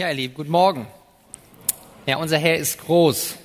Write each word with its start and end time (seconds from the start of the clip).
Ja, 0.00 0.08
ihr 0.08 0.14
Lieben, 0.14 0.32
guten 0.32 0.50
Morgen. 0.50 0.86
Ja, 2.06 2.16
unser 2.16 2.38
Herr 2.38 2.56
ist 2.56 2.80
groß, 2.86 3.36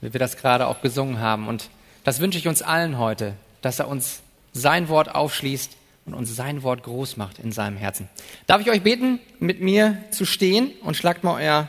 wie 0.00 0.12
wir 0.12 0.20
das 0.20 0.36
gerade 0.36 0.68
auch 0.68 0.80
gesungen 0.80 1.18
haben. 1.18 1.48
Und 1.48 1.68
das 2.04 2.20
wünsche 2.20 2.38
ich 2.38 2.46
uns 2.46 2.62
allen 2.62 2.96
heute, 2.96 3.34
dass 3.60 3.80
er 3.80 3.88
uns 3.88 4.20
sein 4.52 4.88
Wort 4.88 5.12
aufschließt 5.12 5.72
und 6.04 6.14
uns 6.14 6.36
sein 6.36 6.62
Wort 6.62 6.84
groß 6.84 7.16
macht 7.16 7.40
in 7.40 7.50
seinem 7.50 7.76
Herzen. 7.76 8.08
Darf 8.46 8.60
ich 8.60 8.70
euch 8.70 8.82
beten, 8.82 9.18
mit 9.40 9.60
mir 9.60 9.96
zu 10.12 10.24
stehen 10.24 10.70
und 10.84 10.96
schlagt 10.96 11.24
mal 11.24 11.42
euer 11.42 11.68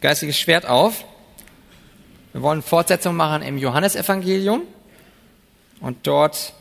geistiges 0.00 0.36
Schwert 0.36 0.66
auf. 0.66 1.04
Wir 2.32 2.42
wollen 2.42 2.60
Fortsetzung 2.60 3.14
machen 3.14 3.42
im 3.42 3.56
Johannesevangelium 3.56 4.62
und 5.78 6.08
dort 6.08 6.54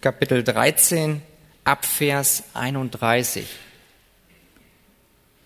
Kapitel 0.00 0.42
13 0.42 1.22
ab 1.62 1.84
Vers 1.84 2.42
31. 2.54 3.46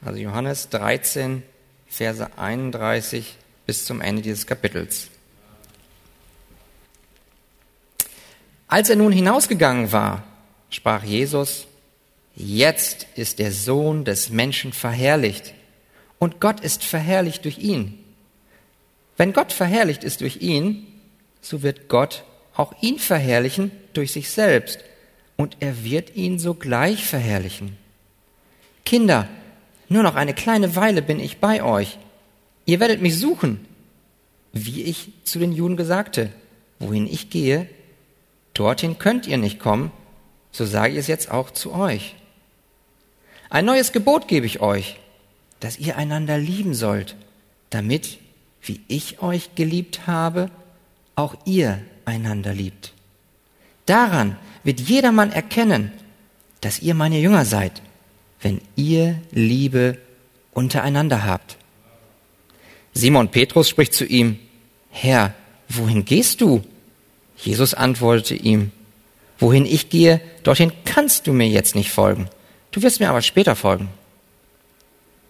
Also 0.02 0.18
Johannes 0.18 0.68
13, 0.70 1.42
Verse 1.86 2.38
31 2.38 3.36
bis 3.66 3.84
zum 3.84 4.00
Ende 4.00 4.22
dieses 4.22 4.46
Kapitels. 4.46 5.08
Als 8.66 8.88
er 8.88 8.96
nun 8.96 9.12
hinausgegangen 9.12 9.92
war, 9.92 10.22
sprach 10.70 11.02
Jesus, 11.02 11.66
jetzt 12.36 13.06
ist 13.16 13.40
der 13.40 13.52
Sohn 13.52 14.04
des 14.04 14.30
Menschen 14.30 14.72
verherrlicht 14.72 15.54
und 16.18 16.40
Gott 16.40 16.60
ist 16.60 16.84
verherrlicht 16.84 17.44
durch 17.44 17.58
ihn. 17.58 17.98
Wenn 19.16 19.32
Gott 19.32 19.52
verherrlicht 19.52 20.04
ist 20.04 20.20
durch 20.20 20.36
ihn, 20.36 20.86
so 21.42 21.62
wird 21.62 21.88
Gott 21.88 22.24
auch 22.54 22.72
ihn 22.80 22.98
verherrlichen 22.98 23.70
durch 23.92 24.12
sich 24.12 24.30
selbst 24.30 24.78
und 25.36 25.56
er 25.60 25.84
wird 25.84 26.14
ihn 26.16 26.38
sogleich 26.38 27.04
verherrlichen. 27.04 27.76
Kinder, 28.84 29.28
nur 29.90 30.04
noch 30.04 30.14
eine 30.14 30.32
kleine 30.32 30.76
Weile 30.76 31.02
bin 31.02 31.18
ich 31.18 31.38
bei 31.38 31.62
euch. 31.62 31.98
Ihr 32.64 32.78
werdet 32.78 33.02
mich 33.02 33.18
suchen, 33.18 33.66
wie 34.52 34.84
ich 34.84 35.12
zu 35.24 35.40
den 35.40 35.52
Juden 35.52 35.76
gesagte. 35.76 36.30
Wohin 36.78 37.08
ich 37.08 37.28
gehe, 37.28 37.68
dorthin 38.54 38.98
könnt 38.98 39.26
ihr 39.26 39.36
nicht 39.36 39.58
kommen, 39.58 39.90
so 40.52 40.64
sage 40.64 40.92
ich 40.92 40.98
es 41.00 41.08
jetzt 41.08 41.30
auch 41.30 41.50
zu 41.50 41.74
euch. 41.74 42.14
Ein 43.50 43.64
neues 43.64 43.90
Gebot 43.90 44.28
gebe 44.28 44.46
ich 44.46 44.60
euch, 44.60 45.00
dass 45.58 45.78
ihr 45.78 45.96
einander 45.96 46.38
lieben 46.38 46.74
sollt, 46.74 47.16
damit, 47.68 48.18
wie 48.62 48.80
ich 48.86 49.20
euch 49.22 49.56
geliebt 49.56 50.06
habe, 50.06 50.50
auch 51.16 51.34
ihr 51.44 51.82
einander 52.04 52.54
liebt. 52.54 52.92
Daran 53.86 54.36
wird 54.62 54.78
jedermann 54.78 55.32
erkennen, 55.32 55.90
dass 56.60 56.78
ihr 56.78 56.94
meine 56.94 57.18
Jünger 57.18 57.44
seid 57.44 57.82
wenn 58.42 58.60
ihr 58.76 59.20
Liebe 59.32 59.98
untereinander 60.52 61.24
habt. 61.24 61.56
Simon 62.92 63.28
Petrus 63.30 63.68
spricht 63.68 63.94
zu 63.94 64.04
ihm, 64.04 64.38
Herr, 64.90 65.34
wohin 65.68 66.04
gehst 66.04 66.40
du? 66.40 66.62
Jesus 67.36 67.74
antwortete 67.74 68.34
ihm, 68.34 68.72
wohin 69.38 69.64
ich 69.64 69.88
gehe, 69.88 70.20
dorthin 70.42 70.72
kannst 70.84 71.26
du 71.26 71.32
mir 71.32 71.48
jetzt 71.48 71.74
nicht 71.74 71.90
folgen. 71.90 72.28
Du 72.70 72.82
wirst 72.82 73.00
mir 73.00 73.08
aber 73.08 73.22
später 73.22 73.56
folgen. 73.56 73.88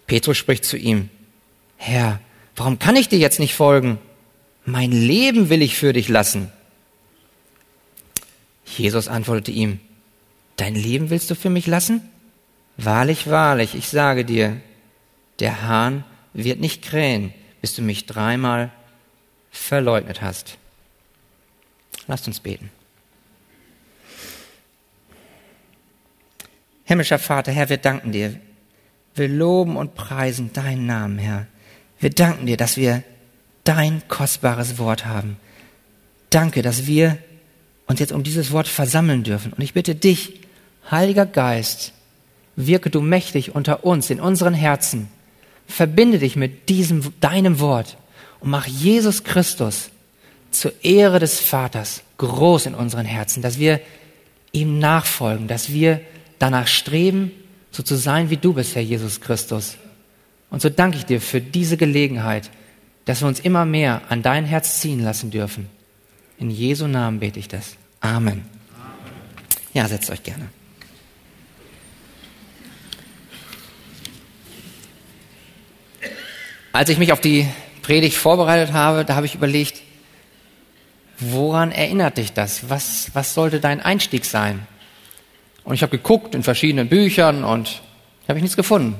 Petrus 0.07 0.37
spricht 0.37 0.65
zu 0.65 0.77
ihm, 0.77 1.09
Herr, 1.77 2.19
warum 2.55 2.79
kann 2.79 2.95
ich 2.95 3.07
dir 3.07 3.19
jetzt 3.19 3.39
nicht 3.39 3.55
folgen? 3.55 3.97
Mein 4.65 4.91
Leben 4.91 5.49
will 5.49 5.61
ich 5.61 5.75
für 5.75 5.93
dich 5.93 6.09
lassen. 6.09 6.51
Jesus 8.65 9.07
antwortete 9.07 9.51
ihm, 9.51 9.79
Dein 10.57 10.75
Leben 10.75 11.09
willst 11.09 11.31
du 11.31 11.35
für 11.35 11.49
mich 11.49 11.65
lassen? 11.65 12.10
Wahrlich, 12.83 13.29
wahrlich, 13.29 13.75
ich 13.75 13.89
sage 13.89 14.25
dir, 14.25 14.59
der 15.39 15.61
Hahn 15.67 16.03
wird 16.33 16.59
nicht 16.59 16.81
krähen, 16.81 17.31
bis 17.61 17.75
du 17.75 17.83
mich 17.83 18.07
dreimal 18.07 18.71
verleugnet 19.51 20.21
hast. 20.23 20.57
Lasst 22.07 22.25
uns 22.25 22.39
beten. 22.39 22.71
Himmlischer 26.83 27.19
Vater, 27.19 27.51
Herr, 27.51 27.69
wir 27.69 27.77
danken 27.77 28.11
dir. 28.11 28.39
Wir 29.13 29.27
loben 29.27 29.77
und 29.77 29.93
preisen 29.93 30.51
deinen 30.51 30.87
Namen, 30.87 31.19
Herr. 31.19 31.45
Wir 31.99 32.09
danken 32.09 32.47
dir, 32.47 32.57
dass 32.57 32.77
wir 32.77 33.03
dein 33.63 34.01
kostbares 34.07 34.79
Wort 34.79 35.05
haben. 35.05 35.37
Danke, 36.31 36.63
dass 36.63 36.87
wir 36.87 37.19
uns 37.85 37.99
jetzt 37.99 38.11
um 38.11 38.23
dieses 38.23 38.51
Wort 38.51 38.67
versammeln 38.67 39.21
dürfen. 39.21 39.53
Und 39.53 39.61
ich 39.61 39.73
bitte 39.73 39.93
dich, 39.93 40.41
Heiliger 40.89 41.27
Geist, 41.27 41.93
wirke 42.67 42.89
du 42.89 43.01
mächtig 43.01 43.55
unter 43.55 43.83
uns, 43.83 44.09
in 44.09 44.19
unseren 44.19 44.53
Herzen. 44.53 45.09
Verbinde 45.67 46.19
dich 46.19 46.35
mit 46.35 46.69
diesem, 46.69 47.13
deinem 47.19 47.59
Wort 47.59 47.97
und 48.39 48.49
mach 48.49 48.67
Jesus 48.67 49.23
Christus 49.23 49.89
zur 50.51 50.73
Ehre 50.83 51.19
des 51.19 51.39
Vaters 51.39 52.03
groß 52.17 52.67
in 52.67 52.75
unseren 52.75 53.05
Herzen, 53.05 53.41
dass 53.41 53.57
wir 53.57 53.79
ihm 54.51 54.79
nachfolgen, 54.79 55.47
dass 55.47 55.71
wir 55.71 56.01
danach 56.39 56.67
streben, 56.67 57.31
so 57.71 57.83
zu 57.83 57.95
sein, 57.95 58.29
wie 58.29 58.37
du 58.37 58.53
bist, 58.53 58.75
Herr 58.75 58.81
Jesus 58.81 59.21
Christus. 59.21 59.77
Und 60.49 60.61
so 60.61 60.69
danke 60.69 60.97
ich 60.97 61.05
dir 61.05 61.21
für 61.21 61.39
diese 61.39 61.77
Gelegenheit, 61.77 62.49
dass 63.05 63.21
wir 63.21 63.27
uns 63.27 63.39
immer 63.39 63.65
mehr 63.65 64.01
an 64.09 64.21
dein 64.21 64.45
Herz 64.45 64.79
ziehen 64.81 65.01
lassen 65.01 65.31
dürfen. 65.31 65.67
In 66.37 66.49
Jesu 66.49 66.87
Namen 66.87 67.19
bete 67.19 67.39
ich 67.39 67.47
das. 67.47 67.75
Amen. 68.01 68.45
Ja, 69.73 69.87
setzt 69.87 70.09
euch 70.09 70.23
gerne. 70.23 70.49
Als 76.73 76.89
ich 76.89 76.97
mich 76.97 77.11
auf 77.11 77.19
die 77.19 77.47
Predigt 77.81 78.15
vorbereitet 78.15 78.73
habe, 78.73 79.03
da 79.03 79.15
habe 79.15 79.25
ich 79.25 79.35
überlegt, 79.35 79.81
woran 81.19 81.71
erinnert 81.71 82.17
dich 82.17 82.31
das? 82.31 82.69
Was, 82.69 83.11
was 83.13 83.33
sollte 83.33 83.59
dein 83.59 83.81
Einstieg 83.81 84.23
sein? 84.23 84.65
Und 85.65 85.73
ich 85.73 85.83
habe 85.83 85.97
geguckt 85.97 86.33
in 86.33 86.43
verschiedenen 86.43 86.87
Büchern 86.87 87.43
und 87.43 87.81
habe 88.27 88.39
ich 88.39 88.43
nichts 88.43 88.55
gefunden. 88.55 88.95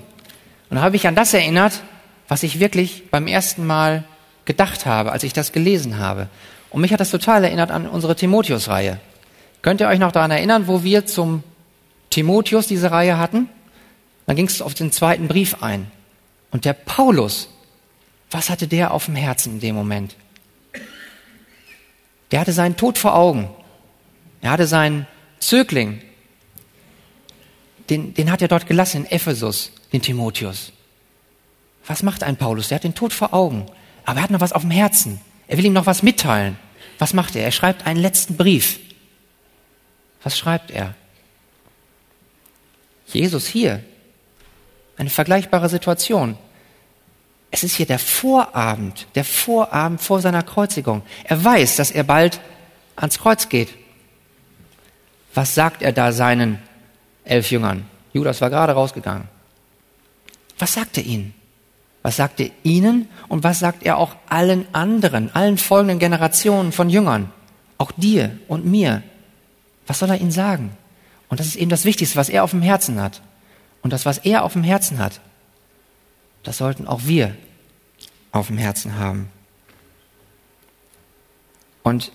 Und 0.69 0.75
da 0.75 0.81
habe 0.81 0.97
ich 0.97 1.07
an 1.07 1.15
das 1.15 1.33
erinnert, 1.33 1.81
was 2.27 2.43
ich 2.43 2.59
wirklich 2.59 3.09
beim 3.09 3.27
ersten 3.27 3.65
Mal 3.65 4.03
gedacht 4.43 4.85
habe, 4.85 5.13
als 5.13 5.23
ich 5.23 5.31
das 5.31 5.53
gelesen 5.53 5.97
habe. 5.97 6.27
Und 6.71 6.81
mich 6.81 6.91
hat 6.91 6.99
das 6.99 7.11
total 7.11 7.43
erinnert 7.43 7.71
an 7.71 7.87
unsere 7.87 8.15
Timotheus-Reihe. 8.15 8.99
Könnt 9.61 9.79
ihr 9.79 9.87
euch 9.87 9.99
noch 9.99 10.11
daran 10.11 10.31
erinnern, 10.31 10.67
wo 10.67 10.83
wir 10.83 11.05
zum 11.05 11.43
Timotheus 12.09 12.67
diese 12.67 12.91
Reihe 12.91 13.17
hatten? 13.17 13.47
Dann 14.25 14.35
ging 14.35 14.47
es 14.47 14.61
auf 14.61 14.73
den 14.73 14.91
zweiten 14.91 15.29
Brief 15.29 15.63
ein. 15.63 15.89
Und 16.51 16.65
der 16.65 16.73
Paulus 16.73 17.47
was 18.31 18.49
hatte 18.49 18.67
der 18.67 18.91
auf 18.91 19.05
dem 19.05 19.15
Herzen 19.15 19.53
in 19.53 19.59
dem 19.59 19.75
Moment? 19.75 20.15
Der 22.31 22.39
hatte 22.39 22.53
seinen 22.53 22.77
Tod 22.77 22.97
vor 22.97 23.15
Augen. 23.15 23.49
Er 24.41 24.51
hatte 24.51 24.65
seinen 24.65 25.05
Zögling, 25.39 26.01
den, 27.89 28.13
den 28.13 28.31
hat 28.31 28.41
er 28.41 28.47
dort 28.47 28.67
gelassen 28.67 29.05
in 29.05 29.11
Ephesus, 29.11 29.73
den 29.91 30.01
Timotheus. 30.01 30.71
Was 31.85 32.03
macht 32.03 32.23
ein 32.23 32.37
Paulus? 32.37 32.69
Der 32.69 32.75
hat 32.75 32.83
den 32.83 32.95
Tod 32.95 33.11
vor 33.11 33.33
Augen, 33.33 33.65
aber 34.05 34.19
er 34.19 34.23
hat 34.23 34.31
noch 34.31 34.39
was 34.39 34.53
auf 34.53 34.61
dem 34.61 34.71
Herzen. 34.71 35.19
Er 35.47 35.57
will 35.57 35.65
ihm 35.65 35.73
noch 35.73 35.85
was 35.85 36.01
mitteilen. 36.01 36.57
Was 36.99 37.13
macht 37.13 37.35
er? 37.35 37.43
Er 37.43 37.51
schreibt 37.51 37.85
einen 37.85 37.99
letzten 37.99 38.37
Brief. 38.37 38.79
Was 40.23 40.37
schreibt 40.37 40.71
er? 40.71 40.93
Jesus 43.07 43.47
hier. 43.47 43.83
Eine 44.95 45.09
vergleichbare 45.09 45.67
Situation. 45.67 46.37
Es 47.51 47.63
ist 47.63 47.75
hier 47.75 47.85
der 47.85 47.99
Vorabend, 47.99 49.07
der 49.15 49.25
Vorabend 49.25 50.01
vor 50.01 50.21
seiner 50.21 50.41
Kreuzigung. 50.41 51.01
Er 51.25 51.43
weiß, 51.43 51.75
dass 51.75 51.91
er 51.91 52.03
bald 52.03 52.39
ans 52.95 53.19
Kreuz 53.19 53.49
geht. 53.49 53.69
Was 55.33 55.53
sagt 55.53 55.81
er 55.81 55.91
da 55.91 56.13
seinen 56.13 56.59
elf 57.25 57.51
Jüngern? 57.51 57.85
Judas 58.13 58.39
war 58.41 58.49
gerade 58.49 58.73
rausgegangen. 58.73 59.27
Was 60.59 60.73
sagt 60.73 60.97
er 60.97 61.03
ihnen? 61.03 61.33
Was 62.03 62.15
sagt 62.15 62.39
er 62.39 62.49
ihnen 62.63 63.07
und 63.27 63.43
was 63.43 63.59
sagt 63.59 63.83
er 63.83 63.97
auch 63.97 64.15
allen 64.27 64.65
anderen, 64.73 65.33
allen 65.35 65.57
folgenden 65.57 65.99
Generationen 65.99 66.71
von 66.71 66.89
Jüngern? 66.89 67.31
Auch 67.77 67.91
dir 67.91 68.37
und 68.47 68.65
mir. 68.65 69.03
Was 69.87 69.99
soll 69.99 70.09
er 70.09 70.19
ihnen 70.21 70.31
sagen? 70.31 70.71
Und 71.29 71.39
das 71.39 71.47
ist 71.47 71.55
eben 71.55 71.69
das 71.69 71.85
Wichtigste, 71.85 72.17
was 72.17 72.29
er 72.29 72.43
auf 72.43 72.51
dem 72.51 72.61
Herzen 72.61 73.01
hat. 73.01 73.21
Und 73.81 73.93
das, 73.93 74.05
was 74.05 74.19
er 74.19 74.43
auf 74.43 74.53
dem 74.53 74.63
Herzen 74.63 74.99
hat, 74.99 75.21
das 76.43 76.57
sollten 76.57 76.87
auch 76.87 77.01
wir 77.05 77.35
auf 78.31 78.47
dem 78.47 78.57
Herzen 78.57 78.97
haben. 78.97 79.29
Und 81.83 82.11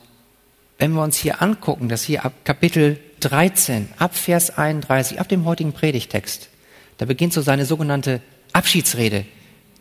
wenn 0.78 0.93
wir 0.93 1.02
uns 1.02 1.17
hier 1.17 1.43
angucken, 1.43 1.88
dass 1.88 2.02
hier 2.02 2.25
ab 2.25 2.32
Kapitel 2.44 2.99
13, 3.20 3.88
ab 3.99 4.14
Vers 4.14 4.56
31, 4.56 5.20
ab 5.20 5.28
dem 5.28 5.44
heutigen 5.44 5.73
Predigtext, 5.73 6.49
da 6.99 7.06
beginnt 7.06 7.32
so 7.32 7.43
seine 7.43 7.64
sogenannte 7.67 8.20
Abschiedsrede. 8.52 9.26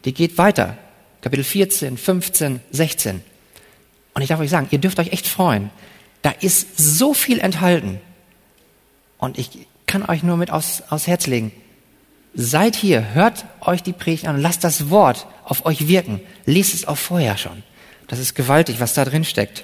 Die 0.06 0.14
geht 0.14 0.38
weiter. 0.38 0.78
Kapitel 1.22 1.44
14, 1.44 1.98
15, 1.98 2.62
16. 2.72 3.22
Und 4.14 4.22
ich 4.22 4.30
darf 4.30 4.40
euch 4.40 4.50
sagen, 4.50 4.68
ihr 4.72 4.80
dürft 4.80 5.00
euch 5.00 5.12
echt 5.12 5.28
freuen. 5.28 5.70
Da 6.22 6.32
ist 6.32 6.78
so 6.78 7.14
viel 7.14 7.40
enthalten. 7.40 8.00
Und 9.18 9.38
ich 9.38 9.68
kann 9.86 10.04
euch 10.04 10.24
nur 10.24 10.38
mit 10.38 10.52
aus, 10.52 10.84
aus 10.90 11.08
Herz 11.08 11.28
legen 11.28 11.52
seid 12.36 12.76
hier, 12.76 13.14
hört 13.14 13.46
euch 13.62 13.82
die 13.82 13.94
Predigt 13.94 14.28
an, 14.28 14.40
lasst 14.40 14.64
das 14.64 14.90
Wort 14.90 15.26
auf 15.46 15.66
euch 15.66 15.88
wirken. 15.88 16.22
Lest 16.46 16.74
es 16.74 16.88
auch 16.88 16.98
vorher 16.98 17.38
schon. 17.38 17.64
Das 18.08 18.20
ist 18.20 18.36
gewaltig, 18.36 18.80
was 18.80 18.94
da 18.94 19.06
drin 19.06 19.24
steckt. 19.24 19.64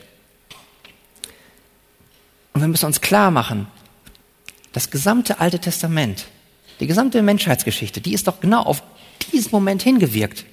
Und 2.53 2.62
wir 2.62 2.68
müssen 2.68 2.85
uns 2.85 3.01
klar 3.01 3.31
machen, 3.31 3.68
das 4.73 4.89
gesamte 4.89 5.39
Alte 5.39 5.59
Testament, 5.59 6.25
die 6.79 6.88
gesamte 6.88 7.21
Menschheitsgeschichte, 7.21 8.01
die 8.01 8.13
ist 8.13 8.27
doch 8.27 8.39
genau 8.39 8.63
auf 8.63 8.83
diesen 9.31 9.51
Moment 9.51 9.83
hingewirkt. 9.83 10.45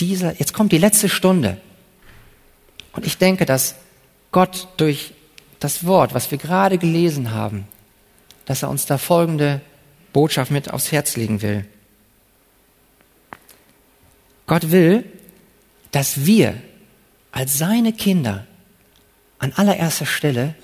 Dieser, 0.00 0.38
jetzt 0.38 0.54
kommt 0.54 0.72
die 0.72 0.78
letzte 0.78 1.08
Stunde. 1.08 1.60
Und 2.92 3.06
ich 3.06 3.18
denke, 3.18 3.44
dass 3.44 3.74
Gott 4.30 4.68
durch 4.76 5.12
das 5.60 5.86
Wort, 5.86 6.14
was 6.14 6.30
wir 6.30 6.38
gerade 6.38 6.78
gelesen 6.78 7.32
haben, 7.32 7.66
dass 8.46 8.62
er 8.62 8.70
uns 8.70 8.86
da 8.86 8.98
folgende 8.98 9.60
Botschaft 10.12 10.50
mit 10.50 10.70
aufs 10.70 10.92
Herz 10.92 11.16
legen 11.16 11.42
will. 11.42 11.64
Gott 14.46 14.70
will, 14.70 15.04
dass 15.90 16.26
wir 16.26 16.60
als 17.30 17.58
seine 17.58 17.92
Kinder 17.92 18.46
an 19.38 19.52
allererster 19.52 20.06
Stelle 20.06 20.54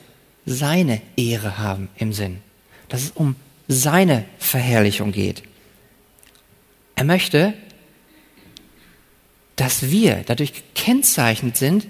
seine 0.44 1.00
Ehre 1.16 1.58
haben 1.58 1.88
im 1.96 2.12
Sinn. 2.12 2.40
Dass 2.88 3.02
es 3.02 3.10
um 3.10 3.36
seine 3.66 4.24
Verherrlichung 4.38 5.12
geht. 5.12 5.42
Er 6.94 7.04
möchte, 7.04 7.54
dass 9.56 9.90
wir 9.90 10.22
dadurch 10.26 10.54
gekennzeichnet 10.54 11.56
sind, 11.56 11.86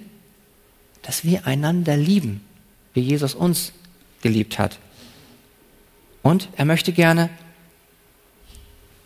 dass 1.03 1.25
wir 1.25 1.47
einander 1.47 1.97
lieben, 1.97 2.45
wie 2.95 3.01
Jesus 3.01 3.35
uns 3.35 3.73
geliebt 4.23 4.59
hat. 4.59 4.79
Und 6.23 6.49
er 6.57 6.65
möchte 6.65 6.93
gerne, 6.93 7.31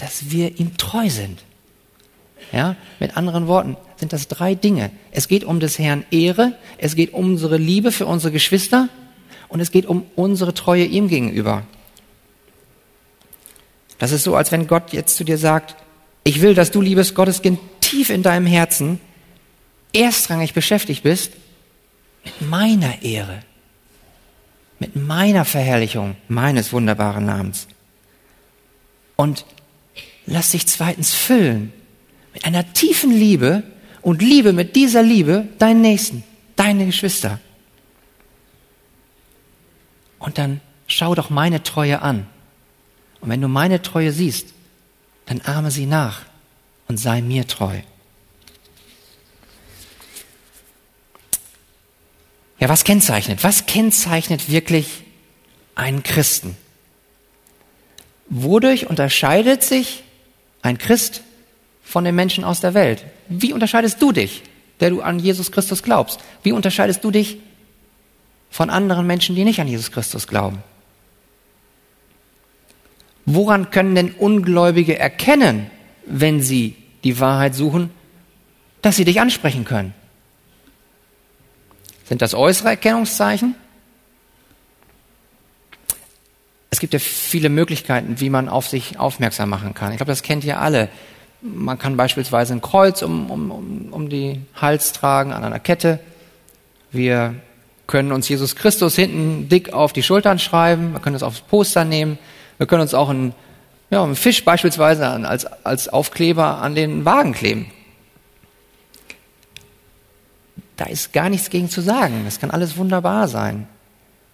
dass 0.02 0.32
wir 0.32 0.58
ihm 0.58 0.76
treu 0.76 1.08
sind. 1.08 1.44
Ja, 2.50 2.74
mit 2.98 3.16
anderen 3.16 3.46
Worten 3.46 3.76
sind 3.96 4.12
das 4.12 4.26
drei 4.26 4.56
Dinge. 4.56 4.90
Es 5.12 5.28
geht 5.28 5.44
um 5.44 5.60
des 5.60 5.78
Herrn 5.78 6.04
Ehre, 6.10 6.58
es 6.76 6.96
geht 6.96 7.14
um 7.14 7.26
unsere 7.26 7.56
Liebe 7.56 7.92
für 7.92 8.06
unsere 8.06 8.32
Geschwister 8.32 8.88
und 9.48 9.60
es 9.60 9.70
geht 9.70 9.86
um 9.86 10.04
unsere 10.16 10.54
Treue 10.54 10.84
ihm 10.84 11.06
gegenüber. 11.06 11.62
Das 13.98 14.10
ist 14.10 14.24
so, 14.24 14.34
als 14.34 14.50
wenn 14.50 14.66
Gott 14.66 14.92
jetzt 14.92 15.14
zu 15.14 15.22
dir 15.22 15.38
sagt, 15.38 15.76
ich 16.24 16.40
will, 16.40 16.54
dass 16.54 16.72
du, 16.72 16.80
liebes 16.80 17.14
Gotteskind, 17.14 17.60
tief 17.80 18.10
in 18.10 18.24
deinem 18.24 18.46
Herzen 18.46 19.00
erstrangig 19.92 20.52
beschäftigt 20.52 21.04
bist 21.04 21.34
mit 22.24 22.50
meiner 22.50 23.02
Ehre, 23.02 23.44
mit 24.80 24.96
meiner 24.96 25.44
Verherrlichung 25.44 26.16
meines 26.26 26.72
wunderbaren 26.72 27.24
Namens. 27.24 27.68
Und 29.14 29.44
lass 30.26 30.50
dich 30.50 30.66
zweitens 30.66 31.14
füllen 31.14 31.72
mit 32.32 32.44
einer 32.44 32.72
tiefen 32.72 33.10
Liebe 33.10 33.62
und 34.00 34.22
liebe 34.22 34.52
mit 34.52 34.76
dieser 34.76 35.02
Liebe 35.02 35.48
deinen 35.58 35.80
Nächsten, 35.80 36.24
deine 36.56 36.86
Geschwister. 36.86 37.40
Und 40.18 40.38
dann 40.38 40.60
schau 40.86 41.14
doch 41.14 41.30
meine 41.30 41.62
Treue 41.62 42.02
an. 42.02 42.26
Und 43.20 43.28
wenn 43.28 43.40
du 43.40 43.48
meine 43.48 43.82
Treue 43.82 44.12
siehst, 44.12 44.48
dann 45.26 45.40
ahme 45.42 45.70
sie 45.70 45.86
nach 45.86 46.22
und 46.88 46.96
sei 46.96 47.22
mir 47.22 47.46
treu. 47.46 47.80
Ja, 52.58 52.68
was 52.68 52.84
kennzeichnet? 52.84 53.42
Was 53.42 53.66
kennzeichnet 53.66 54.48
wirklich 54.48 55.02
einen 55.74 56.02
Christen? 56.02 56.56
Wodurch 58.28 58.86
unterscheidet 58.86 59.64
sich 59.64 60.04
ein 60.62 60.78
Christ 60.78 61.22
von 61.82 62.04
den 62.04 62.14
Menschen 62.14 62.44
aus 62.44 62.60
der 62.60 62.74
Welt? 62.74 63.04
Wie 63.28 63.52
unterscheidest 63.52 64.00
du 64.00 64.12
dich, 64.12 64.42
der 64.80 64.90
du 64.90 65.02
an 65.02 65.18
Jesus 65.18 65.52
Christus 65.52 65.82
glaubst? 65.82 66.20
Wie 66.42 66.52
unterscheidest 66.52 67.04
du 67.04 67.10
dich 67.10 67.38
von 68.50 68.70
anderen 68.70 69.06
Menschen, 69.06 69.36
die 69.36 69.44
nicht 69.44 69.60
an 69.60 69.68
Jesus 69.68 69.90
Christus 69.90 70.26
glauben? 70.26 70.62
Woran 73.24 73.70
können 73.70 73.94
denn 73.94 74.12
Ungläubige 74.12 74.98
erkennen, 74.98 75.70
wenn 76.06 76.40
sie 76.40 76.76
die 77.04 77.20
Wahrheit 77.20 77.54
suchen, 77.54 77.90
dass 78.80 78.96
sie 78.96 79.04
dich 79.04 79.20
ansprechen 79.20 79.64
können? 79.64 79.94
Sind 82.08 82.20
das 82.20 82.34
äußere 82.34 82.70
Erkennungszeichen? 82.70 83.54
Es 86.70 86.71
gibt 86.82 86.94
ja 86.94 86.98
viele 86.98 87.48
Möglichkeiten, 87.48 88.18
wie 88.18 88.28
man 88.28 88.48
auf 88.48 88.66
sich 88.66 88.98
aufmerksam 88.98 89.48
machen 89.48 89.72
kann. 89.72 89.92
Ich 89.92 89.98
glaube, 89.98 90.10
das 90.10 90.24
kennt 90.24 90.42
ihr 90.42 90.60
alle. 90.60 90.88
Man 91.40 91.78
kann 91.78 91.96
beispielsweise 91.96 92.54
ein 92.54 92.60
Kreuz 92.60 93.02
um, 93.02 93.30
um, 93.30 93.50
um, 93.52 93.88
um 93.92 94.08
die 94.08 94.40
Hals 94.60 94.92
tragen 94.92 95.32
an 95.32 95.44
einer 95.44 95.60
Kette. 95.60 96.00
Wir 96.90 97.36
können 97.86 98.10
uns 98.10 98.28
Jesus 98.28 98.56
Christus 98.56 98.96
hinten 98.96 99.48
dick 99.48 99.72
auf 99.72 99.92
die 99.92 100.02
Schultern 100.02 100.40
schreiben. 100.40 100.92
Wir 100.92 100.98
können 100.98 101.14
es 101.14 101.22
aufs 101.22 101.40
Poster 101.42 101.84
nehmen. 101.84 102.18
Wir 102.58 102.66
können 102.66 102.82
uns 102.82 102.94
auch 102.94 103.10
einen, 103.10 103.32
ja, 103.90 104.02
einen 104.02 104.16
Fisch 104.16 104.44
beispielsweise 104.44 105.06
als, 105.06 105.46
als 105.46 105.88
Aufkleber 105.88 106.58
an 106.58 106.74
den 106.74 107.04
Wagen 107.04 107.32
kleben. 107.32 107.70
Da 110.76 110.86
ist 110.86 111.12
gar 111.12 111.30
nichts 111.30 111.48
gegen 111.48 111.70
zu 111.70 111.80
sagen. 111.80 112.22
Das 112.24 112.40
kann 112.40 112.50
alles 112.50 112.76
wunderbar 112.76 113.28
sein. 113.28 113.68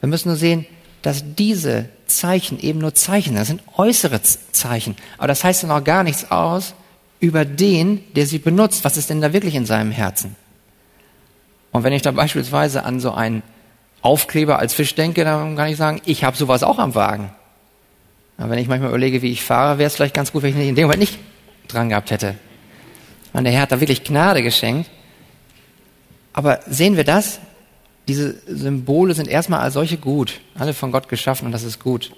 Wir 0.01 0.09
müssen 0.09 0.29
nur 0.29 0.37
sehen, 0.39 0.65
dass 1.03 1.23
diese 1.37 1.89
Zeichen 2.07 2.59
eben 2.61 2.81
nur 2.81 2.95
Zeichen, 2.95 3.37
das 3.37 3.49
sind 3.49 3.63
äußere 3.77 4.21
Zeichen. 4.23 4.97
Aber 5.19 5.29
das 5.29 5.45
heißt 5.45 5.63
dann 5.63 5.71
auch 5.71 5.85
gar 5.85 6.03
nichts 6.03 6.31
aus 6.31 6.75
über 7.21 7.45
den, 7.45 8.03
der 8.15 8.27
sie 8.27 8.39
benutzt. 8.39 8.85
Was 8.85 8.97
ist 8.97 9.11
denn 9.11 9.21
da 9.21 9.33
wirklich 9.33 9.55
in 9.55 9.67
seinem 9.67 9.91
Herzen? 9.91 10.37
Und 11.73 11.85
wenn 11.85 11.93
ich 11.93 12.03
da 12.03 12.11
beispielsweise 12.11 12.85
an 12.85 13.01
so 13.01 13.13
einen 13.13 13.43
Aufkleber 14.01 14.59
als 14.59 14.75
Fisch 14.75 14.95
denke, 14.95 15.25
dann 15.25 15.57
kann 15.57 15.69
ich 15.69 15.77
sagen, 15.77 16.01
ich 16.05 16.25
habe 16.25 16.37
sowas 16.37 16.63
auch 16.63 16.79
am 16.79 16.95
Wagen. 16.95 17.31
Aber 18.37 18.51
wenn 18.51 18.59
ich 18.59 18.69
manchmal 18.69 18.91
überlege, 18.91 19.23
wie 19.23 19.33
ich 19.33 19.43
fahre, 19.43 19.79
wäre 19.79 19.89
es 19.89 19.97
vielleicht 19.97 20.15
ganz 20.15 20.33
gut, 20.33 20.43
wenn 20.43 20.59
ich 20.59 20.69
in 20.69 20.75
dem 20.75 20.85
Moment 20.85 21.01
nicht 21.01 21.19
dran 21.67 21.89
gehabt 21.89 22.11
hätte. 22.11 22.37
Und 23.33 23.45
der 23.45 23.53
Herr 23.53 23.63
hat 23.63 23.73
da 23.73 23.81
wirklich 23.81 24.05
Gnade 24.05 24.43
geschenkt. 24.43 24.89
Aber 26.33 26.61
sehen 26.69 26.97
wir 26.97 27.05
das? 27.05 27.41
Diese 28.09 28.37
Symbole 28.47 29.15
sind 29.15 29.29
erstmal 29.29 29.61
als 29.61 29.75
solche 29.75 29.99
gut, 29.99 30.41
alle 30.55 30.73
von 30.73 30.91
Gott 30.91 31.09
geschaffen 31.09 31.47
und 31.47 31.53
das 31.53 31.63
ist 31.63 31.79
gut. 31.79 32.13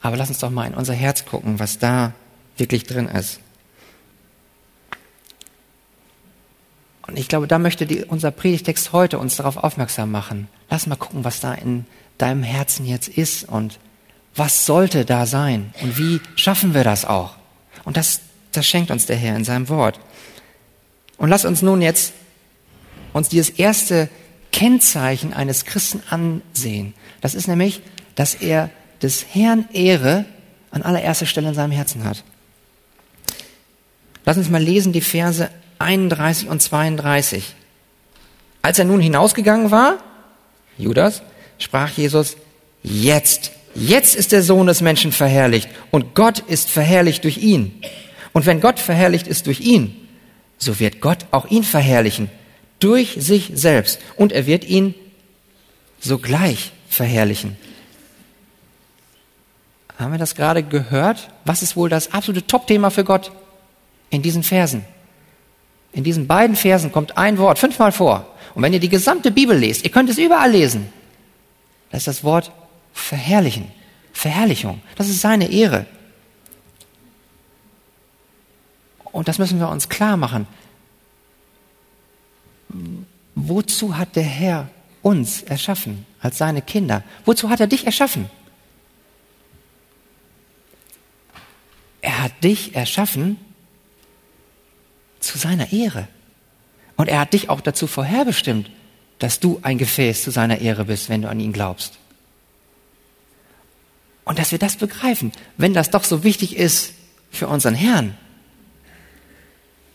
Aber 0.00 0.16
lass 0.16 0.30
uns 0.30 0.38
doch 0.38 0.50
mal 0.50 0.66
in 0.66 0.74
unser 0.74 0.94
Herz 0.94 1.26
gucken, 1.26 1.58
was 1.58 1.78
da 1.78 2.14
wirklich 2.56 2.84
drin 2.84 3.08
ist. 3.08 3.40
Und 7.06 7.18
ich 7.18 7.28
glaube, 7.28 7.46
da 7.46 7.58
möchte 7.58 7.86
die, 7.86 8.04
unser 8.04 8.30
Predigtext 8.30 8.92
heute 8.92 9.18
uns 9.18 9.36
darauf 9.36 9.58
aufmerksam 9.58 10.10
machen. 10.10 10.48
Lass 10.70 10.86
mal 10.86 10.96
gucken, 10.96 11.22
was 11.22 11.40
da 11.40 11.52
in 11.52 11.84
deinem 12.16 12.42
Herzen 12.42 12.86
jetzt 12.86 13.08
ist 13.08 13.46
und 13.46 13.78
was 14.34 14.64
sollte 14.64 15.04
da 15.04 15.26
sein 15.26 15.72
und 15.82 15.98
wie 15.98 16.20
schaffen 16.34 16.74
wir 16.74 16.82
das 16.82 17.04
auch? 17.04 17.34
Und 17.84 17.98
das, 17.98 18.20
das 18.52 18.66
schenkt 18.66 18.90
uns 18.90 19.04
der 19.04 19.16
Herr 19.16 19.36
in 19.36 19.44
seinem 19.44 19.68
Wort. 19.68 20.00
Und 21.18 21.28
lass 21.28 21.44
uns 21.44 21.60
nun 21.60 21.82
jetzt 21.82 22.14
uns 23.12 23.28
dieses 23.28 23.50
erste 23.50 24.08
Kennzeichen 24.54 25.34
eines 25.34 25.64
Christen 25.64 26.00
ansehen. 26.10 26.94
Das 27.20 27.34
ist 27.34 27.48
nämlich, 27.48 27.82
dass 28.14 28.36
er 28.36 28.70
des 29.02 29.26
Herrn 29.34 29.68
Ehre 29.72 30.26
an 30.70 30.82
allererster 30.82 31.26
Stelle 31.26 31.48
in 31.48 31.54
seinem 31.54 31.72
Herzen 31.72 32.04
hat. 32.04 32.22
Lass 34.24 34.36
uns 34.36 34.48
mal 34.50 34.62
lesen 34.62 34.92
die 34.92 35.00
Verse 35.00 35.50
31 35.80 36.48
und 36.48 36.62
32. 36.62 37.52
Als 38.62 38.78
er 38.78 38.84
nun 38.84 39.00
hinausgegangen 39.00 39.72
war, 39.72 39.98
Judas, 40.78 41.22
sprach 41.58 41.90
Jesus, 41.90 42.36
jetzt 42.84 43.50
Jetzt 43.74 44.14
ist 44.14 44.30
der 44.30 44.44
Sohn 44.44 44.68
des 44.68 44.82
Menschen 44.82 45.10
verherrlicht 45.10 45.68
und 45.90 46.14
Gott 46.14 46.38
ist 46.38 46.70
verherrlicht 46.70 47.24
durch 47.24 47.38
ihn. 47.38 47.82
Und 48.32 48.46
wenn 48.46 48.60
Gott 48.60 48.78
verherrlicht 48.78 49.26
ist 49.26 49.48
durch 49.48 49.58
ihn, 49.58 49.96
so 50.58 50.78
wird 50.78 51.00
Gott 51.00 51.26
auch 51.32 51.50
ihn 51.50 51.64
verherrlichen 51.64 52.30
durch 52.84 53.16
sich 53.18 53.50
selbst 53.54 53.98
und 54.16 54.30
er 54.30 54.46
wird 54.46 54.64
ihn 54.64 54.94
sogleich 56.00 56.72
verherrlichen. 56.88 57.56
Haben 59.98 60.12
wir 60.12 60.18
das 60.18 60.34
gerade 60.34 60.62
gehört? 60.62 61.30
Was 61.46 61.62
ist 61.62 61.76
wohl 61.76 61.88
das 61.88 62.12
absolute 62.12 62.46
Top-Thema 62.46 62.90
für 62.90 63.04
Gott 63.04 63.32
in 64.10 64.20
diesen 64.20 64.42
Versen? 64.42 64.84
In 65.92 66.04
diesen 66.04 66.26
beiden 66.26 66.56
Versen 66.56 66.92
kommt 66.92 67.16
ein 67.16 67.38
Wort 67.38 67.58
fünfmal 67.58 67.92
vor. 67.92 68.26
Und 68.54 68.62
wenn 68.62 68.72
ihr 68.74 68.80
die 68.80 68.88
gesamte 68.90 69.30
Bibel 69.30 69.56
lest, 69.56 69.84
ihr 69.84 69.90
könnt 69.90 70.10
es 70.10 70.18
überall 70.18 70.50
lesen, 70.50 70.92
das 71.90 72.00
ist 72.00 72.08
das 72.08 72.24
Wort 72.24 72.52
verherrlichen. 72.92 73.70
Verherrlichung. 74.12 74.82
Das 74.96 75.08
ist 75.08 75.20
seine 75.20 75.50
Ehre. 75.50 75.86
Und 79.04 79.28
das 79.28 79.38
müssen 79.38 79.58
wir 79.58 79.68
uns 79.68 79.88
klar 79.88 80.16
machen. 80.16 80.46
Wozu 83.34 83.96
hat 83.96 84.16
der 84.16 84.22
Herr 84.22 84.68
uns 85.02 85.42
erschaffen 85.42 86.06
als 86.20 86.38
seine 86.38 86.62
Kinder? 86.62 87.02
Wozu 87.24 87.50
hat 87.50 87.60
er 87.60 87.66
dich 87.66 87.86
erschaffen? 87.86 88.28
dich 92.44 92.74
erschaffen 92.74 93.38
zu 95.18 95.38
seiner 95.38 95.72
Ehre. 95.72 96.06
Und 96.96 97.08
er 97.08 97.20
hat 97.20 97.32
dich 97.32 97.48
auch 97.48 97.60
dazu 97.60 97.86
vorherbestimmt, 97.86 98.70
dass 99.18 99.40
du 99.40 99.58
ein 99.62 99.78
Gefäß 99.78 100.22
zu 100.22 100.30
seiner 100.30 100.58
Ehre 100.58 100.84
bist, 100.84 101.08
wenn 101.08 101.22
du 101.22 101.28
an 101.28 101.40
ihn 101.40 101.52
glaubst. 101.52 101.94
Und 104.24 104.38
dass 104.38 104.52
wir 104.52 104.58
das 104.58 104.76
begreifen, 104.76 105.32
wenn 105.56 105.74
das 105.74 105.90
doch 105.90 106.04
so 106.04 106.22
wichtig 106.22 106.56
ist 106.56 106.92
für 107.30 107.48
unseren 107.48 107.74
Herrn, 107.74 108.16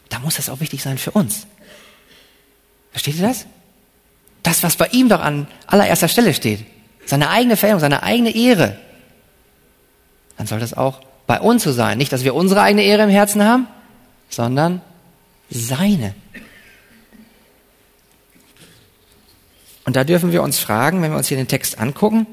da 0.09 0.19
muss 0.19 0.36
das 0.36 0.50
auch 0.50 0.59
wichtig 0.59 0.81
sein 0.81 0.98
für 0.98 1.12
uns. 1.12 1.45
Versteht 2.91 3.15
ihr 3.15 3.27
das? 3.27 3.46
Das, 4.43 4.63
was 4.63 4.75
bei 4.75 4.88
ihm 4.88 5.10
doch 5.10 5.19
an 5.19 5.48
allererster 5.67 6.08
Stelle 6.08 6.34
steht, 6.34 6.65
seine 7.05 7.29
eigene 7.29 7.58
Veränderung, 7.58 7.81
seine 7.81 8.03
eigene 8.03 8.36
Ehre, 8.36 8.77
dann 10.38 10.48
soll 10.48 10.60
das 10.60 10.74
auch 10.74 11.01
bei 11.27 11.39
uns 11.39 11.63
so 11.63 11.72
sein. 11.72 11.98
Nicht, 11.98 12.13
dass 12.13 12.24
wir 12.24 12.34
unsere 12.34 12.62
eigene 12.62 12.84
Ehre 12.84 13.03
im 13.03 13.10
Herzen 13.10 13.43
haben, 13.43 13.67
sondern 14.29 14.81
seine. 15.50 16.15
Und 19.86 19.96
da 19.96 20.03
dürfen 20.03 20.31
wir 20.31 20.43
uns 20.43 20.60
fragen, 20.60 21.01
wenn 21.01 21.12
wir 21.12 21.17
uns 21.17 21.27
hier 21.27 21.38
den 21.38 21.48
Text 21.48 21.79
angucken, 21.79 22.27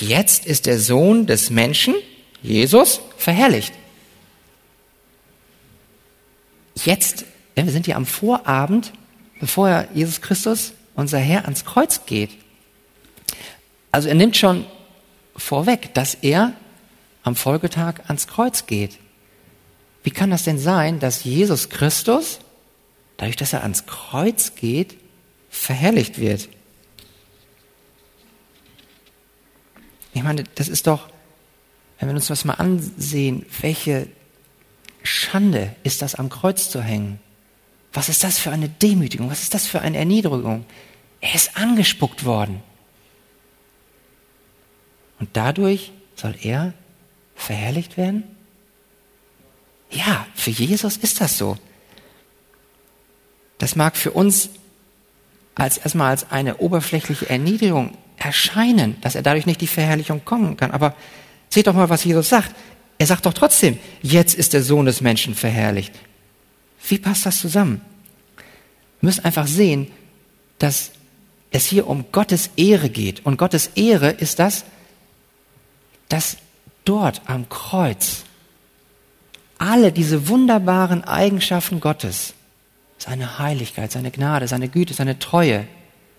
jetzt 0.00 0.46
ist 0.46 0.66
der 0.66 0.78
Sohn 0.78 1.26
des 1.26 1.50
Menschen, 1.50 1.94
Jesus, 2.42 3.00
verherrlicht. 3.16 3.72
Jetzt, 6.76 7.24
denn 7.56 7.66
wir 7.66 7.72
sind 7.72 7.86
hier 7.86 7.96
am 7.96 8.06
Vorabend, 8.06 8.92
bevor 9.42 9.88
Jesus 9.92 10.20
Christus, 10.20 10.72
unser 10.94 11.18
Herr, 11.18 11.46
ans 11.46 11.64
Kreuz 11.64 12.06
geht. 12.06 12.30
Also 13.90 14.08
er 14.08 14.14
nimmt 14.14 14.36
schon 14.36 14.64
vorweg, 15.34 15.92
dass 15.94 16.14
er 16.14 16.52
am 17.24 17.34
Folgetag 17.34 17.94
ans 18.06 18.28
Kreuz 18.28 18.66
geht. 18.66 19.00
Wie 20.04 20.12
kann 20.12 20.30
das 20.30 20.44
denn 20.44 20.60
sein, 20.60 21.00
dass 21.00 21.24
Jesus 21.24 21.70
Christus, 21.70 22.38
dadurch, 23.16 23.34
dass 23.34 23.52
er 23.52 23.64
ans 23.64 23.84
Kreuz 23.86 24.54
geht, 24.54 24.96
verherrlicht 25.50 26.20
wird? 26.20 26.48
Ich 30.14 30.22
meine, 30.22 30.44
das 30.54 30.68
ist 30.68 30.86
doch, 30.86 31.08
wenn 31.98 32.08
wir 32.08 32.14
uns 32.14 32.28
das 32.28 32.44
mal 32.44 32.54
ansehen, 32.54 33.44
welche 33.60 34.06
Schande 35.02 35.74
ist 35.82 36.00
das, 36.00 36.14
am 36.14 36.28
Kreuz 36.28 36.70
zu 36.70 36.80
hängen. 36.80 37.18
Was 37.92 38.08
ist 38.08 38.24
das 38.24 38.38
für 38.38 38.50
eine 38.50 38.68
Demütigung? 38.68 39.30
Was 39.30 39.42
ist 39.42 39.54
das 39.54 39.66
für 39.66 39.80
eine 39.80 39.98
Erniedrigung? 39.98 40.64
Er 41.20 41.34
ist 41.34 41.56
angespuckt 41.56 42.24
worden. 42.24 42.62
Und 45.20 45.30
dadurch 45.34 45.92
soll 46.16 46.34
er 46.42 46.72
verherrlicht 47.34 47.96
werden? 47.96 48.24
Ja, 49.90 50.26
für 50.34 50.50
Jesus 50.50 50.96
ist 50.96 51.20
das 51.20 51.36
so. 51.36 51.56
Das 53.58 53.76
mag 53.76 53.96
für 53.96 54.10
uns 54.10 54.50
als 55.54 55.76
erstmal 55.76 56.10
als 56.10 56.30
eine 56.30 56.56
oberflächliche 56.56 57.28
Erniedrigung 57.28 57.96
erscheinen, 58.16 59.00
dass 59.02 59.14
er 59.14 59.22
dadurch 59.22 59.46
nicht 59.46 59.60
die 59.60 59.66
Verherrlichung 59.66 60.24
kommen 60.24 60.56
kann. 60.56 60.70
Aber 60.70 60.96
seht 61.50 61.66
doch 61.66 61.74
mal, 61.74 61.90
was 61.90 62.04
Jesus 62.04 62.28
sagt. 62.28 62.54
Er 62.98 63.06
sagt 63.06 63.26
doch 63.26 63.34
trotzdem, 63.34 63.78
jetzt 64.00 64.34
ist 64.34 64.54
der 64.54 64.62
Sohn 64.62 64.86
des 64.86 65.00
Menschen 65.00 65.34
verherrlicht. 65.34 65.92
Wie 66.88 66.98
passt 66.98 67.26
das 67.26 67.38
zusammen? 67.38 67.80
Wir 69.00 69.08
müssen 69.08 69.24
einfach 69.24 69.46
sehen, 69.46 69.90
dass 70.58 70.92
es 71.50 71.66
hier 71.66 71.86
um 71.86 72.06
Gottes 72.12 72.50
Ehre 72.56 72.88
geht. 72.88 73.24
Und 73.24 73.36
Gottes 73.36 73.68
Ehre 73.74 74.10
ist 74.10 74.38
das, 74.38 74.64
dass 76.08 76.38
dort 76.84 77.22
am 77.26 77.48
Kreuz 77.48 78.24
alle 79.58 79.92
diese 79.92 80.28
wunderbaren 80.28 81.04
Eigenschaften 81.04 81.78
Gottes, 81.78 82.34
seine 82.98 83.38
Heiligkeit, 83.38 83.92
seine 83.92 84.10
Gnade, 84.10 84.48
seine 84.48 84.68
Güte, 84.68 84.94
seine 84.94 85.18
Treue, 85.18 85.66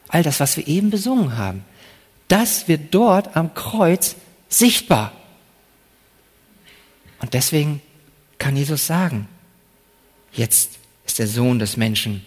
all 0.08 0.24
das, 0.24 0.40
was 0.40 0.56
wir 0.56 0.68
eben 0.68 0.90
besungen 0.90 1.38
haben, 1.38 1.66
das 2.28 2.68
wird 2.68 2.94
dort 2.94 3.36
am 3.36 3.54
Kreuz 3.54 4.16
sichtbar. 4.50 5.12
Und 7.20 7.34
deswegen 7.34 7.82
kann 8.38 8.56
Jesus 8.56 8.88
sagen, 8.88 9.28
jetzt 10.34 10.72
ist 11.06 11.20
der 11.20 11.28
Sohn 11.28 11.60
des 11.60 11.78
Menschen 11.78 12.26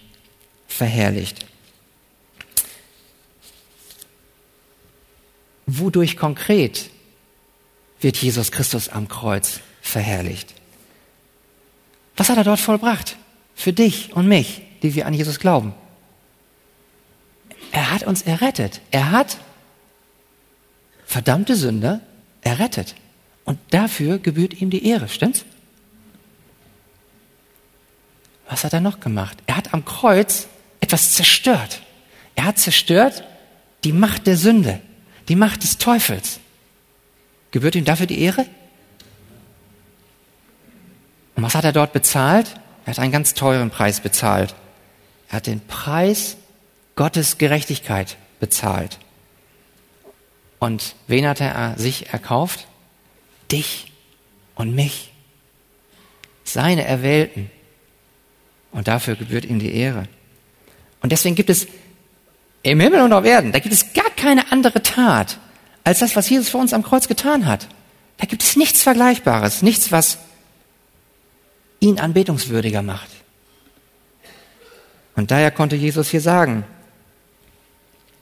verherrlicht. 0.69 1.47
Wodurch 5.67 6.17
konkret 6.17 6.91
wird 8.01 8.17
Jesus 8.17 8.53
Christus 8.53 8.89
am 8.89 9.09
Kreuz 9.09 9.61
verherrlicht? 9.83 10.55
Was 12.17 12.29
hat 12.29 12.39
er 12.39 12.45
dort 12.45 12.61
vollbracht? 12.61 13.17
Für 13.55 13.73
dich 13.73 14.15
und 14.15 14.29
mich, 14.29 14.63
die 14.83 14.95
wir 14.95 15.07
an 15.07 15.15
Jesus 15.15 15.39
glauben. 15.39 15.75
Er 17.73 17.91
hat 17.91 18.05
uns 18.05 18.23
errettet. 18.23 18.81
Er 18.91 19.11
hat 19.11 19.39
verdammte 21.05 21.57
Sünder 21.57 22.01
errettet. 22.43 22.95
Und 23.45 23.59
dafür 23.71 24.19
gebührt 24.19 24.61
ihm 24.61 24.71
die 24.71 24.87
Ehre, 24.87 25.09
stimmt's? 25.09 25.45
Was 28.49 28.65
hat 28.65 28.73
er 28.73 28.81
noch 28.81 29.01
gemacht? 29.01 29.39
Er 29.47 29.57
hat 29.57 29.75
am 29.75 29.85
Kreuz 29.85 30.47
etwas 30.81 31.15
zerstört. 31.15 31.83
Er 32.35 32.45
hat 32.45 32.59
zerstört 32.59 33.25
die 33.85 33.93
Macht 33.93 34.27
der 34.27 34.37
Sünde, 34.37 34.81
die 35.29 35.37
Macht 35.37 35.63
des 35.63 35.79
Teufels. 35.79 36.41
Gebührt 37.51 37.75
ihm 37.75 37.85
dafür 37.85 38.07
die 38.07 38.21
Ehre? 38.21 38.47
Und 41.35 41.43
was 41.43 41.55
hat 41.55 41.65
er 41.65 41.73
dort 41.73 41.93
bezahlt? 41.93 42.55
Er 42.85 42.93
hat 42.93 42.99
einen 42.99 43.13
ganz 43.13 43.35
teuren 43.35 43.71
Preis 43.71 44.01
bezahlt. 44.01 44.55
Er 45.29 45.37
hat 45.37 45.47
den 45.47 45.61
Preis 45.67 46.37
Gottes 46.95 47.39
Gerechtigkeit 47.39 48.17
bezahlt. 48.41 48.99
Und 50.59 50.95
wen 51.07 51.27
hat 51.27 51.41
er 51.41 51.79
sich 51.79 52.13
erkauft? 52.13 52.67
Dich 53.51 53.93
und 54.55 54.75
mich. 54.75 55.13
Seine 56.45 56.85
Erwählten. 56.85 57.51
Und 58.77 58.89
dafür 58.89 59.17
gebührt 59.17 59.47
ihm 59.47 59.59
die 59.59 59.75
Ehre. 59.75 60.07
Und 61.01 61.11
deswegen 61.11 61.35
gibt 61.35 61.49
es 61.49 61.67
im 62.63 62.79
Himmel 62.79 63.01
und 63.01 63.13
auf 63.15 63.25
Erden, 63.25 63.51
da 63.53 63.59
gibt 63.59 63.73
es 63.73 63.95
gar 63.95 64.11
keine 64.11 64.53
andere 64.53 64.83
Tat, 64.83 65.39
als 65.83 66.01
das, 66.01 66.15
was 66.15 66.29
Jesus 66.29 66.51
für 66.51 66.59
uns 66.59 66.75
am 66.75 66.83
Kreuz 66.83 67.09
getan 67.09 67.47
hat. 67.47 67.69
Da 68.19 68.27
gibt 68.27 68.43
es 68.43 68.55
nichts 68.55 68.83
Vergleichbares, 68.83 69.63
nichts, 69.63 69.93
was 69.93 70.19
ihn 71.81 71.99
anbetungswürdiger 71.99 72.83
macht. 72.83 73.09
Und 75.15 75.31
daher 75.31 75.51
konnte 75.53 75.77
Jesus 75.77 76.11
hier 76.11 76.21
sagen, 76.21 76.65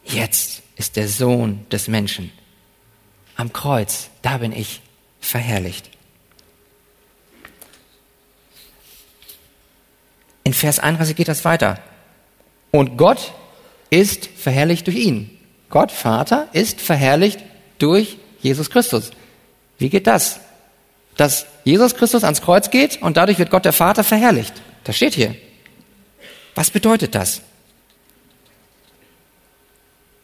jetzt 0.05 0.63
ist 0.77 0.95
der 0.95 1.09
Sohn 1.09 1.67
des 1.73 1.89
Menschen 1.89 2.31
am 3.35 3.53
Kreuz, 3.53 4.09
da 4.23 4.39
bin 4.39 4.53
ich 4.53 4.83
verherrlicht. 5.21 5.91
In 10.45 10.53
Vers 10.53 10.79
31 10.79 11.17
geht 11.17 11.29
das 11.29 11.45
weiter. 11.45 11.79
Und 12.71 12.97
Gott 12.97 13.33
ist 13.91 14.27
verherrlicht 14.27 14.87
durch 14.87 14.97
ihn. 14.97 15.31
Gott, 15.71 15.91
Vater, 15.91 16.49
ist 16.53 16.81
verherrlicht 16.81 17.41
durch 17.79 18.19
Jesus 18.41 18.71
Christus. 18.71 19.11
Wie 19.79 19.89
geht 19.89 20.07
das? 20.07 20.41
Dass 21.17 21.47
Jesus 21.65 21.95
Christus 21.95 22.25
ans 22.25 22.43
Kreuz 22.43 22.71
geht 22.71 23.01
und 23.03 23.17
dadurch 23.17 23.39
wird 23.39 23.51
Gott 23.51 23.65
der 23.65 23.73
Vater 23.73 24.05
verherrlicht. 24.05 24.55
Das 24.85 24.97
steht 24.97 25.15
hier. 25.15 25.35
Was 26.55 26.71
bedeutet 26.71 27.15
das? 27.15 27.41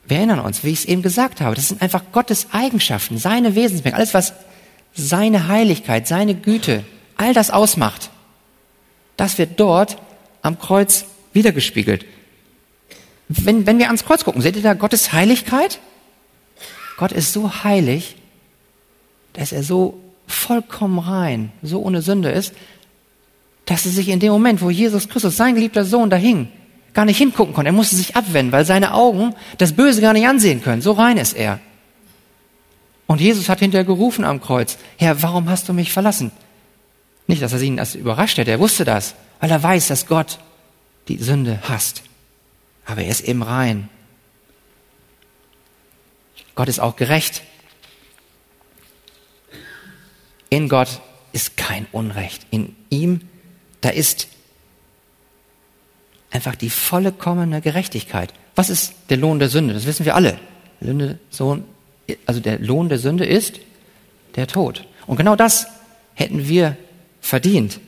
Wir 0.04 0.18
erinnern 0.18 0.40
uns, 0.40 0.64
wie 0.64 0.70
ich 0.70 0.80
es 0.80 0.84
eben 0.86 1.02
gesagt 1.02 1.40
habe, 1.40 1.54
das 1.54 1.68
sind 1.68 1.82
einfach 1.82 2.02
Gottes 2.12 2.48
Eigenschaften, 2.52 3.16
seine 3.16 3.54
Wesensmerkmale, 3.54 4.02
alles 4.02 4.14
was 4.14 4.32
seine 4.92 5.46
Heiligkeit, 5.46 6.08
seine 6.08 6.34
Güte, 6.34 6.84
all 7.16 7.32
das 7.32 7.50
ausmacht. 7.50 8.10
Das 9.16 9.38
wird 9.38 9.60
dort 9.60 9.96
am 10.42 10.58
Kreuz 10.58 11.04
wiedergespiegelt. 11.32 12.04
Wenn, 13.28 13.66
wenn 13.66 13.78
wir 13.78 13.86
ans 13.86 14.04
Kreuz 14.04 14.24
gucken, 14.24 14.42
seht 14.42 14.56
ihr 14.56 14.62
da 14.62 14.74
Gottes 14.74 15.12
Heiligkeit? 15.12 15.78
Gott 16.96 17.12
ist 17.12 17.32
so 17.32 17.64
heilig, 17.64 18.16
dass 19.32 19.52
er 19.52 19.62
so 19.62 20.00
vollkommen 20.26 20.98
rein, 20.98 21.52
so 21.62 21.80
ohne 21.80 22.02
Sünde 22.02 22.30
ist, 22.30 22.52
dass 23.66 23.86
er 23.86 23.92
sich 23.92 24.08
in 24.08 24.20
dem 24.20 24.32
Moment, 24.32 24.62
wo 24.62 24.70
Jesus 24.70 25.08
Christus, 25.08 25.36
sein 25.36 25.54
geliebter 25.54 25.84
Sohn, 25.84 26.10
da 26.10 26.16
hing, 26.16 26.48
gar 26.92 27.04
nicht 27.04 27.18
hingucken 27.18 27.54
konnte. 27.54 27.68
Er 27.68 27.72
musste 27.72 27.96
sich 27.96 28.16
abwenden, 28.16 28.52
weil 28.52 28.64
seine 28.64 28.94
Augen 28.94 29.34
das 29.58 29.74
Böse 29.74 30.00
gar 30.00 30.12
nicht 30.12 30.26
ansehen 30.26 30.62
können. 30.62 30.82
So 30.82 30.92
rein 30.92 31.16
ist 31.16 31.36
er. 31.36 31.60
Und 33.06 33.20
Jesus 33.20 33.48
hat 33.48 33.60
hinterher 33.60 33.84
gerufen 33.84 34.24
am 34.24 34.40
Kreuz, 34.40 34.76
Herr, 34.96 35.22
warum 35.22 35.48
hast 35.48 35.68
du 35.68 35.72
mich 35.72 35.92
verlassen? 35.92 36.32
Nicht, 37.26 37.42
dass 37.42 37.52
er 37.52 37.60
ihn 37.60 37.76
das 37.76 37.94
überrascht 37.94 38.38
hätte, 38.38 38.50
er 38.50 38.60
wusste 38.60 38.84
das, 38.84 39.14
weil 39.40 39.50
er 39.50 39.62
weiß, 39.62 39.88
dass 39.88 40.06
Gott 40.06 40.38
die 41.08 41.16
Sünde 41.16 41.60
hasst. 41.68 42.02
Aber 42.84 43.02
er 43.02 43.10
ist 43.10 43.22
eben 43.22 43.42
rein. 43.42 43.88
Gott 46.54 46.68
ist 46.68 46.80
auch 46.80 46.96
gerecht. 46.96 47.42
In 50.50 50.68
Gott 50.68 51.00
ist 51.32 51.56
kein 51.56 51.86
Unrecht. 51.92 52.46
In 52.50 52.76
ihm, 52.90 53.22
da 53.80 53.88
ist 53.88 54.28
einfach 56.30 56.54
die 56.56 56.70
vollkommene 56.70 57.60
Gerechtigkeit. 57.60 58.34
Was 58.56 58.68
ist 58.68 58.94
der 59.08 59.16
Lohn 59.16 59.38
der 59.38 59.48
Sünde? 59.48 59.74
Das 59.74 59.86
wissen 59.86 60.04
wir 60.04 60.14
alle. 60.14 60.38
Also 62.26 62.40
der 62.40 62.58
Lohn 62.58 62.88
der 62.88 62.98
Sünde 62.98 63.24
ist 63.24 63.60
der 64.36 64.46
Tod. 64.46 64.86
Und 65.06 65.16
genau 65.16 65.36
das 65.36 65.66
hätten 66.14 66.48
wir 66.48 66.76
verdient. 67.20 67.80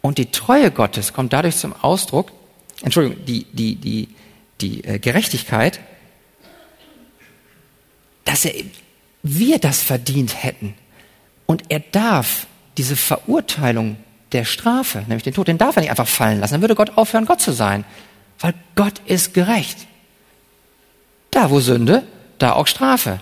Und 0.00 0.18
die 0.18 0.30
Treue 0.30 0.70
Gottes 0.70 1.12
kommt 1.12 1.32
dadurch 1.32 1.56
zum 1.56 1.74
Ausdruck, 1.74 2.32
Entschuldigung, 2.82 3.24
die, 3.24 3.44
die, 3.44 3.76
die, 3.76 4.08
die 4.60 4.84
äh, 4.84 4.98
Gerechtigkeit, 4.98 5.80
dass 8.24 8.44
er, 8.44 8.52
wir 9.22 9.58
das 9.58 9.82
verdient 9.82 10.42
hätten. 10.42 10.74
Und 11.46 11.64
er 11.70 11.80
darf 11.80 12.46
diese 12.76 12.94
Verurteilung 12.94 13.96
der 14.32 14.44
Strafe, 14.44 15.00
nämlich 15.00 15.22
den 15.22 15.34
Tod, 15.34 15.48
den 15.48 15.58
darf 15.58 15.76
er 15.76 15.80
nicht 15.80 15.90
einfach 15.90 16.08
fallen 16.08 16.40
lassen. 16.40 16.54
Dann 16.54 16.60
würde 16.60 16.74
Gott 16.74 16.96
aufhören, 16.96 17.24
Gott 17.24 17.40
zu 17.40 17.52
sein. 17.52 17.84
Weil 18.38 18.54
Gott 18.76 19.00
ist 19.06 19.34
gerecht. 19.34 19.86
Da, 21.30 21.50
wo 21.50 21.60
Sünde, 21.60 22.04
da 22.38 22.52
auch 22.52 22.66
Strafe. 22.66 23.20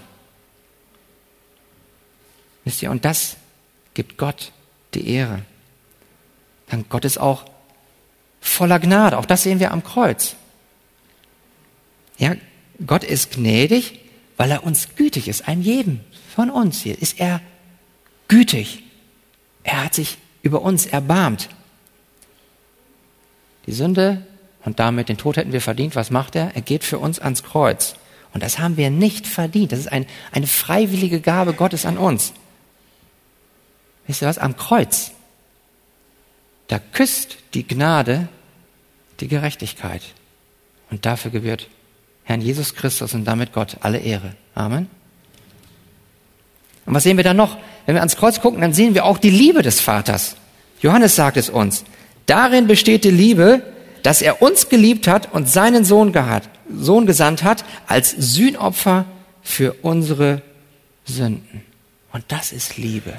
Wisst 2.64 2.82
ihr, 2.82 2.90
und 2.90 3.04
das 3.04 3.36
gibt 3.94 4.18
Gott 4.18 4.52
die 4.94 5.08
Ehre. 5.08 5.42
Dann 6.68 6.84
Gott 6.88 7.04
ist 7.04 7.18
auch 7.18 7.44
voller 8.40 8.78
Gnade. 8.78 9.18
Auch 9.18 9.26
das 9.26 9.42
sehen 9.42 9.60
wir 9.60 9.72
am 9.72 9.84
Kreuz. 9.84 10.36
Ja, 12.18 12.34
Gott 12.84 13.04
ist 13.04 13.32
gnädig, 13.32 14.00
weil 14.36 14.50
er 14.50 14.64
uns 14.64 14.94
gütig 14.96 15.28
ist. 15.28 15.48
Einem 15.48 15.62
jedem 15.62 16.00
von 16.34 16.50
uns 16.50 16.80
hier 16.80 17.00
ist 17.00 17.20
er 17.20 17.40
gütig. 18.28 18.82
Er 19.62 19.84
hat 19.84 19.94
sich 19.94 20.18
über 20.42 20.62
uns 20.62 20.86
erbarmt. 20.86 21.48
Die 23.66 23.72
Sünde 23.72 24.24
und 24.64 24.78
damit 24.78 25.08
den 25.08 25.16
Tod 25.16 25.36
hätten 25.36 25.52
wir 25.52 25.60
verdient. 25.60 25.96
Was 25.96 26.10
macht 26.10 26.36
er? 26.36 26.54
Er 26.54 26.62
geht 26.62 26.84
für 26.84 26.98
uns 26.98 27.18
ans 27.18 27.42
Kreuz. 27.42 27.96
Und 28.32 28.42
das 28.42 28.58
haben 28.58 28.76
wir 28.76 28.90
nicht 28.90 29.26
verdient. 29.26 29.72
Das 29.72 29.78
ist 29.78 29.90
ein, 29.90 30.06
eine 30.32 30.46
freiwillige 30.46 31.20
Gabe 31.20 31.52
Gottes 31.52 31.86
an 31.86 31.96
uns. 31.96 32.32
Wisst 34.06 34.22
ihr 34.22 34.28
was? 34.28 34.38
Am 34.38 34.56
Kreuz, 34.56 35.12
da 36.68 36.78
küsst 36.78 37.36
die 37.54 37.66
Gnade 37.66 38.28
die 39.20 39.28
Gerechtigkeit. 39.28 40.02
Und 40.90 41.06
dafür 41.06 41.30
gebührt 41.30 41.68
Herrn 42.24 42.40
Jesus 42.40 42.74
Christus 42.74 43.14
und 43.14 43.24
damit 43.24 43.52
Gott 43.52 43.78
alle 43.80 43.98
Ehre. 43.98 44.34
Amen. 44.54 44.88
Und 46.84 46.94
was 46.94 47.02
sehen 47.02 47.16
wir 47.16 47.24
dann 47.24 47.36
noch? 47.36 47.56
Wenn 47.84 47.94
wir 47.94 48.00
ans 48.00 48.16
Kreuz 48.16 48.40
gucken, 48.40 48.60
dann 48.60 48.72
sehen 48.72 48.94
wir 48.94 49.04
auch 49.04 49.18
die 49.18 49.30
Liebe 49.30 49.62
des 49.62 49.80
Vaters. 49.80 50.36
Johannes 50.80 51.16
sagt 51.16 51.36
es 51.36 51.48
uns. 51.48 51.84
Darin 52.26 52.66
besteht 52.66 53.04
die 53.04 53.10
Liebe, 53.10 53.62
dass 54.02 54.22
er 54.22 54.42
uns 54.42 54.68
geliebt 54.68 55.08
hat 55.08 55.32
und 55.32 55.48
seinen 55.48 55.84
Sohn, 55.84 56.12
gehabt, 56.12 56.48
Sohn 56.72 57.06
gesandt 57.06 57.42
hat 57.42 57.64
als 57.86 58.10
Sühnopfer 58.10 59.04
für 59.42 59.74
unsere 59.82 60.42
Sünden. 61.04 61.62
Und 62.12 62.24
das 62.28 62.52
ist 62.52 62.76
Liebe. 62.76 63.14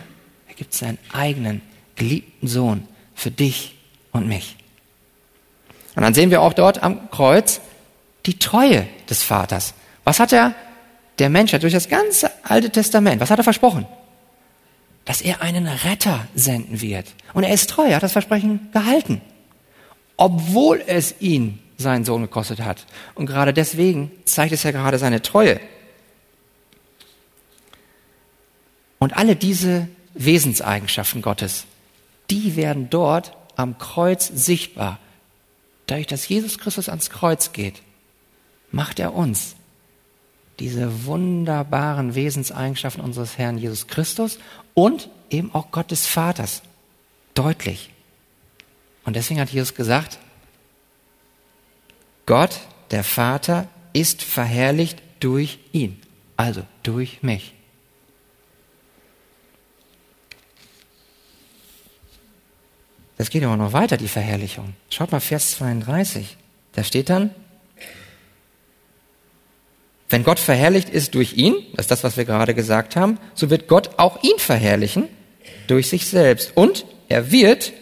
Er 0.47 0.53
gibt 0.55 0.73
seinen 0.73 0.97
eigenen 1.13 1.61
geliebten 1.95 2.47
Sohn 2.47 2.87
für 3.17 3.31
dich 3.31 3.75
und 4.13 4.27
mich. 4.27 4.55
Und 5.95 6.03
dann 6.03 6.13
sehen 6.13 6.29
wir 6.29 6.41
auch 6.41 6.53
dort 6.53 6.83
am 6.83 7.09
Kreuz 7.09 7.59
die 8.27 8.37
Treue 8.37 8.87
des 9.09 9.23
Vaters. 9.23 9.73
Was 10.03 10.19
hat 10.19 10.31
er 10.31 10.53
der 11.17 11.29
Menschheit 11.29 11.63
durch 11.63 11.73
das 11.73 11.89
ganze 11.89 12.29
Alte 12.43 12.69
Testament, 12.69 13.19
was 13.19 13.31
hat 13.31 13.39
er 13.39 13.43
versprochen? 13.43 13.87
Dass 15.05 15.21
er 15.21 15.41
einen 15.41 15.67
Retter 15.67 16.27
senden 16.35 16.79
wird. 16.79 17.07
Und 17.33 17.43
er 17.43 17.53
ist 17.53 17.71
treu, 17.71 17.87
er 17.87 17.95
hat 17.95 18.03
das 18.03 18.11
Versprechen 18.11 18.69
gehalten. 18.71 19.21
Obwohl 20.15 20.83
es 20.85 21.15
ihn 21.19 21.59
seinen 21.77 22.05
Sohn 22.05 22.21
gekostet 22.21 22.61
hat. 22.61 22.85
Und 23.15 23.25
gerade 23.25 23.53
deswegen 23.53 24.11
zeigt 24.25 24.53
es 24.53 24.63
ja 24.63 24.71
gerade 24.71 24.99
seine 24.99 25.23
Treue. 25.23 25.59
Und 28.99 29.17
alle 29.17 29.35
diese 29.35 29.87
Wesenseigenschaften 30.13 31.21
Gottes, 31.21 31.65
die 32.29 32.55
werden 32.55 32.89
dort 32.89 33.35
am 33.55 33.77
Kreuz 33.77 34.27
sichtbar. 34.27 34.99
Dadurch, 35.87 36.07
dass 36.07 36.27
Jesus 36.27 36.57
Christus 36.57 36.89
ans 36.89 37.09
Kreuz 37.09 37.53
geht, 37.53 37.81
macht 38.71 38.99
er 38.99 39.13
uns 39.13 39.55
diese 40.59 41.05
wunderbaren 41.05 42.15
Wesenseigenschaften 42.15 43.03
unseres 43.03 43.37
Herrn 43.37 43.57
Jesus 43.57 43.87
Christus 43.87 44.39
und 44.73 45.09
eben 45.29 45.53
auch 45.53 45.71
Gottes 45.71 46.05
Vaters 46.05 46.61
deutlich. 47.33 47.91
Und 49.05 49.15
deswegen 49.15 49.39
hat 49.39 49.49
Jesus 49.49 49.75
gesagt, 49.75 50.19
Gott, 52.25 52.59
der 52.91 53.03
Vater, 53.03 53.67
ist 53.93 54.21
verherrlicht 54.21 55.01
durch 55.19 55.59
ihn, 55.71 56.01
also 56.35 56.63
durch 56.83 57.23
mich. 57.23 57.53
Das 63.17 63.29
geht 63.29 63.43
aber 63.43 63.57
noch 63.57 63.73
weiter, 63.73 63.97
die 63.97 64.07
Verherrlichung. 64.07 64.73
Schaut 64.89 65.11
mal 65.11 65.19
Vers 65.19 65.51
32. 65.51 66.37
Da 66.73 66.83
steht 66.83 67.09
dann, 67.09 67.31
wenn 70.09 70.23
Gott 70.23 70.39
verherrlicht 70.39 70.89
ist 70.89 71.15
durch 71.15 71.33
ihn, 71.33 71.55
das 71.73 71.85
ist 71.85 71.91
das, 71.91 72.03
was 72.03 72.15
wir 72.15 72.25
gerade 72.25 72.53
gesagt 72.53 72.95
haben, 72.95 73.19
so 73.33 73.49
wird 73.49 73.67
Gott 73.67 73.97
auch 73.97 74.23
ihn 74.23 74.37
verherrlichen 74.37 75.09
durch 75.67 75.89
sich 75.89 76.05
selbst. 76.05 76.55
Und 76.55 76.85
er 77.09 77.31
wird 77.31 77.73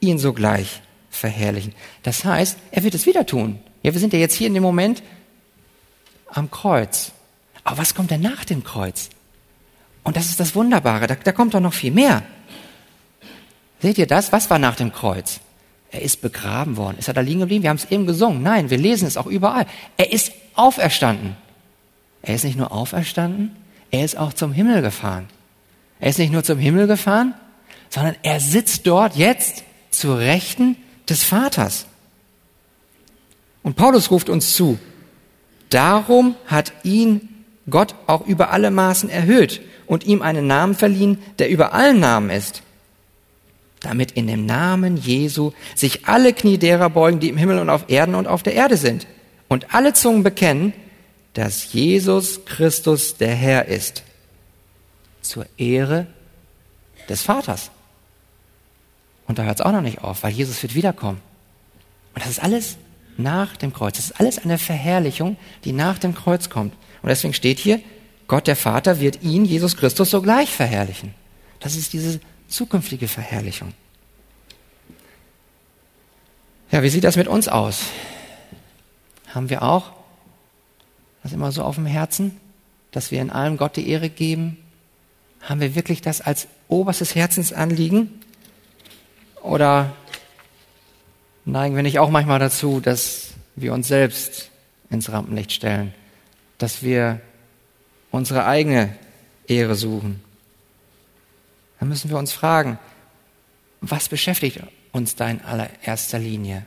ihn 0.00 0.18
sogleich 0.18 0.80
verherrlichen. 1.10 1.74
Das 2.02 2.24
heißt, 2.24 2.56
er 2.70 2.84
wird 2.84 2.94
es 2.94 3.06
wieder 3.06 3.26
tun. 3.26 3.58
Ja, 3.82 3.92
wir 3.92 4.00
sind 4.00 4.12
ja 4.12 4.18
jetzt 4.18 4.34
hier 4.34 4.46
in 4.46 4.54
dem 4.54 4.62
Moment 4.62 5.02
am 6.28 6.50
Kreuz. 6.50 7.12
Aber 7.64 7.78
was 7.78 7.94
kommt 7.94 8.10
denn 8.10 8.22
nach 8.22 8.44
dem 8.44 8.64
Kreuz? 8.64 9.10
Und 10.04 10.16
das 10.16 10.26
ist 10.26 10.40
das 10.40 10.54
Wunderbare, 10.54 11.06
da, 11.06 11.14
da 11.14 11.32
kommt 11.32 11.54
doch 11.54 11.60
noch 11.60 11.74
viel 11.74 11.92
mehr. 11.92 12.22
Seht 13.82 13.98
ihr 13.98 14.06
das? 14.06 14.32
Was 14.32 14.48
war 14.48 14.58
nach 14.58 14.76
dem 14.76 14.92
Kreuz? 14.92 15.40
Er 15.90 16.02
ist 16.02 16.22
begraben 16.22 16.76
worden. 16.76 16.96
Ist 16.98 17.08
er 17.08 17.14
da 17.14 17.20
liegen 17.20 17.40
geblieben? 17.40 17.64
Wir 17.64 17.70
haben 17.70 17.76
es 17.76 17.90
eben 17.90 18.06
gesungen. 18.06 18.42
Nein, 18.42 18.70
wir 18.70 18.78
lesen 18.78 19.06
es 19.06 19.16
auch 19.16 19.26
überall. 19.26 19.66
Er 19.96 20.12
ist 20.12 20.32
auferstanden. 20.54 21.36
Er 22.22 22.36
ist 22.36 22.44
nicht 22.44 22.56
nur 22.56 22.72
auferstanden, 22.72 23.54
er 23.90 24.04
ist 24.04 24.16
auch 24.16 24.32
zum 24.32 24.52
Himmel 24.52 24.80
gefahren. 24.80 25.28
Er 26.00 26.10
ist 26.10 26.18
nicht 26.18 26.32
nur 26.32 26.44
zum 26.44 26.58
Himmel 26.58 26.86
gefahren, 26.86 27.34
sondern 27.90 28.16
er 28.22 28.40
sitzt 28.40 28.86
dort 28.86 29.16
jetzt 29.16 29.64
zur 29.90 30.18
Rechten 30.18 30.76
des 31.08 31.24
Vaters. 31.24 31.86
Und 33.62 33.76
Paulus 33.76 34.10
ruft 34.10 34.28
uns 34.28 34.54
zu, 34.54 34.78
darum 35.68 36.34
hat 36.46 36.72
ihn 36.84 37.28
Gott 37.68 37.94
auch 38.06 38.26
über 38.26 38.50
alle 38.50 38.70
Maßen 38.70 39.10
erhöht 39.10 39.60
und 39.86 40.04
ihm 40.04 40.22
einen 40.22 40.46
Namen 40.46 40.74
verliehen, 40.74 41.18
der 41.38 41.50
über 41.50 41.72
allen 41.74 42.00
Namen 42.00 42.30
ist, 42.30 42.62
damit 43.82 44.12
in 44.12 44.26
dem 44.26 44.46
Namen 44.46 44.96
Jesu 44.96 45.52
sich 45.74 46.06
alle 46.06 46.32
Knie 46.32 46.58
derer 46.58 46.90
beugen, 46.90 47.20
die 47.20 47.28
im 47.28 47.36
Himmel 47.36 47.58
und 47.58 47.70
auf 47.70 47.84
Erden 47.88 48.14
und 48.14 48.26
auf 48.26 48.42
der 48.42 48.54
Erde 48.54 48.76
sind, 48.76 49.06
und 49.48 49.74
alle 49.74 49.92
Zungen 49.92 50.22
bekennen, 50.22 50.72
dass 51.34 51.72
Jesus 51.72 52.44
Christus 52.44 53.16
der 53.16 53.34
Herr 53.34 53.66
ist, 53.66 54.02
zur 55.20 55.46
Ehre 55.56 56.06
des 57.08 57.22
Vaters. 57.22 57.70
Und 59.26 59.38
da 59.38 59.44
hört 59.44 59.60
es 59.60 59.66
auch 59.66 59.72
noch 59.72 59.82
nicht 59.82 60.02
auf, 60.02 60.22
weil 60.22 60.32
Jesus 60.32 60.62
wird 60.62 60.74
wiederkommen. 60.74 61.20
Und 62.14 62.24
das 62.24 62.30
ist 62.30 62.42
alles 62.42 62.76
nach 63.16 63.56
dem 63.56 63.72
Kreuz. 63.72 63.96
Das 63.96 64.06
ist 64.06 64.20
alles 64.20 64.38
eine 64.38 64.58
Verherrlichung, 64.58 65.36
die 65.64 65.72
nach 65.72 65.98
dem 65.98 66.14
Kreuz 66.14 66.50
kommt. 66.50 66.74
Und 67.02 67.08
deswegen 67.08 67.34
steht 67.34 67.58
hier, 67.58 67.80
Gott 68.28 68.46
der 68.46 68.56
Vater 68.56 69.00
wird 69.00 69.22
ihn, 69.22 69.44
Jesus 69.44 69.76
Christus, 69.76 70.10
sogleich 70.10 70.50
verherrlichen. 70.50 71.14
Das 71.60 71.76
ist 71.76 71.92
diese 71.92 72.20
zukünftige 72.52 73.08
Verherrlichung. 73.08 73.72
Ja, 76.70 76.82
wie 76.82 76.88
sieht 76.88 77.04
das 77.04 77.16
mit 77.16 77.28
uns 77.28 77.48
aus? 77.48 77.84
Haben 79.28 79.50
wir 79.50 79.62
auch 79.62 79.92
das 81.22 81.32
immer 81.32 81.52
so 81.52 81.62
auf 81.62 81.76
dem 81.76 81.86
Herzen, 81.86 82.38
dass 82.90 83.10
wir 83.10 83.20
in 83.20 83.30
allem 83.30 83.56
Gott 83.56 83.76
die 83.76 83.88
Ehre 83.88 84.10
geben? 84.10 84.58
Haben 85.40 85.60
wir 85.60 85.74
wirklich 85.74 86.02
das 86.02 86.20
als 86.20 86.48
oberstes 86.68 87.14
Herzensanliegen? 87.14 88.20
Oder 89.42 89.94
neigen 91.44 91.74
wir 91.74 91.82
nicht 91.82 91.98
auch 91.98 92.10
manchmal 92.10 92.38
dazu, 92.38 92.80
dass 92.80 93.32
wir 93.56 93.72
uns 93.72 93.88
selbst 93.88 94.50
ins 94.90 95.10
Rampenlicht 95.10 95.52
stellen, 95.52 95.94
dass 96.58 96.82
wir 96.82 97.20
unsere 98.10 98.46
eigene 98.46 98.96
Ehre 99.46 99.74
suchen? 99.74 100.22
Dann 101.82 101.88
müssen 101.88 102.10
wir 102.10 102.16
uns 102.16 102.30
fragen, 102.30 102.78
was 103.80 104.08
beschäftigt 104.08 104.60
uns 104.92 105.16
da 105.16 105.28
in 105.28 105.40
allererster 105.40 106.20
Linie? 106.20 106.64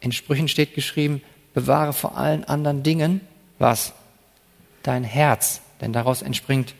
In 0.00 0.10
Sprüchen 0.10 0.48
steht 0.48 0.74
geschrieben, 0.74 1.20
bewahre 1.52 1.92
vor 1.92 2.16
allen 2.16 2.44
anderen 2.44 2.82
Dingen 2.82 3.20
was? 3.58 3.92
Dein 4.82 5.04
Herz, 5.04 5.60
denn 5.82 5.92
daraus 5.92 6.22
entspringt 6.22 6.74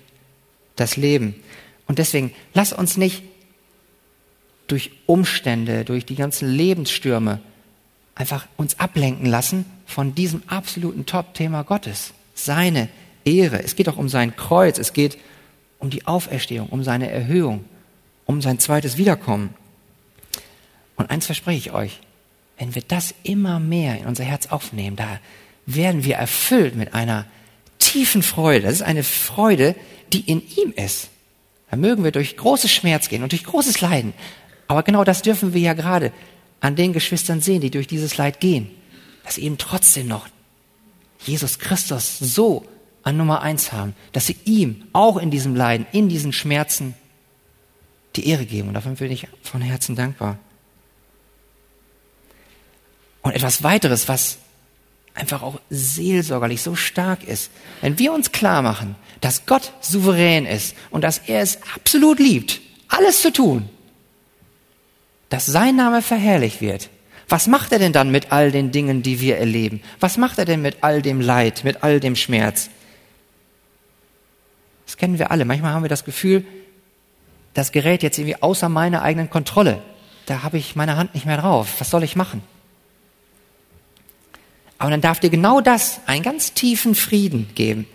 das 0.77 0.97
Leben. 0.97 1.35
Und 1.87 1.99
deswegen, 1.99 2.33
lass 2.55 2.73
uns 2.73 2.97
nicht 2.97 3.23
durch 4.67 4.91
Umstände, 5.05 5.85
durch 5.85 6.07
die 6.07 6.17
ganzen 6.17 6.49
Lebensstürme 6.49 7.43
einfach 8.15 8.47
uns 8.57 8.81
ablenken 8.81 9.27
lassen 9.27 9.67
von 9.85 10.15
diesem 10.15 10.43
absoluten 10.47 11.05
Top-Thema 11.05 11.65
Gottes. 11.65 12.15
Seine 12.35 12.89
Ehre. 13.27 13.63
Es 13.63 13.77
geht 13.77 13.91
auch 13.91 13.99
um 13.99 14.09
sein 14.09 14.37
Kreuz. 14.37 14.79
Es 14.79 14.95
geht 14.95 15.17
um 15.17 15.34
die 15.81 16.07
Auferstehung, 16.07 16.69
um 16.69 16.83
seine 16.83 17.11
Erhöhung, 17.11 17.65
um 18.25 18.41
sein 18.41 18.59
zweites 18.59 18.97
Wiederkommen. 18.97 19.55
Und 20.97 21.11
eins 21.11 21.27
verspreche 21.27 21.59
ich 21.59 21.73
euch, 21.73 22.01
wenn 22.59 22.75
wir 22.75 22.83
das 22.83 23.15
immer 23.23 23.59
mehr 23.61 23.99
in 23.99 24.07
unser 24.07 24.25
Herz 24.25 24.47
aufnehmen, 24.47 24.97
da 24.97 25.21
werden 25.67 26.05
wir 26.05 26.17
erfüllt 26.17 26.77
mit 26.77 26.95
einer 26.95 27.27
tiefen 27.79 28.23
Freude. 28.23 28.67
Das 28.67 28.75
ist 28.75 28.83
eine 28.83 29.03
Freude, 29.03 29.75
die 30.13 30.21
in 30.21 30.43
ihm 30.57 30.73
ist. 30.73 31.11
Da 31.71 31.77
mögen 31.77 32.05
wir 32.05 32.13
durch 32.13 32.37
großes 32.37 32.71
Schmerz 32.71 33.09
gehen 33.09 33.23
und 33.23 33.33
durch 33.33 33.45
großes 33.45 33.81
Leiden. 33.81 34.13
Aber 34.69 34.83
genau 34.83 35.05
das 35.05 35.23
dürfen 35.23 35.55
wir 35.55 35.61
ja 35.61 35.73
gerade 35.75 36.13
an 36.61 36.77
den 36.77 36.93
Geschwistern 36.93 37.41
sehen, 37.41 37.61
die 37.61 37.71
durch 37.71 37.87
dieses 37.87 38.17
Leid 38.17 38.41
gehen. 38.41 38.71
Dass 39.25 39.39
eben 39.39 39.59
trotzdem 39.59 40.07
noch 40.07 40.29
Jesus 41.25 41.59
Christus 41.59 42.19
so 42.19 42.67
an 43.05 43.17
Nummer 43.17 43.43
eins 43.43 43.73
haben, 43.73 43.95
dass 44.13 44.27
sie 44.27 44.37
ihm 44.45 44.85
auch 44.93 45.19
in 45.19 45.31
diesem 45.31 45.55
Leiden, 45.55 45.87
in 45.93 46.09
diesen 46.09 46.33
Schmerzen 46.33 46.95
die 48.17 48.29
Ehre 48.29 48.47
geben. 48.47 48.69
Und 48.69 48.75
dafür 48.75 48.93
bin 48.93 49.13
ich 49.13 49.29
von 49.43 49.61
Herzen 49.61 49.95
dankbar. 49.95 50.39
Und 53.23 53.33
etwas 53.33 53.63
weiteres, 53.63 54.09
was 54.09 54.39
einfach 55.15 55.43
auch 55.43 55.61
seelsorgerlich 55.71 56.63
so 56.63 56.75
stark 56.75 57.25
ist. 57.25 57.51
Wenn 57.81 57.99
wir 57.99 58.13
uns 58.13 58.33
klar 58.33 58.63
machen, 58.63 58.97
dass 59.21 59.47
Gott 59.47 59.73
souverän 59.81 60.45
ist 60.45 60.75
und 60.91 61.03
dass 61.03 61.19
er 61.19 61.41
es 61.41 61.59
absolut 61.75 62.19
liebt, 62.19 62.61
alles 62.89 63.23
zu 63.23 63.33
tun, 63.33 63.69
dass 65.29 65.47
sein 65.47 65.77
Name 65.77 66.03
verherrlicht 66.03 66.61
wird, 66.61 66.91
was 67.29 67.47
macht 67.47 67.73
er 67.73 67.79
denn 67.79 67.93
dann 67.93 68.11
mit 68.11 68.33
all 68.33 68.51
den 68.51 68.71
Dingen, 68.71 69.03
die 69.03 69.21
wir 69.21 69.39
erleben? 69.39 69.81
Was 69.99 70.19
macht 70.19 70.39
er 70.39 70.45
denn 70.45 70.61
mit 70.61 70.79
all 70.83 71.01
dem 71.01 71.21
Leid, 71.21 71.65
mit 71.65 71.83
all 71.83 72.01
dem 72.01 72.17
Schmerz? 72.17 72.69
Das 74.87 74.97
kennen 74.97 75.19
wir 75.19 75.31
alle. 75.31 75.45
Manchmal 75.45 75.73
haben 75.73 75.83
wir 75.83 75.89
das 75.89 76.05
Gefühl, 76.05 76.45
das 77.55 77.73
gerät 77.73 78.03
jetzt 78.03 78.19
irgendwie 78.19 78.43
außer 78.43 78.69
meiner 78.69 79.03
eigenen 79.03 79.31
Kontrolle. 79.31 79.81
Da 80.27 80.43
habe 80.43 80.59
ich 80.59 80.77
meine 80.77 80.97
Hand 80.97 81.15
nicht 81.15 81.27
mehr 81.27 81.37
drauf. 81.37 81.77
Was 81.79 81.91
soll 81.91 82.03
ich 82.03 82.17
machen? 82.17 82.43
Aber 84.79 84.91
dann 84.91 85.01
darf 85.01 85.21
dir 85.21 85.31
genau 85.31 85.61
das 85.61 86.01
einen 86.07 86.23
ganz 86.23 86.53
tiefen 86.53 86.95
Frieden 86.95 87.49
geben. 87.55 87.87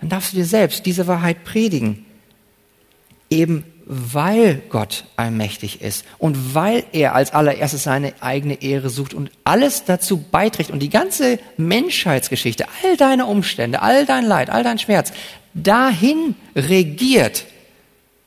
Dann 0.00 0.10
darfst 0.10 0.32
du 0.32 0.36
dir 0.36 0.44
selbst 0.44 0.86
diese 0.86 1.06
Wahrheit 1.06 1.44
predigen. 1.44 2.04
Eben 3.30 3.64
weil 3.86 4.62
Gott 4.68 5.04
allmächtig 5.14 5.80
ist 5.80 6.04
und 6.18 6.56
weil 6.56 6.84
er 6.90 7.14
als 7.14 7.32
allererstes 7.32 7.84
seine 7.84 8.14
eigene 8.20 8.60
Ehre 8.60 8.90
sucht 8.90 9.14
und 9.14 9.30
alles 9.44 9.84
dazu 9.84 10.18
beiträgt 10.18 10.72
und 10.72 10.80
die 10.80 10.90
ganze 10.90 11.38
Menschheitsgeschichte, 11.56 12.66
all 12.82 12.96
deine 12.96 13.26
Umstände, 13.26 13.82
all 13.82 14.04
dein 14.04 14.24
Leid, 14.24 14.50
all 14.50 14.64
dein 14.64 14.80
Schmerz 14.80 15.12
dahin 15.56 16.34
regiert, 16.54 17.46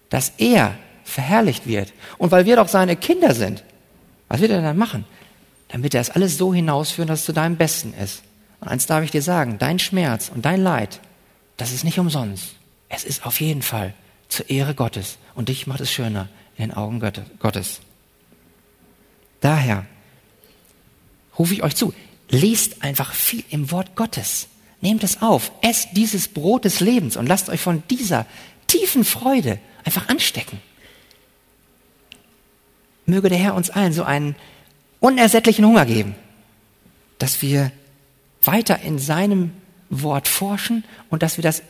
dass 0.10 0.34
er 0.38 0.78
verherrlicht 1.04 1.68
wird. 1.68 1.94
Und 2.18 2.32
weil 2.32 2.46
wir 2.46 2.56
doch 2.56 2.68
seine 2.68 2.96
Kinder 2.96 3.34
sind, 3.34 3.64
was 4.28 4.42
wird 4.42 4.52
er 4.52 4.62
dann 4.62 4.78
machen? 4.78 5.06
Wird 5.72 5.94
er 5.94 6.02
es 6.02 6.10
alles 6.10 6.38
so 6.38 6.54
hinausführen, 6.54 7.08
dass 7.08 7.20
es 7.20 7.26
zu 7.26 7.34
deinem 7.34 7.56
Besten 7.56 7.94
ist. 7.94 8.24
Und 8.60 8.68
eins 8.68 8.88
darf 8.88 9.04
ich 9.04 9.12
dir 9.12 9.22
sagen, 9.22 9.58
dein 9.60 9.80
Schmerz 9.80 10.32
und 10.34 10.44
dein 10.46 10.62
Leid, 10.62 11.00
das 11.58 11.72
ist 11.72 11.84
nicht 11.84 12.00
umsonst. 12.00 12.56
Es 12.90 13.04
ist 13.04 13.26
auf 13.26 13.40
jeden 13.40 13.62
Fall 13.62 13.94
zur 14.28 14.50
Ehre 14.50 14.74
Gottes. 14.74 15.18
Und 15.36 15.50
dich 15.50 15.68
macht 15.68 15.82
es 15.82 15.92
schöner 15.92 16.28
in 16.58 16.70
den 16.70 16.74
Augen 16.78 17.00
Gottes. 17.40 17.82
Daher 19.42 19.86
rufe 21.38 21.54
ich 21.54 21.64
euch 21.64 21.76
zu, 21.76 21.94
lest 22.30 22.84
einfach 22.84 23.14
viel 23.14 23.44
im 23.50 23.72
Wort 23.72 23.96
Gottes. 23.96 24.48
Nehmt 24.82 25.04
es 25.04 25.22
auf, 25.22 25.52
esst 25.62 25.90
dieses 25.94 26.28
Brot 26.28 26.66
des 26.66 26.80
Lebens 26.80 27.18
und 27.18 27.28
lasst 27.28 27.50
euch 27.50 27.60
von 27.60 27.84
dieser 27.90 28.26
tiefen 28.68 29.04
Freude 29.04 29.60
einfach 29.84 30.08
anstecken. 30.08 30.62
Möge 33.06 33.30
der 33.30 33.40
Herr 33.40 33.56
uns 33.56 33.70
allen 33.70 33.92
so 33.92 34.04
einen 34.04 34.36
unersättlichen 35.00 35.66
Hunger 35.66 35.86
geben, 35.86 36.16
dass 37.18 37.42
wir 37.42 37.72
weiter 38.42 38.80
in 38.82 39.00
seinem 39.00 39.52
Wort 39.90 40.28
forschen 40.28 40.84
und 41.10 41.24
dass 41.24 41.38
wir 41.38 41.44
das 41.44 41.64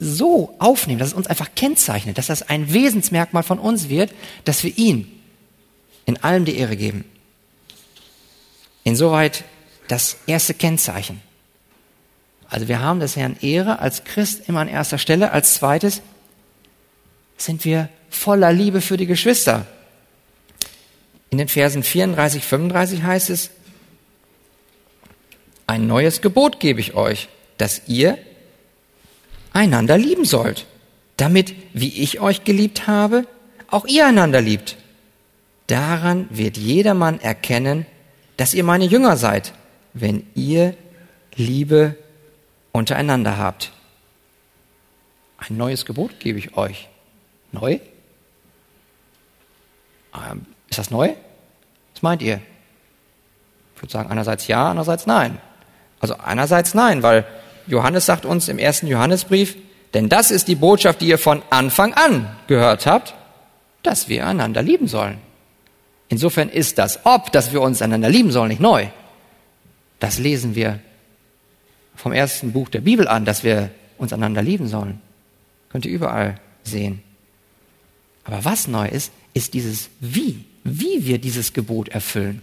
so 0.00 0.54
aufnehmen, 0.58 0.98
dass 0.98 1.08
es 1.08 1.14
uns 1.14 1.26
einfach 1.26 1.50
kennzeichnet, 1.54 2.16
dass 2.16 2.26
das 2.26 2.48
ein 2.48 2.72
Wesensmerkmal 2.72 3.42
von 3.42 3.58
uns 3.58 3.90
wird, 3.90 4.12
dass 4.44 4.64
wir 4.64 4.76
ihn 4.78 5.06
in 6.06 6.16
allem 6.24 6.46
die 6.46 6.56
Ehre 6.56 6.76
geben. 6.76 7.04
Insoweit 8.82 9.44
das 9.88 10.16
erste 10.26 10.54
Kennzeichen. 10.54 11.20
Also 12.50 12.66
wir 12.66 12.80
haben 12.80 12.98
des 12.98 13.14
Herrn 13.16 13.36
Ehre 13.40 13.78
als 13.78 14.04
Christ 14.04 14.48
immer 14.48 14.60
an 14.60 14.68
erster 14.68 14.98
Stelle. 14.98 15.30
Als 15.30 15.54
zweites 15.54 16.02
sind 17.36 17.64
wir 17.64 17.88
voller 18.10 18.52
Liebe 18.52 18.80
für 18.80 18.96
die 18.96 19.06
Geschwister. 19.06 19.66
In 21.30 21.38
den 21.38 21.46
Versen 21.48 21.84
34, 21.84 22.44
35 22.44 23.02
heißt 23.04 23.30
es, 23.30 23.50
ein 25.68 25.86
neues 25.86 26.20
Gebot 26.20 26.58
gebe 26.58 26.80
ich 26.80 26.94
euch, 26.94 27.28
dass 27.56 27.82
ihr 27.86 28.18
einander 29.52 29.96
lieben 29.96 30.24
sollt, 30.24 30.66
damit, 31.16 31.54
wie 31.72 32.02
ich 32.02 32.18
euch 32.18 32.42
geliebt 32.42 32.88
habe, 32.88 33.26
auch 33.68 33.86
ihr 33.86 34.06
einander 34.06 34.40
liebt. 34.40 34.76
Daran 35.68 36.26
wird 36.30 36.56
jedermann 36.56 37.20
erkennen, 37.20 37.86
dass 38.36 38.54
ihr 38.54 38.64
meine 38.64 38.86
Jünger 38.86 39.16
seid, 39.16 39.52
wenn 39.94 40.26
ihr 40.34 40.74
Liebe 41.36 41.94
untereinander 42.72 43.38
habt. 43.38 43.72
Ein 45.38 45.56
neues 45.56 45.84
Gebot 45.84 46.20
gebe 46.20 46.38
ich 46.38 46.56
euch. 46.56 46.88
Neu? 47.52 47.80
Ähm, 50.14 50.46
ist 50.68 50.78
das 50.78 50.90
neu? 50.90 51.10
Was 51.94 52.02
meint 52.02 52.22
ihr? 52.22 52.40
Ich 53.74 53.82
würde 53.82 53.92
sagen, 53.92 54.10
einerseits 54.10 54.46
ja, 54.46 54.70
andererseits 54.70 55.06
nein. 55.06 55.38
Also 56.00 56.16
einerseits 56.16 56.74
nein, 56.74 57.02
weil 57.02 57.26
Johannes 57.66 58.06
sagt 58.06 58.24
uns 58.24 58.48
im 58.48 58.58
ersten 58.58 58.86
Johannesbrief, 58.86 59.56
denn 59.94 60.08
das 60.08 60.30
ist 60.30 60.48
die 60.48 60.54
Botschaft, 60.54 61.00
die 61.00 61.08
ihr 61.08 61.18
von 61.18 61.42
Anfang 61.50 61.94
an 61.94 62.36
gehört 62.46 62.86
habt, 62.86 63.14
dass 63.82 64.08
wir 64.08 64.26
einander 64.26 64.62
lieben 64.62 64.86
sollen. 64.86 65.18
Insofern 66.08 66.48
ist 66.48 66.78
das 66.78 67.00
Ob, 67.04 67.32
dass 67.32 67.52
wir 67.52 67.60
uns 67.62 67.82
einander 67.82 68.08
lieben 68.08 68.32
sollen, 68.32 68.48
nicht 68.48 68.60
neu. 68.60 68.88
Das 69.98 70.18
lesen 70.18 70.54
wir 70.54 70.80
vom 72.00 72.12
ersten 72.12 72.52
Buch 72.52 72.70
der 72.70 72.80
Bibel 72.80 73.06
an, 73.06 73.26
dass 73.26 73.44
wir 73.44 73.70
uns 73.98 74.14
einander 74.14 74.40
lieben 74.40 74.68
sollen. 74.68 75.02
Könnt 75.68 75.84
ihr 75.84 75.92
überall 75.92 76.36
sehen. 76.62 77.02
Aber 78.24 78.44
was 78.44 78.68
neu 78.68 78.88
ist, 78.88 79.12
ist 79.34 79.52
dieses 79.52 79.90
Wie, 80.00 80.46
wie 80.64 81.06
wir 81.06 81.18
dieses 81.18 81.52
Gebot 81.52 81.90
erfüllen. 81.90 82.40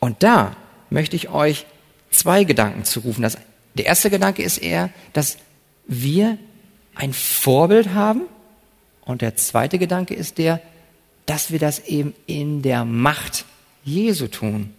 Und 0.00 0.22
da 0.22 0.54
möchte 0.90 1.16
ich 1.16 1.30
euch 1.30 1.64
zwei 2.10 2.44
Gedanken 2.44 2.84
zurufen. 2.84 3.22
Das, 3.22 3.38
der 3.72 3.86
erste 3.86 4.10
Gedanke 4.10 4.42
ist 4.42 4.58
eher, 4.58 4.90
dass 5.14 5.38
wir 5.86 6.36
ein 6.94 7.14
Vorbild 7.14 7.94
haben. 7.94 8.22
Und 9.06 9.22
der 9.22 9.36
zweite 9.36 9.78
Gedanke 9.78 10.14
ist 10.14 10.36
der, 10.36 10.60
dass 11.24 11.52
wir 11.52 11.58
das 11.58 11.78
eben 11.80 12.14
in 12.26 12.60
der 12.60 12.84
Macht 12.84 13.46
Jesu 13.82 14.26
tun. 14.26 14.74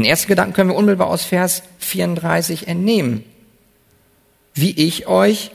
Den 0.00 0.06
ersten 0.06 0.28
Gedanken 0.28 0.54
können 0.54 0.70
wir 0.70 0.76
unmittelbar 0.76 1.08
aus 1.08 1.26
Vers 1.26 1.62
34 1.80 2.68
entnehmen. 2.68 3.22
Wie 4.54 4.70
ich 4.70 5.08
euch 5.08 5.50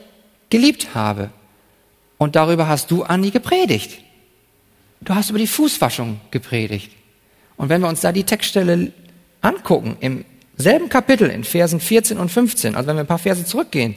geliebt 0.51 0.93
habe. 0.93 1.31
Und 2.19 2.36
darüber 2.36 2.67
hast 2.67 2.91
du, 2.91 3.01
Anni, 3.01 3.31
gepredigt. 3.31 3.97
Du 5.01 5.15
hast 5.15 5.31
über 5.31 5.39
die 5.39 5.47
Fußwaschung 5.47 6.21
gepredigt. 6.29 6.91
Und 7.58 7.69
wenn 7.69 7.81
wir 7.81 7.88
uns 7.88 8.01
da 8.01 8.12
die 8.12 8.23
Textstelle 8.23 8.91
angucken, 9.41 9.97
im 9.99 10.25
selben 10.58 10.89
Kapitel, 10.89 11.31
in 11.31 11.43
Versen 11.43 11.79
14 11.79 12.19
und 12.19 12.29
15, 12.29 12.75
also 12.75 12.86
wenn 12.86 12.97
wir 12.97 13.03
ein 13.03 13.08
paar 13.08 13.17
Verse 13.17 13.45
zurückgehen, 13.45 13.95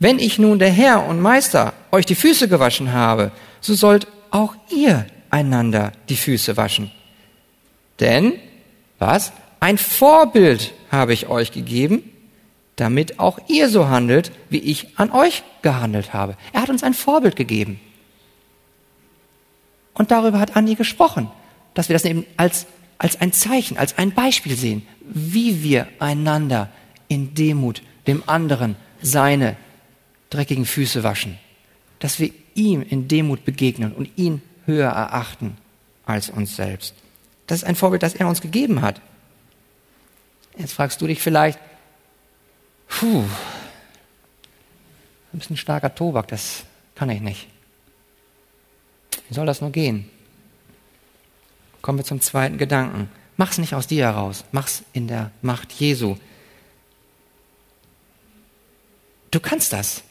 wenn 0.00 0.18
ich 0.18 0.38
nun 0.38 0.58
der 0.58 0.70
Herr 0.70 1.06
und 1.06 1.18
Meister 1.18 1.72
euch 1.92 2.04
die 2.04 2.14
Füße 2.14 2.46
gewaschen 2.46 2.92
habe, 2.92 3.32
so 3.62 3.72
sollt 3.72 4.06
auch 4.30 4.54
ihr 4.70 5.06
einander 5.30 5.92
die 6.10 6.16
Füße 6.16 6.58
waschen. 6.58 6.90
Denn, 8.00 8.34
was? 9.04 9.32
Ein 9.60 9.78
Vorbild 9.78 10.72
habe 10.90 11.12
ich 11.12 11.28
euch 11.28 11.52
gegeben, 11.52 12.02
damit 12.76 13.20
auch 13.20 13.38
ihr 13.48 13.68
so 13.68 13.88
handelt, 13.88 14.32
wie 14.50 14.58
ich 14.58 14.98
an 14.98 15.10
euch 15.12 15.42
gehandelt 15.62 16.12
habe. 16.12 16.36
Er 16.52 16.62
hat 16.62 16.70
uns 16.70 16.82
ein 16.82 16.94
Vorbild 16.94 17.36
gegeben. 17.36 17.80
Und 19.92 20.10
darüber 20.10 20.40
hat 20.40 20.56
Andi 20.56 20.74
gesprochen, 20.74 21.30
dass 21.74 21.88
wir 21.88 21.94
das 21.94 22.04
eben 22.04 22.26
als, 22.36 22.66
als 22.98 23.20
ein 23.20 23.32
Zeichen, 23.32 23.78
als 23.78 23.96
ein 23.96 24.12
Beispiel 24.12 24.56
sehen, 24.56 24.86
wie 25.00 25.62
wir 25.62 25.86
einander 26.00 26.68
in 27.08 27.34
Demut 27.34 27.82
dem 28.06 28.22
anderen 28.26 28.76
seine 29.02 29.56
dreckigen 30.30 30.64
Füße 30.64 31.04
waschen, 31.04 31.38
dass 32.00 32.18
wir 32.18 32.30
ihm 32.54 32.82
in 32.82 33.06
Demut 33.06 33.44
begegnen 33.44 33.92
und 33.92 34.10
ihn 34.16 34.42
höher 34.66 34.90
erachten 34.90 35.56
als 36.06 36.28
uns 36.30 36.56
selbst. 36.56 36.94
Das 37.46 37.58
ist 37.58 37.64
ein 37.64 37.76
Vorbild, 37.76 38.02
das 38.02 38.14
er 38.14 38.26
uns 38.26 38.40
gegeben 38.40 38.82
hat. 38.82 39.00
Jetzt 40.56 40.72
fragst 40.72 41.00
du 41.00 41.06
dich 41.06 41.20
vielleicht, 41.20 41.58
puh, 42.88 43.24
ein 45.32 45.38
bisschen 45.38 45.56
starker 45.56 45.94
Tobak, 45.94 46.28
das 46.28 46.64
kann 46.94 47.10
ich 47.10 47.20
nicht. 47.20 47.48
Wie 49.28 49.34
soll 49.34 49.46
das 49.46 49.60
nur 49.60 49.70
gehen? 49.70 50.08
Kommen 51.82 51.98
wir 51.98 52.04
zum 52.04 52.20
zweiten 52.20 52.56
Gedanken. 52.56 53.10
Mach's 53.36 53.58
nicht 53.58 53.74
aus 53.74 53.86
dir 53.86 54.04
heraus, 54.04 54.44
mach's 54.52 54.84
in 54.92 55.08
der 55.08 55.32
Macht 55.42 55.72
Jesu. 55.72 56.16
Du 59.30 59.40
kannst 59.40 59.72
das. 59.72 60.04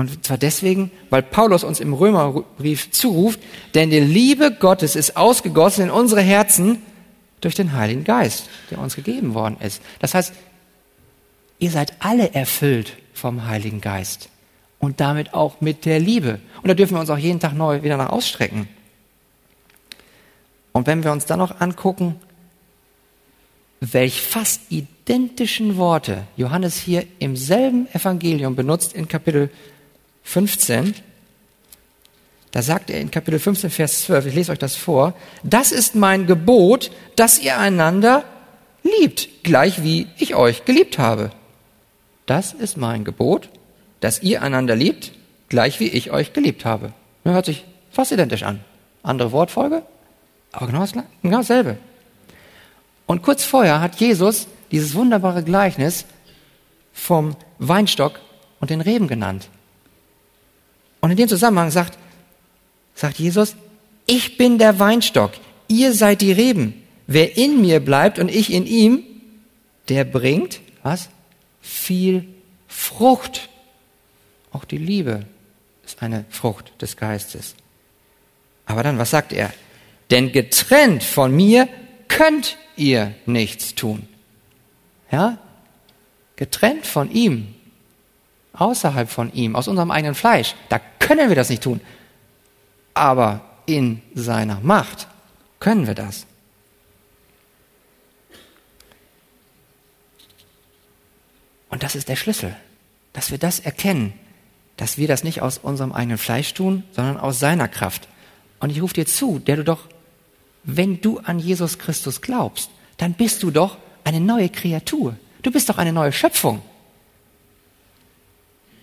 Und 0.00 0.24
zwar 0.24 0.38
deswegen, 0.38 0.90
weil 1.10 1.22
Paulus 1.22 1.62
uns 1.62 1.78
im 1.78 1.92
Römerbrief 1.92 2.90
zuruft, 2.90 3.38
denn 3.74 3.90
die 3.90 4.00
Liebe 4.00 4.50
Gottes 4.50 4.96
ist 4.96 5.14
ausgegossen 5.14 5.84
in 5.84 5.90
unsere 5.90 6.22
Herzen 6.22 6.78
durch 7.42 7.54
den 7.54 7.74
Heiligen 7.74 8.02
Geist, 8.02 8.48
der 8.70 8.78
uns 8.78 8.96
gegeben 8.96 9.34
worden 9.34 9.58
ist. 9.60 9.82
Das 9.98 10.14
heißt, 10.14 10.32
ihr 11.58 11.70
seid 11.70 11.92
alle 11.98 12.32
erfüllt 12.32 12.96
vom 13.12 13.46
Heiligen 13.46 13.82
Geist 13.82 14.30
und 14.78 15.00
damit 15.00 15.34
auch 15.34 15.60
mit 15.60 15.84
der 15.84 16.00
Liebe. 16.00 16.40
Und 16.62 16.68
da 16.68 16.72
dürfen 16.72 16.94
wir 16.94 17.00
uns 17.00 17.10
auch 17.10 17.18
jeden 17.18 17.38
Tag 17.38 17.52
neu 17.52 17.82
wieder 17.82 17.98
nach 17.98 18.08
ausstrecken. 18.08 18.68
Und 20.72 20.86
wenn 20.86 21.04
wir 21.04 21.12
uns 21.12 21.26
dann 21.26 21.40
noch 21.40 21.60
angucken, 21.60 22.16
welch 23.80 24.22
fast 24.22 24.62
identischen 24.70 25.76
Worte 25.76 26.26
Johannes 26.38 26.78
hier 26.78 27.04
im 27.18 27.36
selben 27.36 27.86
Evangelium 27.92 28.56
benutzt 28.56 28.94
in 28.94 29.08
Kapitel 29.08 29.50
15, 30.22 30.94
da 32.52 32.62
sagt 32.62 32.90
er 32.90 33.00
in 33.00 33.10
Kapitel 33.10 33.38
15, 33.38 33.70
Vers 33.70 34.04
12, 34.04 34.26
ich 34.26 34.34
lese 34.34 34.52
euch 34.52 34.58
das 34.58 34.76
vor, 34.76 35.14
das 35.42 35.72
ist 35.72 35.94
mein 35.94 36.26
Gebot, 36.26 36.90
dass 37.16 37.38
ihr 37.38 37.58
einander 37.58 38.24
liebt, 38.82 39.44
gleich 39.44 39.82
wie 39.82 40.08
ich 40.18 40.34
euch 40.34 40.64
geliebt 40.64 40.98
habe. 40.98 41.30
Das 42.26 42.52
ist 42.52 42.76
mein 42.76 43.04
Gebot, 43.04 43.48
dass 44.00 44.22
ihr 44.22 44.42
einander 44.42 44.74
liebt, 44.74 45.12
gleich 45.48 45.80
wie 45.80 45.88
ich 45.88 46.10
euch 46.10 46.32
geliebt 46.32 46.64
habe. 46.64 46.92
Das 47.24 47.34
hört 47.34 47.46
sich 47.46 47.64
fast 47.90 48.12
identisch 48.12 48.42
an. 48.42 48.60
Andere 49.02 49.32
Wortfolge, 49.32 49.82
aber 50.52 50.66
genau, 50.66 50.84
genau 51.22 51.38
dasselbe. 51.38 51.78
Und 53.06 53.22
kurz 53.22 53.44
vorher 53.44 53.80
hat 53.80 53.96
Jesus 53.96 54.46
dieses 54.70 54.94
wunderbare 54.94 55.42
Gleichnis 55.42 56.04
vom 56.92 57.36
Weinstock 57.58 58.20
und 58.60 58.70
den 58.70 58.80
Reben 58.80 59.08
genannt. 59.08 59.48
Und 61.00 61.10
in 61.10 61.16
dem 61.16 61.28
Zusammenhang 61.28 61.70
sagt, 61.70 61.98
sagt 62.94 63.18
Jesus, 63.18 63.56
ich 64.06 64.36
bin 64.36 64.58
der 64.58 64.78
Weinstock, 64.78 65.32
ihr 65.68 65.94
seid 65.94 66.20
die 66.20 66.32
Reben. 66.32 66.74
Wer 67.06 67.36
in 67.36 67.60
mir 67.60 67.80
bleibt 67.80 68.18
und 68.18 68.30
ich 68.30 68.52
in 68.52 68.66
ihm, 68.66 69.04
der 69.88 70.04
bringt, 70.04 70.60
was? 70.82 71.08
Viel 71.60 72.26
Frucht. 72.68 73.48
Auch 74.52 74.64
die 74.64 74.78
Liebe 74.78 75.24
ist 75.84 76.02
eine 76.02 76.24
Frucht 76.30 76.72
des 76.80 76.96
Geistes. 76.96 77.54
Aber 78.66 78.82
dann, 78.82 78.98
was 78.98 79.10
sagt 79.10 79.32
er? 79.32 79.52
Denn 80.10 80.32
getrennt 80.32 81.02
von 81.02 81.34
mir 81.34 81.68
könnt 82.08 82.56
ihr 82.76 83.14
nichts 83.26 83.74
tun. 83.74 84.06
Ja? 85.10 85.38
Getrennt 86.36 86.86
von 86.86 87.10
ihm, 87.10 87.54
außerhalb 88.60 89.08
von 89.08 89.32
ihm, 89.32 89.56
aus 89.56 89.68
unserem 89.68 89.90
eigenen 89.90 90.14
Fleisch, 90.14 90.54
da 90.68 90.80
können 90.98 91.28
wir 91.28 91.36
das 91.36 91.48
nicht 91.48 91.62
tun. 91.62 91.80
Aber 92.94 93.40
in 93.66 94.02
seiner 94.14 94.60
Macht 94.60 95.08
können 95.58 95.86
wir 95.86 95.94
das. 95.94 96.26
Und 101.70 101.82
das 101.82 101.94
ist 101.94 102.08
der 102.08 102.16
Schlüssel, 102.16 102.54
dass 103.12 103.30
wir 103.30 103.38
das 103.38 103.60
erkennen, 103.60 104.12
dass 104.76 104.98
wir 104.98 105.08
das 105.08 105.24
nicht 105.24 105.40
aus 105.40 105.58
unserem 105.58 105.92
eigenen 105.92 106.18
Fleisch 106.18 106.52
tun, 106.52 106.84
sondern 106.92 107.16
aus 107.16 107.38
seiner 107.38 107.68
Kraft. 107.68 108.08
Und 108.58 108.70
ich 108.70 108.82
rufe 108.82 108.94
dir 108.94 109.06
zu, 109.06 109.38
der 109.38 109.56
du 109.56 109.64
doch, 109.64 109.86
wenn 110.64 111.00
du 111.00 111.18
an 111.20 111.38
Jesus 111.38 111.78
Christus 111.78 112.20
glaubst, 112.20 112.70
dann 112.96 113.14
bist 113.14 113.42
du 113.42 113.50
doch 113.50 113.78
eine 114.04 114.20
neue 114.20 114.48
Kreatur. 114.48 115.16
Du 115.42 115.50
bist 115.50 115.68
doch 115.70 115.78
eine 115.78 115.92
neue 115.92 116.12
Schöpfung. 116.12 116.60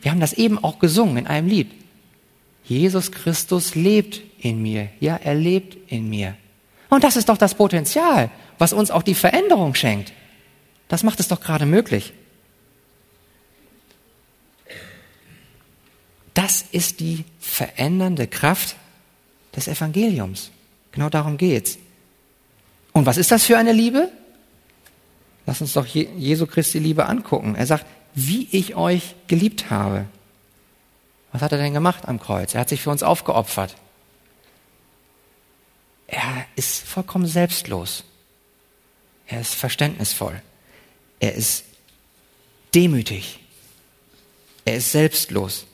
Wir 0.01 0.12
haben 0.12 0.19
das 0.19 0.33
eben 0.33 0.63
auch 0.63 0.79
gesungen 0.79 1.17
in 1.17 1.27
einem 1.27 1.47
Lied. 1.47 1.71
Jesus 2.63 3.12
Christus 3.12 3.75
lebt 3.75 4.21
in 4.39 4.62
mir. 4.62 4.89
Ja, 4.99 5.15
er 5.15 5.36
lebt 5.36 5.91
in 5.91 6.10
mir. 6.10 6.36
Und 6.89 7.03
das 7.03 7.15
ist 7.15 7.29
doch 7.29 7.38
das 7.38 7.55
Potenzial, 7.55 8.29
was 8.57 8.73
uns 8.73 8.91
auch 8.91 9.03
die 9.03 9.15
Veränderung 9.15 9.75
schenkt. 9.75 10.13
Das 10.88 11.03
macht 11.03 11.19
es 11.19 11.27
doch 11.27 11.41
gerade 11.41 11.65
möglich. 11.65 12.13
Das 16.33 16.63
ist 16.71 16.99
die 16.99 17.25
verändernde 17.39 18.27
Kraft 18.27 18.75
des 19.55 19.67
Evangeliums. 19.67 20.51
Genau 20.91 21.10
darum 21.10 21.38
geht's. 21.38 21.77
Und 22.93 23.05
was 23.05 23.17
ist 23.17 23.31
das 23.31 23.45
für 23.45 23.57
eine 23.57 23.73
Liebe? 23.73 24.12
Lass 25.45 25.62
uns 25.62 25.73
doch 25.73 25.86
Jesu 25.86 26.45
Christi 26.45 26.79
Liebe 26.79 27.07
angucken. 27.07 27.55
Er 27.55 27.65
sagt, 27.65 27.86
wie 28.17 28.47
ich 28.51 28.75
euch 28.75 29.13
geliebt 29.27 29.69
habe. 29.69 30.08
Was 31.32 31.43
hat 31.43 31.51
er 31.51 31.60
denn 31.60 31.75
gemacht 31.75 32.08
am 32.08 32.19
Kreuz? 32.19 32.56
Er 32.56 32.62
hat 32.62 32.69
sich 32.69 32.82
für 32.82 32.89
uns 32.89 33.03
aufgeopfert. 33.03 33.75
Er 36.08 36.47
ist 36.56 36.84
vollkommen 36.84 37.27
selbstlos. 37.27 38.03
Er 39.27 39.39
ist 39.41 39.53
verständnisvoll. 39.53 40.41
Er 41.19 41.36
ist 41.36 41.63
demütig. 42.73 43.39
Er 44.65 44.77
ist 44.77 44.91
selbstlos. 44.91 45.67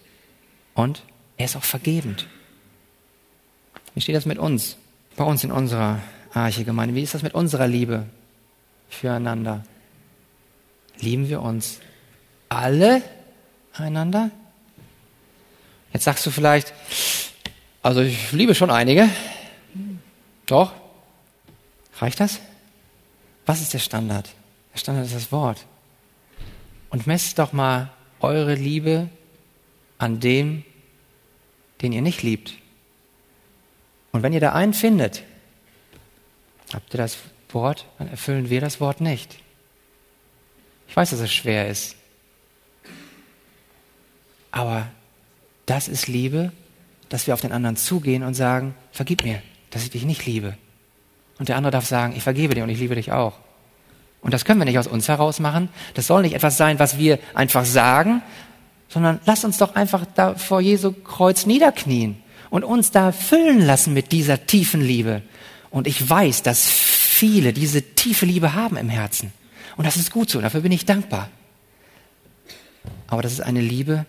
Und 0.73 1.03
er 1.37 1.45
ist 1.45 1.55
auch 1.55 1.63
vergebend. 1.63 2.27
Wie 3.95 4.01
steht 4.01 4.15
das 4.15 4.25
mit 4.25 4.37
uns? 4.37 4.75
Bei 5.15 5.23
uns 5.23 5.45
in 5.45 5.51
unserer 5.53 6.01
Arche-Gemeinde. 6.33 6.93
Wie 6.93 7.03
ist 7.03 7.13
das 7.13 7.23
mit 7.23 7.35
unserer 7.35 7.67
Liebe 7.67 8.05
füreinander? 8.89 9.63
Lieben 10.99 11.29
wir 11.29 11.41
uns 11.41 11.79
alle 12.49 13.01
einander? 13.73 14.31
Jetzt 15.93 16.05
sagst 16.05 16.25
du 16.25 16.31
vielleicht, 16.31 16.73
also 17.81 18.01
ich 18.01 18.31
liebe 18.31 18.55
schon 18.55 18.71
einige. 18.71 19.09
Doch. 20.45 20.73
Reicht 21.99 22.19
das? 22.19 22.39
Was 23.45 23.61
ist 23.61 23.73
der 23.73 23.79
Standard? 23.79 24.29
Der 24.73 24.79
Standard 24.79 25.05
ist 25.05 25.15
das 25.15 25.31
Wort. 25.31 25.65
Und 26.89 27.07
messt 27.07 27.39
doch 27.39 27.53
mal 27.53 27.91
eure 28.19 28.55
Liebe 28.55 29.09
an 29.97 30.19
dem, 30.19 30.63
den 31.81 31.91
ihr 31.91 32.01
nicht 32.01 32.23
liebt. 32.23 32.53
Und 34.11 34.23
wenn 34.23 34.33
ihr 34.33 34.39
da 34.39 34.53
einen 34.53 34.73
findet, 34.73 35.23
habt 36.73 36.93
ihr 36.93 36.97
das 36.97 37.17
Wort, 37.49 37.85
dann 37.97 38.07
erfüllen 38.07 38.49
wir 38.49 38.61
das 38.61 38.79
Wort 38.79 39.01
nicht. 39.01 39.37
Ich 40.87 40.95
weiß, 40.95 41.11
dass 41.11 41.19
es 41.19 41.33
schwer 41.33 41.67
ist. 41.67 41.95
Aber 44.53 44.85
das 45.65 45.87
ist 45.87 46.07
Liebe, 46.07 46.51
dass 47.09 47.25
wir 47.27 47.33
auf 47.33 47.41
den 47.41 47.51
anderen 47.51 47.75
zugehen 47.75 48.23
und 48.23 48.35
sagen, 48.35 48.75
vergib 48.91 49.23
mir, 49.23 49.41
dass 49.71 49.83
ich 49.83 49.89
dich 49.89 50.05
nicht 50.05 50.25
liebe. 50.27 50.55
Und 51.39 51.49
der 51.49 51.57
andere 51.57 51.71
darf 51.71 51.87
sagen, 51.87 52.13
ich 52.15 52.21
vergebe 52.21 52.53
dir 52.53 52.63
und 52.63 52.69
ich 52.69 52.79
liebe 52.79 52.93
dich 52.93 53.11
auch. 53.11 53.33
Und 54.21 54.31
das 54.31 54.45
können 54.45 54.59
wir 54.59 54.65
nicht 54.65 54.77
aus 54.77 54.85
uns 54.85 55.09
heraus 55.09 55.39
machen. 55.39 55.69
Das 55.95 56.05
soll 56.05 56.21
nicht 56.21 56.35
etwas 56.35 56.55
sein, 56.55 56.77
was 56.77 56.99
wir 56.99 57.17
einfach 57.33 57.65
sagen, 57.65 58.21
sondern 58.89 59.19
lass 59.25 59.43
uns 59.43 59.57
doch 59.57 59.73
einfach 59.73 60.05
da 60.13 60.35
vor 60.35 60.61
Jesu 60.61 60.93
Kreuz 60.93 61.47
niederknien 61.47 62.21
und 62.51 62.63
uns 62.63 62.91
da 62.91 63.11
füllen 63.11 63.65
lassen 63.65 63.95
mit 63.95 64.11
dieser 64.11 64.45
tiefen 64.45 64.81
Liebe. 64.81 65.23
Und 65.71 65.87
ich 65.87 66.07
weiß, 66.07 66.43
dass 66.43 66.69
viele 66.69 67.53
diese 67.53 67.81
tiefe 67.81 68.27
Liebe 68.27 68.53
haben 68.53 68.77
im 68.77 68.89
Herzen. 68.89 69.33
Und 69.77 69.87
das 69.87 69.95
ist 69.95 70.11
gut 70.11 70.29
so, 70.29 70.39
dafür 70.41 70.61
bin 70.61 70.71
ich 70.71 70.85
dankbar. 70.85 71.29
Aber 73.07 73.23
das 73.23 73.33
ist 73.33 73.41
eine 73.41 73.61
Liebe, 73.61 74.05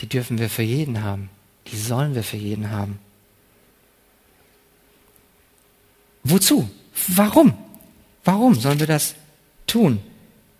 die 0.00 0.08
dürfen 0.08 0.38
wir 0.38 0.48
für 0.48 0.62
jeden 0.62 1.02
haben. 1.02 1.30
Die 1.66 1.76
sollen 1.76 2.14
wir 2.14 2.22
für 2.22 2.36
jeden 2.36 2.70
haben. 2.70 2.98
Wozu? 6.24 6.68
Warum? 7.08 7.54
Warum 8.24 8.54
sollen 8.54 8.80
wir 8.80 8.86
das 8.86 9.14
tun? 9.66 10.00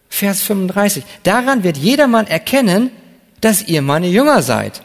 Vers 0.09 0.42
35. 0.42 1.05
Daran 1.22 1.64
wird 1.64 1.77
jedermann 1.77 2.27
erkennen, 2.27 2.90
dass 3.40 3.66
ihr 3.68 3.83
meine 3.83 4.09
Jünger 4.09 4.42
seid, 4.42 4.83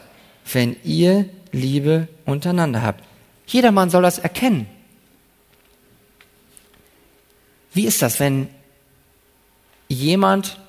wenn 0.51 0.75
ihr 0.83 1.29
Liebe 1.51 2.07
untereinander 2.25 2.81
habt. 2.81 3.03
Jedermann 3.47 3.89
soll 3.89 4.03
das 4.03 4.19
erkennen. 4.19 4.67
Wie 7.73 7.85
ist 7.85 8.01
das, 8.01 8.19
wenn 8.19 8.49
jemand 9.87 10.59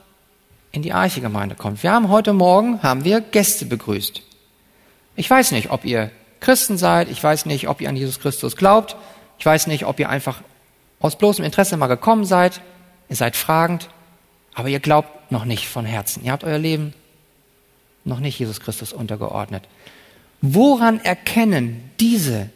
in 0.74 0.82
die 0.82 0.92
Arche-Gemeinde 0.92 1.54
kommt. 1.54 1.82
Wir 1.84 1.92
haben 1.92 2.08
heute 2.08 2.32
Morgen, 2.32 2.82
haben 2.82 3.04
wir 3.04 3.20
Gäste 3.20 3.64
begrüßt. 3.64 4.22
Ich 5.14 5.30
weiß 5.30 5.52
nicht, 5.52 5.70
ob 5.70 5.84
ihr 5.84 6.10
Christen 6.40 6.76
seid, 6.76 7.08
ich 7.08 7.22
weiß 7.22 7.46
nicht, 7.46 7.68
ob 7.68 7.80
ihr 7.80 7.88
an 7.88 7.96
Jesus 7.96 8.18
Christus 8.18 8.56
glaubt, 8.56 8.96
ich 9.38 9.46
weiß 9.46 9.68
nicht, 9.68 9.86
ob 9.86 10.00
ihr 10.00 10.08
einfach 10.08 10.42
aus 10.98 11.16
bloßem 11.16 11.44
Interesse 11.44 11.76
mal 11.76 11.86
gekommen 11.86 12.24
seid, 12.24 12.60
ihr 13.08 13.14
seid 13.14 13.36
fragend, 13.36 13.88
aber 14.52 14.68
ihr 14.68 14.80
glaubt 14.80 15.30
noch 15.30 15.44
nicht 15.44 15.68
von 15.68 15.84
Herzen. 15.84 16.24
Ihr 16.24 16.32
habt 16.32 16.42
euer 16.42 16.58
Leben 16.58 16.92
noch 18.04 18.18
nicht 18.18 18.38
Jesus 18.38 18.60
Christus 18.60 18.92
untergeordnet. 18.92 19.68
Woran 20.42 20.98
erkennen 21.00 21.90
diese 22.00 22.50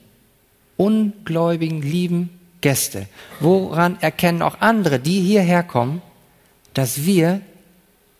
ungläubigen, 0.76 1.82
lieben 1.82 2.30
Gäste, 2.60 3.06
woran 3.38 3.96
erkennen 4.00 4.42
auch 4.42 4.60
andere, 4.60 4.98
die 4.98 5.20
hierher 5.20 5.62
kommen, 5.62 6.02
dass 6.74 7.04
wir 7.04 7.40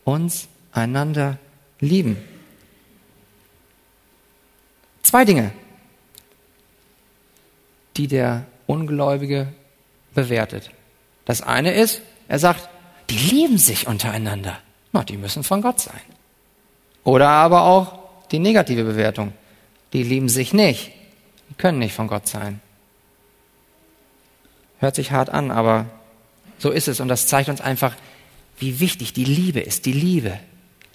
uns 0.09 0.47
einander 0.71 1.37
lieben? 1.79 2.17
Zwei 5.03 5.25
Dinge, 5.25 5.51
die 7.97 8.07
der 8.07 8.45
Ungläubige 8.67 9.47
bewertet. 10.13 10.71
Das 11.25 11.41
eine 11.41 11.73
ist, 11.73 12.01
er 12.27 12.39
sagt, 12.39 12.69
die 13.09 13.17
lieben 13.17 13.57
sich 13.57 13.87
untereinander. 13.87 14.59
Na, 14.91 15.03
die 15.03 15.17
müssen 15.17 15.43
von 15.43 15.61
Gott 15.61 15.79
sein. 15.79 16.01
Oder 17.03 17.29
aber 17.29 17.63
auch 17.63 17.99
die 18.31 18.39
negative 18.39 18.83
Bewertung. 18.83 19.33
Die 19.93 20.03
lieben 20.03 20.29
sich 20.29 20.53
nicht. 20.53 20.91
Die 21.49 21.55
können 21.55 21.79
nicht 21.79 21.95
von 21.95 22.07
Gott 22.07 22.27
sein. 22.27 22.61
Hört 24.79 24.95
sich 24.95 25.11
hart 25.11 25.29
an, 25.29 25.51
aber 25.51 25.87
so 26.59 26.69
ist 26.69 26.87
es. 26.87 26.99
Und 26.99 27.07
das 27.07 27.27
zeigt 27.27 27.49
uns 27.49 27.61
einfach, 27.61 27.95
wie 28.59 28.79
wichtig 28.79 29.13
die 29.13 29.25
Liebe 29.25 29.59
ist. 29.59 29.85
Die 29.85 29.93
Liebe. 29.93 30.39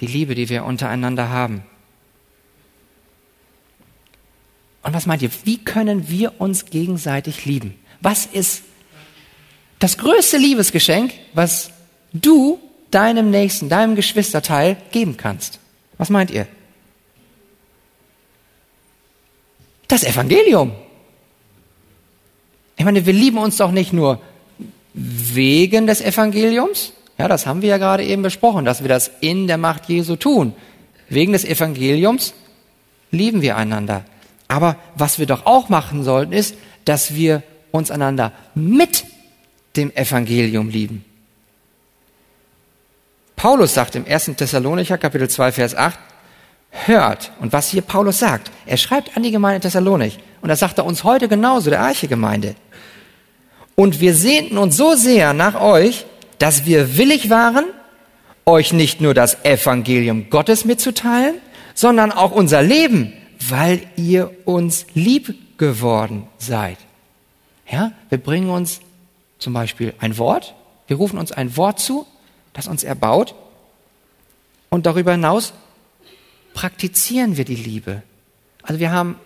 Die 0.00 0.06
Liebe, 0.06 0.34
die 0.34 0.48
wir 0.48 0.64
untereinander 0.64 1.28
haben. 1.28 1.62
Und 4.82 4.92
was 4.92 5.06
meint 5.06 5.22
ihr? 5.22 5.30
Wie 5.44 5.58
können 5.58 6.08
wir 6.08 6.40
uns 6.40 6.66
gegenseitig 6.66 7.46
lieben? 7.46 7.74
Was 8.00 8.26
ist 8.26 8.62
das 9.78 9.96
größte 9.96 10.36
Liebesgeschenk, 10.36 11.12
was 11.32 11.70
du 12.12 12.60
deinem 12.90 13.30
Nächsten, 13.30 13.68
deinem 13.68 13.96
Geschwisterteil 13.96 14.76
geben 14.92 15.16
kannst? 15.16 15.58
Was 15.96 16.10
meint 16.10 16.30
ihr? 16.30 16.46
Das 19.88 20.04
Evangelium. 20.04 20.72
Ich 22.76 22.84
meine, 22.84 23.06
wir 23.06 23.12
lieben 23.12 23.38
uns 23.38 23.56
doch 23.56 23.70
nicht 23.70 23.92
nur 23.92 24.20
wegen 24.92 25.86
des 25.86 26.00
Evangeliums. 26.00 26.92
Ja, 27.18 27.28
das 27.28 27.46
haben 27.46 27.62
wir 27.62 27.68
ja 27.68 27.78
gerade 27.78 28.04
eben 28.04 28.22
besprochen, 28.22 28.64
dass 28.64 28.82
wir 28.82 28.88
das 28.88 29.10
in 29.20 29.46
der 29.46 29.58
Macht 29.58 29.88
Jesu 29.88 30.16
tun. 30.16 30.54
Wegen 31.08 31.32
des 31.32 31.44
Evangeliums 31.44 32.34
lieben 33.10 33.42
wir 33.42 33.56
einander. 33.56 34.04
Aber 34.48 34.76
was 34.94 35.18
wir 35.18 35.26
doch 35.26 35.46
auch 35.46 35.68
machen 35.68 36.02
sollten, 36.02 36.32
ist, 36.32 36.56
dass 36.84 37.14
wir 37.14 37.42
uns 37.70 37.90
einander 37.90 38.32
mit 38.54 39.04
dem 39.76 39.94
Evangelium 39.94 40.68
lieben. 40.68 41.04
Paulus 43.36 43.74
sagt 43.74 43.96
im 43.96 44.06
1. 44.06 44.32
Thessalonicher 44.36 44.98
Kapitel 44.98 45.28
2 45.28 45.52
Vers 45.52 45.74
8, 45.74 45.98
hört, 46.70 47.32
und 47.40 47.52
was 47.52 47.68
hier 47.68 47.82
Paulus 47.82 48.18
sagt, 48.18 48.50
er 48.66 48.76
schreibt 48.76 49.16
an 49.16 49.22
die 49.22 49.30
Gemeinde 49.30 49.60
Thessalonik, 49.60 50.18
und 50.40 50.48
das 50.48 50.60
sagt 50.60 50.78
er 50.78 50.86
uns 50.86 51.04
heute 51.04 51.28
genauso, 51.28 51.70
der 51.70 51.80
Arche-Gemeinde. 51.80 52.54
Und 53.76 54.00
wir 54.00 54.14
sehnten 54.14 54.58
uns 54.58 54.76
so 54.76 54.94
sehr 54.94 55.32
nach 55.32 55.60
euch, 55.60 56.06
dass 56.38 56.66
wir 56.66 56.96
willig 56.96 57.30
waren, 57.30 57.64
euch 58.46 58.72
nicht 58.72 59.00
nur 59.00 59.14
das 59.14 59.44
Evangelium 59.44 60.30
Gottes 60.30 60.64
mitzuteilen, 60.64 61.36
sondern 61.74 62.12
auch 62.12 62.32
unser 62.32 62.62
Leben, 62.62 63.12
weil 63.48 63.82
ihr 63.96 64.30
uns 64.44 64.86
lieb 64.94 65.58
geworden 65.58 66.26
seid. 66.38 66.78
Ja, 67.70 67.92
wir 68.08 68.18
bringen 68.18 68.50
uns 68.50 68.80
zum 69.38 69.52
Beispiel 69.52 69.94
ein 69.98 70.18
Wort, 70.18 70.54
wir 70.86 70.96
rufen 70.96 71.18
uns 71.18 71.32
ein 71.32 71.56
Wort 71.56 71.80
zu, 71.80 72.06
das 72.52 72.68
uns 72.68 72.84
erbaut 72.84 73.34
und 74.70 74.86
darüber 74.86 75.12
hinaus 75.12 75.52
praktizieren 76.52 77.36
wir 77.36 77.44
die 77.44 77.56
Liebe. 77.56 78.02
Also 78.62 78.80
wir 78.80 78.92
haben 78.92 79.16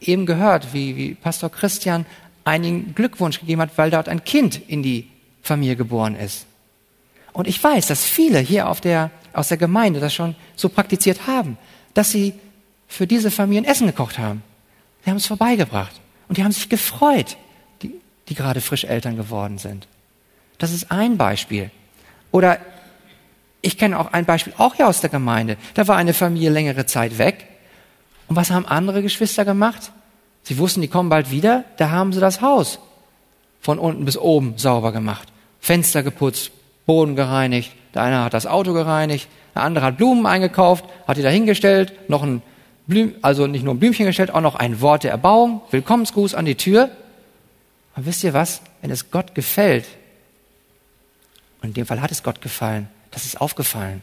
eben 0.00 0.26
gehört, 0.26 0.72
wie, 0.72 0.96
wie 0.96 1.14
Pastor 1.14 1.50
Christian 1.50 2.06
einen 2.44 2.94
Glückwunsch 2.94 3.40
gegeben 3.40 3.60
hat, 3.60 3.76
weil 3.76 3.90
dort 3.90 4.08
ein 4.08 4.24
Kind 4.24 4.60
in 4.68 4.82
die 4.82 5.08
Familie 5.42 5.76
geboren 5.76 6.16
ist. 6.16 6.46
Und 7.32 7.46
ich 7.46 7.62
weiß, 7.62 7.86
dass 7.86 8.04
viele 8.04 8.38
hier 8.38 8.68
auf 8.68 8.80
der, 8.80 9.10
aus 9.32 9.48
der 9.48 9.56
Gemeinde 9.56 10.00
das 10.00 10.14
schon 10.14 10.34
so 10.56 10.68
praktiziert 10.68 11.26
haben, 11.26 11.58
dass 11.94 12.10
sie 12.10 12.34
für 12.88 13.06
diese 13.06 13.30
Familien 13.30 13.64
Essen 13.64 13.86
gekocht 13.86 14.18
haben. 14.18 14.42
Sie 15.04 15.10
haben 15.10 15.16
es 15.16 15.26
vorbeigebracht. 15.26 16.00
Und 16.28 16.36
die 16.36 16.44
haben 16.44 16.52
sich 16.52 16.68
gefreut, 16.68 17.36
die, 17.82 17.94
die 18.28 18.34
gerade 18.34 18.60
frisch 18.60 18.84
Eltern 18.84 19.16
geworden 19.16 19.58
sind. 19.58 19.86
Das 20.58 20.72
ist 20.72 20.90
ein 20.90 21.16
Beispiel. 21.16 21.70
Oder 22.30 22.58
ich 23.62 23.78
kenne 23.78 23.98
auch 23.98 24.12
ein 24.12 24.24
Beispiel, 24.24 24.54
auch 24.56 24.74
hier 24.74 24.88
aus 24.88 25.00
der 25.00 25.10
Gemeinde. 25.10 25.56
Da 25.74 25.88
war 25.88 25.96
eine 25.96 26.14
Familie 26.14 26.50
längere 26.50 26.86
Zeit 26.86 27.18
weg. 27.18 27.46
Und 28.28 28.36
was 28.36 28.50
haben 28.50 28.66
andere 28.66 29.02
Geschwister 29.02 29.44
gemacht? 29.44 29.92
Sie 30.42 30.58
wussten, 30.58 30.80
die 30.80 30.88
kommen 30.88 31.08
bald 31.08 31.30
wieder. 31.30 31.64
Da 31.76 31.90
haben 31.90 32.12
sie 32.12 32.20
das 32.20 32.40
Haus 32.40 32.78
von 33.60 33.78
unten 33.78 34.04
bis 34.04 34.16
oben 34.16 34.56
sauber 34.56 34.92
gemacht. 34.92 35.28
Fenster 35.60 36.02
geputzt, 36.02 36.50
Boden 36.90 37.14
gereinigt. 37.14 37.70
Der 37.94 38.02
eine 38.02 38.24
hat 38.24 38.34
das 38.34 38.46
Auto 38.46 38.72
gereinigt. 38.72 39.28
Der 39.54 39.62
andere 39.62 39.84
hat 39.84 39.96
Blumen 39.96 40.26
eingekauft, 40.26 40.84
hat 41.06 41.16
die 41.16 41.22
da 41.22 41.28
hingestellt, 41.28 41.92
noch 42.10 42.24
ein 42.24 42.42
Blüm, 42.88 43.14
also 43.22 43.46
nicht 43.46 43.64
nur 43.64 43.74
ein 43.74 43.78
Blümchen 43.78 44.06
gestellt, 44.06 44.34
auch 44.34 44.40
noch 44.40 44.56
ein 44.56 44.80
Wort 44.80 45.04
der 45.04 45.12
Erbauung, 45.12 45.60
Willkommensgruß 45.70 46.34
an 46.34 46.46
die 46.46 46.56
Tür. 46.56 46.90
Und 47.94 48.06
wisst 48.06 48.24
ihr 48.24 48.34
was? 48.34 48.60
Wenn 48.80 48.90
es 48.90 49.12
Gott 49.12 49.36
gefällt, 49.36 49.86
und 51.62 51.68
in 51.68 51.74
dem 51.74 51.86
Fall 51.86 52.00
hat 52.00 52.10
es 52.10 52.24
Gott 52.24 52.40
gefallen, 52.40 52.88
das 53.12 53.24
ist 53.24 53.40
aufgefallen. 53.40 54.02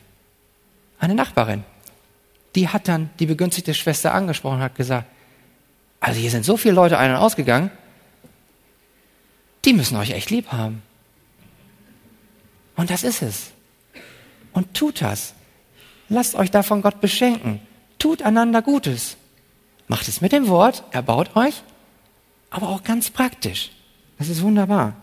Eine 0.98 1.14
Nachbarin, 1.14 1.66
die 2.56 2.70
hat 2.70 2.88
dann 2.88 3.10
die 3.20 3.26
begünstigte 3.26 3.74
Schwester 3.74 4.14
angesprochen 4.14 4.60
und 4.60 4.64
hat 4.64 4.76
gesagt, 4.76 5.08
also 6.00 6.22
hier 6.22 6.32
sind 6.32 6.46
so 6.46 6.56
viele 6.56 6.76
Leute 6.76 6.98
ein- 6.98 7.12
und 7.12 7.18
ausgegangen, 7.18 7.70
die 9.66 9.74
müssen 9.74 9.98
euch 9.98 10.12
echt 10.12 10.30
lieb 10.30 10.54
haben. 10.54 10.84
Und 12.78 12.90
das 12.90 13.04
ist 13.04 13.22
es. 13.22 13.52
Und 14.54 14.74
tut 14.74 15.02
das. 15.02 15.34
Lasst 16.08 16.36
euch 16.36 16.52
davon 16.52 16.82
Gott 16.82 17.02
beschenken. 17.02 17.60
Tut 18.00 18.22
einander 18.22 18.62
Gutes. 18.62 19.18
Macht 19.90 20.08
es 20.08 20.22
mit 20.22 20.32
dem 20.32 20.48
Wort, 20.48 20.84
erbaut 20.92 21.36
euch, 21.36 21.64
aber 22.50 22.70
auch 22.70 22.84
ganz 22.84 23.10
praktisch. 23.10 23.72
Das 24.18 24.30
ist 24.30 24.42
wunderbar. 24.42 24.96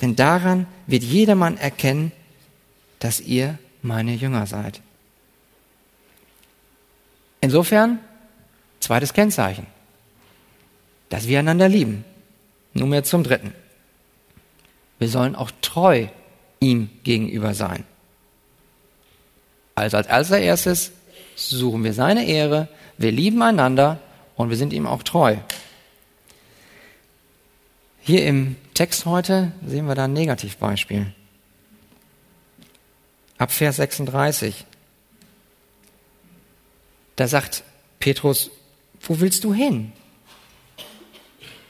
Denn 0.00 0.16
daran 0.16 0.66
wird 0.86 1.02
jedermann 1.02 1.56
erkennen, 1.56 2.12
dass 2.98 3.20
ihr 3.20 3.58
meine 3.82 4.14
Jünger 4.14 4.46
seid. 4.46 4.80
Insofern, 7.40 7.98
zweites 8.80 9.12
Kennzeichen, 9.12 9.66
dass 11.08 11.26
wir 11.26 11.38
einander 11.38 11.68
lieben. 11.68 12.04
Nunmehr 12.74 13.02
zum 13.02 13.24
dritten. 13.24 13.54
Wir 14.98 15.08
sollen 15.08 15.34
auch 15.34 15.50
treu 15.62 16.08
ihm 16.60 16.90
gegenüber 17.04 17.54
sein. 17.54 17.84
Also 19.74 19.96
als 19.96 20.08
allererstes 20.08 20.92
suchen 21.36 21.84
wir 21.84 21.92
seine 21.92 22.26
Ehre, 22.26 22.68
wir 22.96 23.12
lieben 23.12 23.42
einander 23.42 24.00
und 24.36 24.50
wir 24.50 24.56
sind 24.56 24.72
ihm 24.72 24.86
auch 24.86 25.02
treu. 25.02 25.36
Hier 28.00 28.26
im 28.26 28.56
Text 28.74 29.04
heute 29.06 29.52
sehen 29.66 29.86
wir 29.86 29.94
da 29.94 30.04
ein 30.04 30.12
Negativbeispiel. 30.14 31.12
Ab 33.36 33.52
Vers 33.52 33.76
36. 33.76 34.64
Da 37.16 37.28
sagt 37.28 37.62
Petrus, 38.00 38.50
wo 39.00 39.20
willst 39.20 39.44
du 39.44 39.54
hin? 39.54 39.92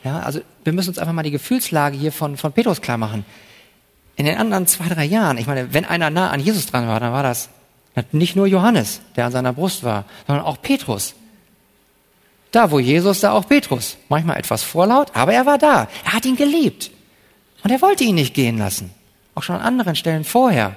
Ja, 0.05 0.21
also 0.21 0.41
wir 0.65 0.73
müssen 0.73 0.91
uns 0.91 0.99
einfach 0.99 1.13
mal 1.13 1.23
die 1.23 1.31
Gefühlslage 1.31 1.97
hier 1.97 2.13
von, 2.13 2.37
von 2.37 2.53
Petrus 2.53 2.81
klar 2.81 2.99
machen. 2.99 3.25
In 4.19 4.25
den 4.25 4.37
anderen 4.37 4.67
zwei, 4.67 4.89
drei 4.89 5.05
Jahren, 5.05 5.39
ich 5.39 5.47
meine, 5.47 5.73
wenn 5.73 5.85
einer 5.85 6.11
nah 6.11 6.31
an 6.31 6.41
Jesus 6.41 6.67
dran 6.67 6.89
war, 6.89 6.99
dann 6.99 7.13
war 7.13 7.23
das 7.23 7.49
nicht 8.11 8.35
nur 8.35 8.49
Johannes, 8.49 9.01
der 9.15 9.27
an 9.27 9.33
seiner 9.33 9.53
Brust 9.53 9.85
war, 9.85 10.07
sondern 10.27 10.45
auch 10.45 10.61
Petrus. 10.61 11.15
Da, 12.51 12.73
wo 12.73 12.81
Jesus, 12.81 13.21
da 13.21 13.31
auch 13.31 13.47
Petrus. 13.47 13.97
Manchmal 14.09 14.39
etwas 14.39 14.65
vorlaut, 14.65 15.13
aber 15.15 15.35
er 15.35 15.47
war 15.47 15.57
da. 15.57 15.87
Er 16.05 16.15
hat 16.15 16.27
ihn 16.27 16.35
geliebt. 16.35 16.91
Und 17.63 17.71
er 17.71 17.81
wollte 17.81 18.03
ihn 18.03 18.17
nicht 18.17 18.35
gehen 18.35 18.59
lassen. 18.59 18.91
Auch 19.37 19.45
schon 19.45 19.55
an 19.55 19.63
anderen 19.63 19.95
Stellen 19.95 20.25
vorher 20.25 20.75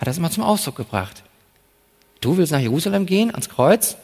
hat 0.00 0.08
das 0.08 0.18
immer 0.18 0.30
zum 0.30 0.42
Ausdruck 0.42 0.74
gebracht. 0.74 1.22
Du 2.20 2.36
willst 2.36 2.50
nach 2.50 2.58
Jerusalem 2.58 3.06
gehen, 3.06 3.30
ans 3.30 3.48
Kreuz? 3.48 3.96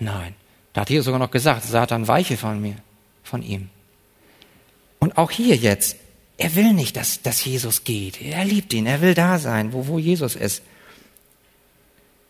Nein. 0.00 0.34
Da 0.72 0.80
hat 0.80 0.90
Jesus 0.90 1.04
sogar 1.04 1.18
noch 1.18 1.30
gesagt, 1.30 1.64
Satan 1.64 2.08
weiche 2.08 2.38
von 2.38 2.62
mir, 2.62 2.76
von 3.22 3.42
ihm. 3.42 3.68
Und 5.00 5.18
auch 5.18 5.30
hier 5.30 5.56
jetzt, 5.56 5.96
er 6.42 6.56
will 6.56 6.72
nicht, 6.72 6.96
dass, 6.96 7.22
dass 7.22 7.44
Jesus 7.44 7.84
geht. 7.84 8.20
Er 8.20 8.44
liebt 8.44 8.72
ihn, 8.72 8.86
er 8.86 9.00
will 9.00 9.14
da 9.14 9.38
sein, 9.38 9.72
wo, 9.72 9.86
wo 9.86 10.00
Jesus 10.00 10.34
ist. 10.34 10.64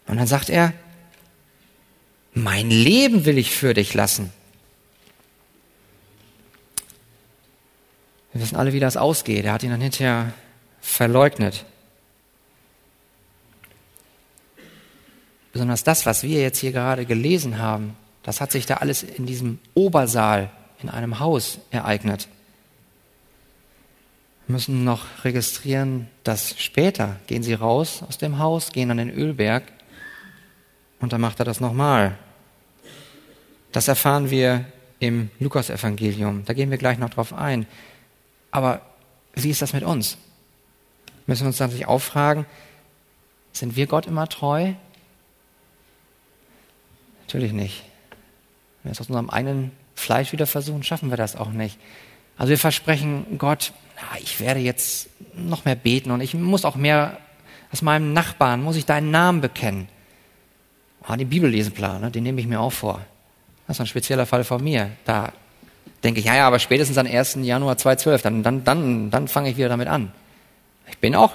Und 0.06 0.18
dann 0.18 0.26
sagt 0.26 0.50
er, 0.50 0.74
mein 2.34 2.70
Leben 2.70 3.24
will 3.24 3.38
ich 3.38 3.52
für 3.52 3.72
dich 3.72 3.94
lassen. 3.94 4.30
Wir 8.34 8.42
wissen 8.42 8.56
alle, 8.56 8.74
wie 8.74 8.80
das 8.80 8.98
ausgeht. 8.98 9.46
Er 9.46 9.54
hat 9.54 9.62
ihn 9.62 9.70
dann 9.70 9.80
hinterher 9.80 10.34
verleugnet. 10.82 11.64
Besonders 15.54 15.84
das, 15.84 16.04
was 16.04 16.22
wir 16.22 16.42
jetzt 16.42 16.58
hier 16.58 16.72
gerade 16.72 17.06
gelesen 17.06 17.56
haben, 17.56 17.96
das 18.22 18.42
hat 18.42 18.52
sich 18.52 18.66
da 18.66 18.74
alles 18.76 19.04
in 19.04 19.24
diesem 19.24 19.58
Obersaal 19.72 20.50
in 20.82 20.90
einem 20.90 21.18
Haus 21.18 21.60
ereignet. 21.70 22.28
Müssen 24.52 24.84
noch 24.84 25.24
registrieren, 25.24 26.08
dass 26.24 26.60
später 26.60 27.16
gehen 27.26 27.42
sie 27.42 27.54
raus 27.54 28.02
aus 28.06 28.18
dem 28.18 28.38
Haus, 28.38 28.72
gehen 28.72 28.90
an 28.90 28.98
den 28.98 29.10
Ölberg 29.10 29.64
und 31.00 31.12
dann 31.12 31.22
macht 31.22 31.38
er 31.40 31.46
das 31.46 31.58
nochmal. 31.58 32.18
Das 33.72 33.88
erfahren 33.88 34.30
wir 34.30 34.66
im 34.98 35.30
Lukasevangelium. 35.40 36.44
Da 36.44 36.52
gehen 36.52 36.70
wir 36.70 36.76
gleich 36.76 36.98
noch 36.98 37.08
drauf 37.08 37.32
ein. 37.32 37.66
Aber 38.50 38.82
wie 39.34 39.50
ist 39.50 39.62
das 39.62 39.72
mit 39.72 39.82
uns? 39.82 40.18
Müssen 41.26 41.44
wir 41.44 41.48
uns 41.48 41.58
natürlich 41.58 41.88
auch 41.88 42.00
fragen, 42.00 42.44
sind 43.52 43.74
wir 43.74 43.86
Gott 43.86 44.06
immer 44.06 44.28
treu? 44.28 44.74
Natürlich 47.22 47.52
nicht. 47.52 47.84
Wenn 48.82 48.90
wir 48.90 48.92
es 48.92 49.00
aus 49.00 49.08
unserem 49.08 49.30
eigenen 49.30 49.72
Fleisch 49.94 50.32
wieder 50.32 50.46
versuchen, 50.46 50.82
schaffen 50.82 51.08
wir 51.08 51.16
das 51.16 51.36
auch 51.36 51.50
nicht. 51.50 51.78
Also 52.36 52.50
wir 52.50 52.58
versprechen 52.58 53.38
Gott, 53.38 53.72
na, 54.02 54.18
ich 54.20 54.40
werde 54.40 54.60
jetzt 54.60 55.08
noch 55.34 55.64
mehr 55.64 55.76
beten 55.76 56.10
und 56.10 56.20
ich 56.20 56.34
muss 56.34 56.64
auch 56.64 56.76
mehr 56.76 57.18
aus 57.72 57.82
meinem 57.82 58.12
Nachbarn, 58.12 58.62
muss 58.62 58.76
ich 58.76 58.84
deinen 58.84 59.10
Namen 59.10 59.40
bekennen. 59.40 59.88
Ah, 61.02 61.16
den 61.16 61.28
Bibelleseplan, 61.28 62.00
ne, 62.00 62.10
den 62.10 62.22
nehme 62.22 62.40
ich 62.40 62.46
mir 62.46 62.60
auch 62.60 62.72
vor. 62.72 63.00
Das 63.66 63.76
ist 63.76 63.80
ein 63.80 63.86
spezieller 63.86 64.26
Fall 64.26 64.44
von 64.44 64.62
mir. 64.62 64.90
Da 65.04 65.32
denke 66.04 66.20
ich, 66.20 66.26
ja, 66.26 66.34
ja, 66.34 66.46
aber 66.46 66.58
spätestens 66.58 66.98
am 66.98 67.06
1. 67.06 67.38
Januar 67.42 67.78
2012, 67.78 68.22
dann, 68.22 68.42
dann, 68.42 68.64
dann, 68.64 69.10
dann 69.10 69.28
fange 69.28 69.50
ich 69.50 69.56
wieder 69.56 69.68
damit 69.68 69.88
an. 69.88 70.12
Ich 70.90 70.98
bin 70.98 71.14
auch 71.14 71.32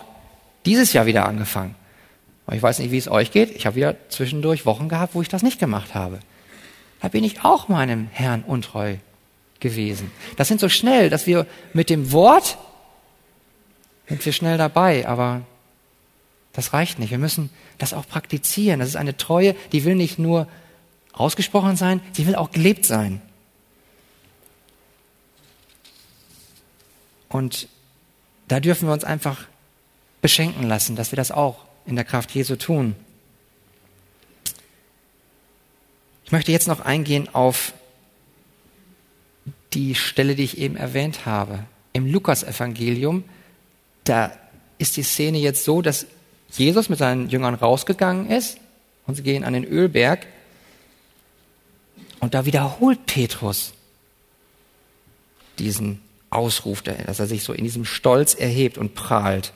dieses 0.65 0.93
Jahr 0.93 1.05
wieder 1.05 1.25
angefangen. 1.25 1.75
Aber 2.45 2.55
ich 2.55 2.61
weiß 2.63 2.79
nicht, 2.79 2.91
wie 2.91 2.97
es 2.97 3.09
euch 3.09 3.31
geht. 3.31 3.51
Ich 3.55 3.65
habe 3.65 3.75
wieder 3.75 3.95
zwischendurch 4.09 4.65
Wochen 4.65 4.87
gehabt, 4.87 5.15
wo 5.15 5.21
ich 5.21 5.29
das 5.29 5.43
nicht 5.43 5.59
gemacht 5.59 5.95
habe. 5.95 6.19
Da 7.01 7.09
bin 7.09 7.23
ich 7.23 7.43
auch 7.43 7.67
meinem 7.67 8.07
Herrn 8.11 8.43
untreu 8.43 8.97
gewesen. 9.59 10.11
Das 10.35 10.47
sind 10.47 10.59
so 10.59 10.69
schnell, 10.69 11.09
dass 11.09 11.27
wir 11.27 11.45
mit 11.73 11.89
dem 11.89 12.11
Wort 12.11 12.57
sind 14.07 14.25
wir 14.25 14.33
schnell 14.33 14.57
dabei, 14.57 15.07
aber 15.07 15.41
das 16.53 16.73
reicht 16.73 16.97
nicht. 16.97 17.11
Wir 17.11 17.17
müssen 17.17 17.49
das 17.77 17.93
auch 17.93 18.07
praktizieren. 18.07 18.79
Das 18.79 18.89
ist 18.89 18.95
eine 18.95 19.17
Treue, 19.17 19.55
die 19.71 19.83
will 19.83 19.95
nicht 19.95 20.17
nur 20.17 20.47
ausgesprochen 21.11 21.75
sein, 21.75 22.01
sie 22.13 22.25
will 22.25 22.35
auch 22.35 22.51
gelebt 22.51 22.85
sein. 22.85 23.21
Und 27.29 27.67
da 28.47 28.59
dürfen 28.59 28.87
wir 28.87 28.93
uns 28.93 29.03
einfach 29.03 29.45
beschenken 30.21 30.63
lassen, 30.67 30.95
dass 30.95 31.11
wir 31.11 31.17
das 31.17 31.31
auch 31.31 31.65
in 31.85 31.95
der 31.95 32.05
Kraft 32.05 32.31
Jesu 32.31 32.55
tun. 32.55 32.95
Ich 36.23 36.31
möchte 36.31 36.51
jetzt 36.51 36.67
noch 36.67 36.81
eingehen 36.81 37.33
auf 37.33 37.73
die 39.77 39.93
Stelle, 39.93 40.35
die 40.35 40.43
ich 40.43 40.57
eben 40.57 40.75
erwähnt 40.75 41.27
habe. 41.27 41.59
Im 41.93 42.11
Lukasevangelium, 42.11 43.23
da 44.05 44.31
ist 44.79 44.97
die 44.97 45.03
Szene 45.03 45.37
jetzt 45.37 45.63
so, 45.63 45.83
dass 45.83 46.07
Jesus 46.49 46.89
mit 46.89 46.97
seinen 46.97 47.29
Jüngern 47.29 47.53
rausgegangen 47.53 48.27
ist 48.31 48.57
und 49.05 49.15
sie 49.15 49.21
gehen 49.21 49.43
an 49.43 49.53
den 49.53 49.65
Ölberg 49.65 50.25
und 52.19 52.33
da 52.33 52.45
wiederholt 52.45 53.05
Petrus 53.05 53.73
diesen 55.59 56.01
Ausruf, 56.31 56.81
dass 56.81 57.19
er 57.19 57.27
sich 57.27 57.43
so 57.43 57.53
in 57.53 57.63
diesem 57.63 57.85
Stolz 57.85 58.33
erhebt 58.33 58.79
und 58.79 58.95
prahlt. 58.95 59.53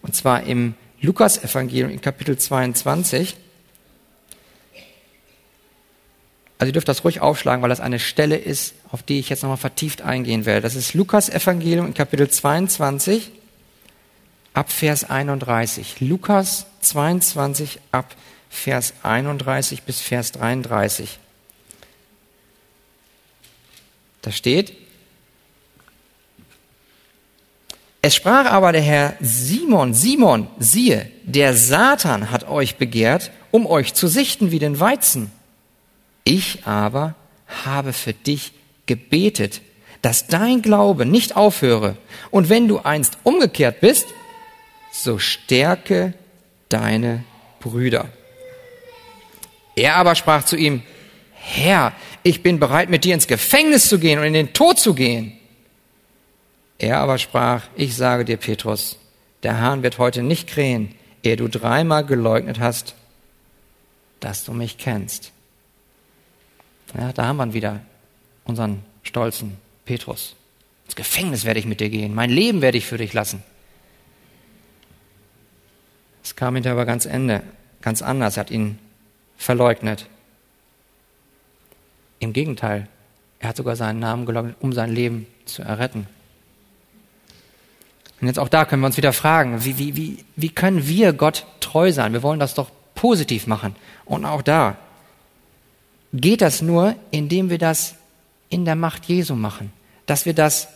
Und 0.00 0.14
zwar 0.14 0.44
im 0.44 0.74
Lukas-Evangelium 1.00 1.90
in 1.90 2.00
Kapitel 2.00 2.38
22. 2.38 3.36
Also 6.58 6.70
ihr 6.70 6.72
dürft 6.72 6.88
das 6.88 7.04
ruhig 7.04 7.20
aufschlagen, 7.20 7.62
weil 7.62 7.68
das 7.68 7.80
eine 7.80 7.98
Stelle 7.98 8.36
ist, 8.36 8.74
auf 8.90 9.02
die 9.02 9.18
ich 9.18 9.28
jetzt 9.28 9.42
nochmal 9.42 9.58
vertieft 9.58 10.02
eingehen 10.02 10.46
werde. 10.46 10.62
Das 10.62 10.74
ist 10.74 10.94
Lukas-Evangelium 10.94 11.86
in 11.86 11.94
Kapitel 11.94 12.28
22 12.30 13.30
ab 14.54 14.72
Vers 14.72 15.08
31. 15.08 16.00
Lukas 16.00 16.66
22 16.80 17.78
ab 17.92 18.16
Vers 18.48 18.94
31 19.02 19.82
bis 19.82 20.00
Vers 20.00 20.32
33. 20.32 21.18
Da 24.22 24.32
steht, 24.32 24.74
Es 28.06 28.14
sprach 28.14 28.46
aber 28.46 28.70
der 28.70 28.82
Herr 28.82 29.14
Simon, 29.20 29.92
Simon, 29.92 30.46
siehe, 30.60 31.10
der 31.24 31.54
Satan 31.54 32.30
hat 32.30 32.48
euch 32.48 32.76
begehrt, 32.76 33.32
um 33.50 33.66
euch 33.66 33.94
zu 33.94 34.06
sichten 34.06 34.52
wie 34.52 34.60
den 34.60 34.78
Weizen. 34.78 35.32
Ich 36.26 36.66
aber 36.66 37.14
habe 37.46 37.92
für 37.92 38.12
dich 38.12 38.52
gebetet, 38.86 39.62
dass 40.02 40.26
dein 40.26 40.60
Glaube 40.60 41.06
nicht 41.06 41.36
aufhöre. 41.36 41.96
Und 42.32 42.48
wenn 42.48 42.66
du 42.66 42.80
einst 42.80 43.16
umgekehrt 43.22 43.80
bist, 43.80 44.08
so 44.90 45.18
stärke 45.18 46.14
deine 46.68 47.22
Brüder. 47.60 48.08
Er 49.76 49.94
aber 49.94 50.16
sprach 50.16 50.44
zu 50.44 50.56
ihm, 50.56 50.82
Herr, 51.32 51.92
ich 52.24 52.42
bin 52.42 52.58
bereit, 52.58 52.90
mit 52.90 53.04
dir 53.04 53.14
ins 53.14 53.28
Gefängnis 53.28 53.88
zu 53.88 54.00
gehen 54.00 54.18
und 54.18 54.24
in 54.24 54.32
den 54.32 54.52
Tod 54.52 54.80
zu 54.80 54.94
gehen. 54.94 55.32
Er 56.78 56.98
aber 56.98 57.18
sprach, 57.18 57.62
ich 57.76 57.94
sage 57.94 58.24
dir, 58.24 58.36
Petrus, 58.36 58.98
der 59.44 59.60
Hahn 59.60 59.84
wird 59.84 59.98
heute 59.98 60.24
nicht 60.24 60.48
krähen, 60.48 60.92
ehe 61.22 61.36
du 61.36 61.48
dreimal 61.48 62.04
geleugnet 62.04 62.58
hast, 62.58 62.96
dass 64.18 64.44
du 64.44 64.52
mich 64.52 64.76
kennst. 64.76 65.30
Ja, 66.94 67.12
da 67.12 67.26
haben 67.26 67.38
wir 67.38 67.52
wieder 67.52 67.80
unseren 68.44 68.82
stolzen 69.02 69.56
Petrus. 69.84 70.36
Ins 70.84 70.96
Gefängnis 70.96 71.44
werde 71.44 71.60
ich 71.60 71.66
mit 71.66 71.80
dir 71.80 71.90
gehen, 71.90 72.14
mein 72.14 72.30
Leben 72.30 72.62
werde 72.62 72.78
ich 72.78 72.86
für 72.86 72.98
dich 72.98 73.12
lassen. 73.12 73.42
Es 76.22 76.34
kam 76.34 76.54
hinterher 76.54 76.74
aber 76.74 76.86
ganz 76.86 77.06
Ende, 77.06 77.42
ganz 77.82 78.02
anders. 78.02 78.36
Er 78.36 78.40
hat 78.40 78.50
ihn 78.50 78.78
verleugnet. 79.36 80.06
Im 82.18 82.32
Gegenteil, 82.32 82.88
er 83.38 83.50
hat 83.50 83.56
sogar 83.56 83.76
seinen 83.76 84.00
Namen 84.00 84.26
geleugnet, 84.26 84.56
um 84.60 84.72
sein 84.72 84.92
Leben 84.92 85.26
zu 85.44 85.62
erretten. 85.62 86.08
Und 88.20 88.26
jetzt 88.26 88.38
auch 88.38 88.48
da 88.48 88.64
können 88.64 88.82
wir 88.82 88.86
uns 88.86 88.96
wieder 88.96 89.12
fragen, 89.12 89.64
wie, 89.64 89.78
wie, 89.78 89.96
wie, 89.96 90.24
wie 90.34 90.48
können 90.48 90.88
wir 90.88 91.12
Gott 91.12 91.46
treu 91.60 91.92
sein? 91.92 92.12
Wir 92.12 92.22
wollen 92.22 92.40
das 92.40 92.54
doch 92.54 92.70
positiv 92.94 93.46
machen. 93.46 93.76
Und 94.04 94.24
auch 94.24 94.42
da 94.42 94.78
geht 96.20 96.40
das 96.40 96.62
nur, 96.62 96.94
indem 97.10 97.50
wir 97.50 97.58
das 97.58 97.94
in 98.48 98.64
der 98.64 98.76
Macht 98.76 99.06
Jesu 99.06 99.34
machen. 99.34 99.72
Dass 100.06 100.26
wir 100.26 100.34
das 100.34 100.68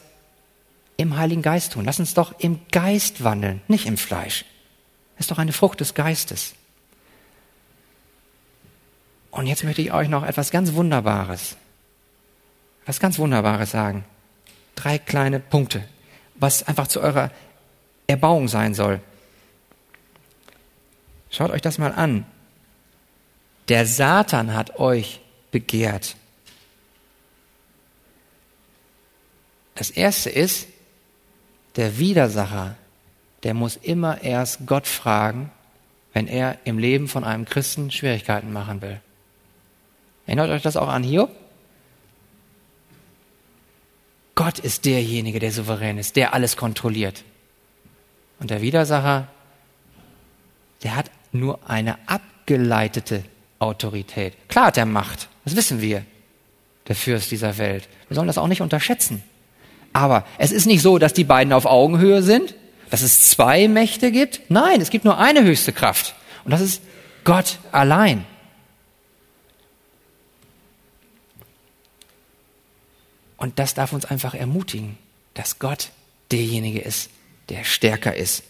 im 0.97 1.16
Heiligen 1.16 1.43
Geist 1.43 1.72
tun. 1.72 1.84
Lass 1.84 1.99
uns 1.99 2.14
doch 2.14 2.38
im 2.38 2.61
Geist 2.70 3.24
wandeln, 3.24 3.62
nicht 3.68 3.86
im 3.86 3.97
Fleisch. 3.97 4.45
Das 5.16 5.24
ist 5.24 5.30
doch 5.30 5.38
eine 5.38 5.53
Frucht 5.53 5.80
des 5.80 5.95
Geistes. 5.95 6.55
Und 9.30 9.47
jetzt 9.47 9.64
möchte 9.64 9.80
ich 9.82 9.93
euch 9.93 10.09
noch 10.09 10.24
etwas 10.24 10.51
ganz 10.51 10.74
Wunderbares, 10.74 11.57
was 12.84 13.01
ganz 13.01 13.18
Wunderbares 13.18 13.70
sagen. 13.70 14.05
Drei 14.74 14.99
kleine 14.99 15.41
Punkte, 15.41 15.84
was 16.34 16.66
einfach 16.66 16.88
zu 16.88 17.01
eurer 17.01 17.30
Erbauung 18.07 18.49
sein 18.49 18.74
soll. 18.74 19.01
Schaut 21.30 21.51
euch 21.51 21.62
das 21.62 21.78
mal 21.78 21.93
an. 21.93 22.26
Der 23.68 23.86
Satan 23.86 24.53
hat 24.55 24.78
euch 24.80 25.20
begehrt. 25.51 26.16
Das 29.74 29.90
erste 29.90 30.30
ist, 30.30 30.68
der 31.76 31.98
Widersacher, 31.98 32.76
der 33.42 33.55
muss 33.55 33.76
immer 33.76 34.22
erst 34.22 34.66
Gott 34.66 34.86
fragen, 34.86 35.51
wenn 36.12 36.26
er 36.26 36.59
im 36.64 36.78
Leben 36.78 37.09
von 37.09 37.24
einem 37.24 37.44
Christen 37.44 37.90
Schwierigkeiten 37.90 38.53
machen 38.53 38.82
will. 38.82 39.01
Erinnert 40.26 40.51
euch 40.51 40.62
das 40.62 40.76
auch 40.76 40.88
an 40.88 41.03
Hiob? 41.03 41.30
Gott 44.34 44.59
ist 44.59 44.84
derjenige, 44.84 45.38
der 45.38 45.53
souverän 45.53 45.98
ist, 45.98 46.16
der 46.16 46.34
alles 46.34 46.57
kontrolliert. 46.57 47.24
Und 48.38 48.51
der 48.51 48.62
Widersacher, 48.62 49.28
der 50.82 50.96
hat 50.96 51.11
nur 51.32 51.59
eine 51.68 51.98
abgeleitete 52.09 53.24
Autorität. 53.61 54.35
Klar 54.49 54.67
hat 54.67 54.77
er 54.77 54.87
Macht, 54.87 55.29
das 55.45 55.55
wissen 55.55 55.81
wir, 55.81 56.05
der 56.89 56.97
Fürst 56.97 57.31
dieser 57.31 57.57
Welt. 57.59 57.89
Wir 58.09 58.17
sollen 58.17 58.27
das 58.27 58.39
auch 58.39 58.49
nicht 58.49 58.63
unterschätzen. 58.63 59.23
Aber 59.93 60.25
es 60.39 60.51
ist 60.51 60.67
nicht 60.67 60.83
so, 60.83 60.99
dass 60.99 61.13
die 61.13 61.25
beiden 61.25 61.53
auf 61.53 61.67
Augenhöhe 61.67 62.23
sind, 62.23 62.55
dass 62.91 63.03
es 63.03 63.31
zwei 63.31 63.69
Mächte 63.69 64.11
gibt. 64.11 64.41
Nein, 64.49 64.81
es 64.81 64.91
gibt 64.91 65.05
nur 65.05 65.19
eine 65.19 65.45
höchste 65.45 65.73
Kraft. 65.73 66.15
Und 66.45 66.51
das 66.51 66.61
ist 66.61 66.83
Gott 67.25 67.59
allein. 67.71 68.25
Und 73.37 73.59
das 73.59 73.75
darf 73.75 73.93
uns 73.93 74.05
einfach 74.05 74.35
ermutigen, 74.35 74.99
dass 75.35 75.59
Gott 75.59 75.91
derjenige 76.31 76.81
ist, 76.81 77.11
der 77.49 77.65
stärker 77.65 78.15
ist. 78.15 78.43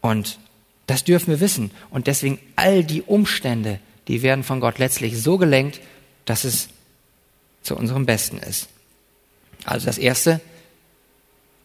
Und 0.00 0.38
das 0.86 1.04
dürfen 1.04 1.28
wir 1.28 1.40
wissen. 1.40 1.70
Und 1.90 2.06
deswegen 2.06 2.38
all 2.54 2.84
die 2.84 3.02
Umstände, 3.02 3.80
die 4.08 4.22
werden 4.22 4.44
von 4.44 4.60
Gott 4.60 4.78
letztlich 4.78 5.20
so 5.20 5.38
gelenkt, 5.38 5.80
dass 6.24 6.44
es 6.44 6.68
zu 7.62 7.76
unserem 7.76 8.06
Besten 8.06 8.38
ist. 8.38 8.68
Also 9.64 9.86
das 9.86 9.98
Erste, 9.98 10.40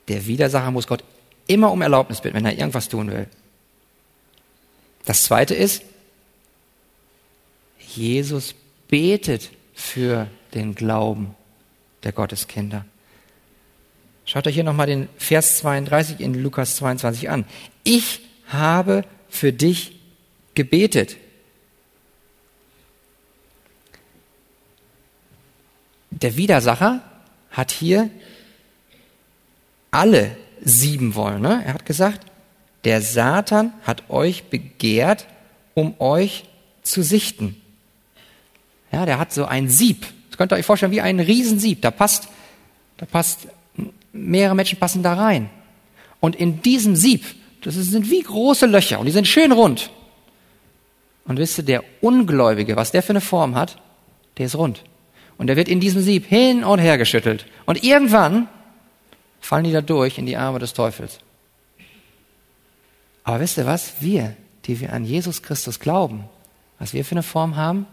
der 0.07 0.26
Widersacher 0.26 0.72
muss 0.72 0.88
Gott 0.88 1.03
immer 1.47 1.72
um 1.72 1.82
Erlaubnis 1.82 2.22
bitten, 2.22 2.36
wenn 2.36 2.45
er 2.45 2.57
irgendwas 2.57 2.89
tun 2.89 3.11
will. 3.11 3.28
Das 5.05 5.24
Zweite 5.24 5.53
ist, 5.53 5.84
Jesus 7.80 8.55
betet 8.88 9.49
für 9.74 10.28
den 10.53 10.76
Glauben 10.76 11.36
der 12.03 12.11
Gotteskinder. 12.11 12.86
Schaut 14.26 14.47
euch 14.47 14.53
hier 14.53 14.63
nochmal 14.63 14.88
den 14.88 15.09
Vers 15.17 15.57
32 15.57 16.19
in 16.19 16.34
Lukas 16.36 16.78
22 16.78 17.30
an. 17.30 17.45
Ich 17.84 18.22
habe 18.53 19.03
für 19.29 19.53
dich 19.53 19.99
gebetet. 20.55 21.17
Der 26.09 26.35
Widersacher 26.35 27.01
hat 27.49 27.71
hier 27.71 28.09
alle 29.89 30.37
sieben 30.61 31.15
wollen. 31.15 31.41
Ne? 31.41 31.63
Er 31.65 31.73
hat 31.73 31.85
gesagt, 31.85 32.25
der 32.83 33.01
Satan 33.01 33.73
hat 33.83 34.09
euch 34.09 34.45
begehrt, 34.45 35.27
um 35.73 35.95
euch 35.99 36.45
zu 36.83 37.03
sichten. 37.03 37.61
Ja, 38.91 39.05
der 39.05 39.19
hat 39.19 39.33
so 39.33 39.45
ein 39.45 39.69
Sieb. 39.69 40.05
Das 40.29 40.37
könnt 40.37 40.51
ihr 40.51 40.57
euch 40.57 40.65
vorstellen 40.65 40.91
wie 40.91 41.01
ein 41.01 41.19
Riesensieb. 41.19 41.81
Da 41.81 41.91
passt, 41.91 42.27
da 42.97 43.05
passt, 43.05 43.47
mehrere 44.11 44.55
Menschen 44.55 44.79
passen 44.79 45.03
da 45.03 45.13
rein. 45.13 45.49
Und 46.19 46.35
in 46.35 46.61
diesem 46.61 46.95
Sieb, 46.95 47.23
das 47.62 47.76
sind 47.76 48.09
wie 48.09 48.22
große 48.22 48.66
Löcher 48.66 48.99
und 48.99 49.05
die 49.05 49.12
sind 49.12 49.28
schön 49.28 49.51
rund. 49.51 49.91
Und 51.26 51.38
wisst 51.38 51.57
ihr, 51.59 51.64
der 51.64 51.84
Ungläubige, 52.01 52.76
was 52.76 52.91
der 52.91 53.03
für 53.03 53.12
eine 53.12 53.22
Form 53.22 53.55
hat, 53.55 53.80
der 54.38 54.47
ist 54.47 54.55
rund. 54.55 54.84
Und 55.38 55.47
der 55.47 55.55
wird 55.55 55.70
in 55.70 55.80
diesem 55.80 56.01
Sieb 56.01 56.26
hin 56.26 56.64
und 56.64 56.80
her 56.80 56.97
geschüttelt. 56.97 57.45
Und 57.66 57.84
irgendwann 57.84 58.47
fallen 59.39 59.64
die 59.64 59.72
da 59.72 59.82
durch 59.82 60.18
in 60.18 60.26
die 60.26 60.38
Arme 60.38 60.59
des 60.59 60.74
Teufels. 60.74 61.20
Aber 63.24 63.39
wisst 63.39 63.57
ihr 63.57 63.66
was? 63.66 63.93
Wir, 64.01 64.36
die 64.66 64.80
wir 64.80 64.93
an 64.93 65.05
Jesus 65.05 65.41
Christus 65.41 65.80
glauben, 65.80 66.26
was 66.80 66.93
wir 66.93 67.05
für 67.05 67.14
eine 67.14 67.24
Form 67.24 67.55
haben? 67.55 67.86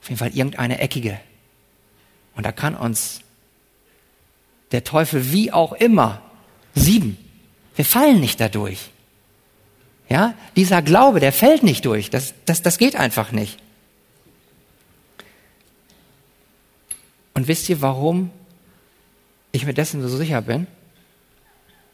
Auf 0.00 0.08
jeden 0.08 0.18
Fall 0.18 0.34
irgendeine 0.34 0.78
eckige. 0.80 1.20
Und 2.34 2.46
da 2.46 2.52
kann 2.52 2.74
uns 2.74 3.20
der 4.72 4.84
Teufel 4.84 5.32
wie 5.32 5.52
auch 5.52 5.72
immer 5.74 6.22
sieben. 6.74 7.18
Wir 7.74 7.84
fallen 7.84 8.20
nicht 8.20 8.40
dadurch. 8.40 8.90
Ja, 10.08 10.34
dieser 10.56 10.82
Glaube, 10.82 11.20
der 11.20 11.32
fällt 11.32 11.62
nicht 11.62 11.84
durch. 11.86 12.10
Das, 12.10 12.34
das, 12.44 12.60
das 12.60 12.78
geht 12.78 12.96
einfach 12.96 13.32
nicht. 13.32 13.58
Und 17.34 17.48
wisst 17.48 17.68
ihr, 17.68 17.80
warum 17.80 18.30
ich 19.52 19.64
mir 19.64 19.74
dessen 19.74 20.06
so 20.06 20.16
sicher 20.16 20.42
bin? 20.42 20.66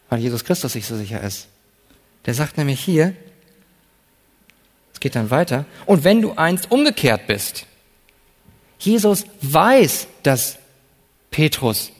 Weil 0.09 0.21
Jesus 0.21 0.45
Christus 0.45 0.73
sich 0.73 0.87
so 0.87 0.97
sicher 0.97 1.23
ist. 1.23 1.49
Der 2.27 2.35
sagt 2.35 2.57
nämlich 2.57 2.81
hier, 2.81 3.15
es 4.93 5.01
geht 5.01 5.15
dann 5.15 5.31
weiter, 5.31 5.65
und 5.87 6.03
wenn 6.03 6.21
du 6.21 6.33
einst 6.33 6.73
umgekehrt 6.73 7.27
bist, 7.29 7.67
Jesus 8.81 9.27
weiß, 9.43 10.09
dass 10.23 10.59
Petrus 11.31 11.93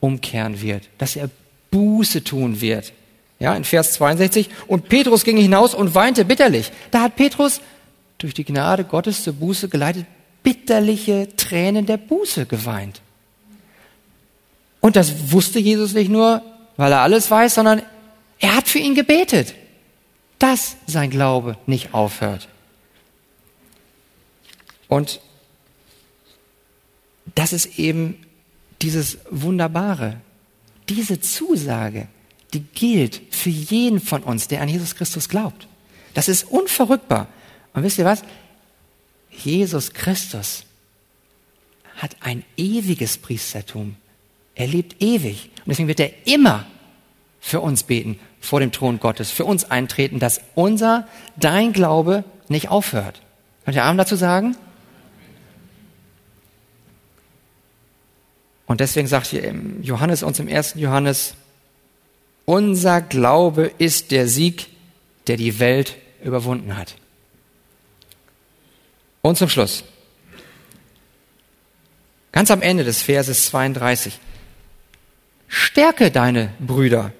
umkehren 0.00 0.60
wird, 0.60 0.88
dass 0.98 1.14
er 1.14 1.30
Buße 1.70 2.24
tun 2.24 2.60
wird. 2.60 2.92
Ja, 3.38 3.54
in 3.54 3.64
Vers 3.64 3.92
62. 3.94 4.48
Und 4.66 4.88
Petrus 4.88 5.24
ging 5.24 5.36
hinaus 5.36 5.74
und 5.74 5.94
weinte 5.94 6.24
bitterlich. 6.24 6.72
Da 6.90 7.02
hat 7.02 7.16
Petrus 7.16 7.60
durch 8.18 8.34
die 8.34 8.44
Gnade 8.44 8.84
Gottes 8.84 9.22
zur 9.22 9.34
Buße 9.34 9.68
geleitet, 9.68 10.06
bitterliche 10.42 11.28
Tränen 11.36 11.86
der 11.86 11.98
Buße 11.98 12.46
geweint. 12.46 13.02
Und 14.80 14.96
das 14.96 15.32
wusste 15.32 15.58
Jesus 15.58 15.92
nicht 15.92 16.10
nur, 16.10 16.42
weil 16.76 16.92
er 16.92 17.00
alles 17.00 17.30
weiß, 17.30 17.54
sondern 17.54 17.82
er 18.38 18.56
hat 18.56 18.68
für 18.68 18.78
ihn 18.78 18.94
gebetet, 18.94 19.54
dass 20.38 20.76
sein 20.86 21.10
Glaube 21.10 21.56
nicht 21.66 21.94
aufhört. 21.94 22.48
Und 24.88 25.20
das 27.34 27.52
ist 27.52 27.78
eben 27.78 28.24
dieses 28.82 29.18
Wunderbare. 29.30 30.20
Diese 30.88 31.20
Zusage, 31.20 32.08
die 32.52 32.60
gilt 32.60 33.20
für 33.30 33.50
jeden 33.50 34.00
von 34.00 34.22
uns, 34.22 34.48
der 34.48 34.60
an 34.60 34.68
Jesus 34.68 34.94
Christus 34.94 35.28
glaubt. 35.28 35.66
Das 36.14 36.28
ist 36.28 36.44
unverrückbar. 36.44 37.28
Und 37.74 37.82
wisst 37.82 37.98
ihr 37.98 38.04
was? 38.04 38.22
Jesus 39.30 39.92
Christus 39.92 40.64
hat 41.96 42.16
ein 42.20 42.44
ewiges 42.56 43.18
Priestertum. 43.18 43.96
Er 44.54 44.66
lebt 44.66 45.02
ewig. 45.02 45.50
Und 45.58 45.68
deswegen 45.68 45.88
wird 45.88 46.00
er 46.00 46.26
immer 46.26 46.66
für 47.40 47.60
uns 47.60 47.82
beten 47.82 48.18
vor 48.40 48.60
dem 48.60 48.72
Thron 48.72 49.00
Gottes, 49.00 49.30
für 49.30 49.44
uns 49.44 49.70
eintreten, 49.70 50.18
dass 50.18 50.40
unser, 50.54 51.06
dein 51.36 51.72
Glaube 51.72 52.24
nicht 52.48 52.68
aufhört. 52.68 53.20
Könnt 53.64 53.76
ihr 53.76 53.84
Arm 53.84 53.98
dazu 53.98 54.16
sagen? 54.16 54.56
Und 58.66 58.80
deswegen 58.80 59.06
sagt 59.06 59.28
hier 59.28 59.54
Johannes 59.80 60.22
uns 60.22 60.38
im 60.38 60.48
ersten 60.48 60.78
Johannes, 60.78 61.34
unser 62.44 63.00
Glaube 63.00 63.72
ist 63.78 64.10
der 64.10 64.28
Sieg, 64.28 64.68
der 65.26 65.36
die 65.36 65.58
Welt 65.58 65.96
überwunden 66.22 66.76
hat. 66.76 66.96
Und 69.22 69.36
zum 69.36 69.48
Schluss. 69.48 69.84
Ganz 72.32 72.50
am 72.50 72.62
Ende 72.62 72.84
des 72.84 73.02
Verses 73.02 73.46
32. 73.46 74.18
Stärke 75.48 76.10
deine 76.10 76.52
Brüder. 76.60 77.12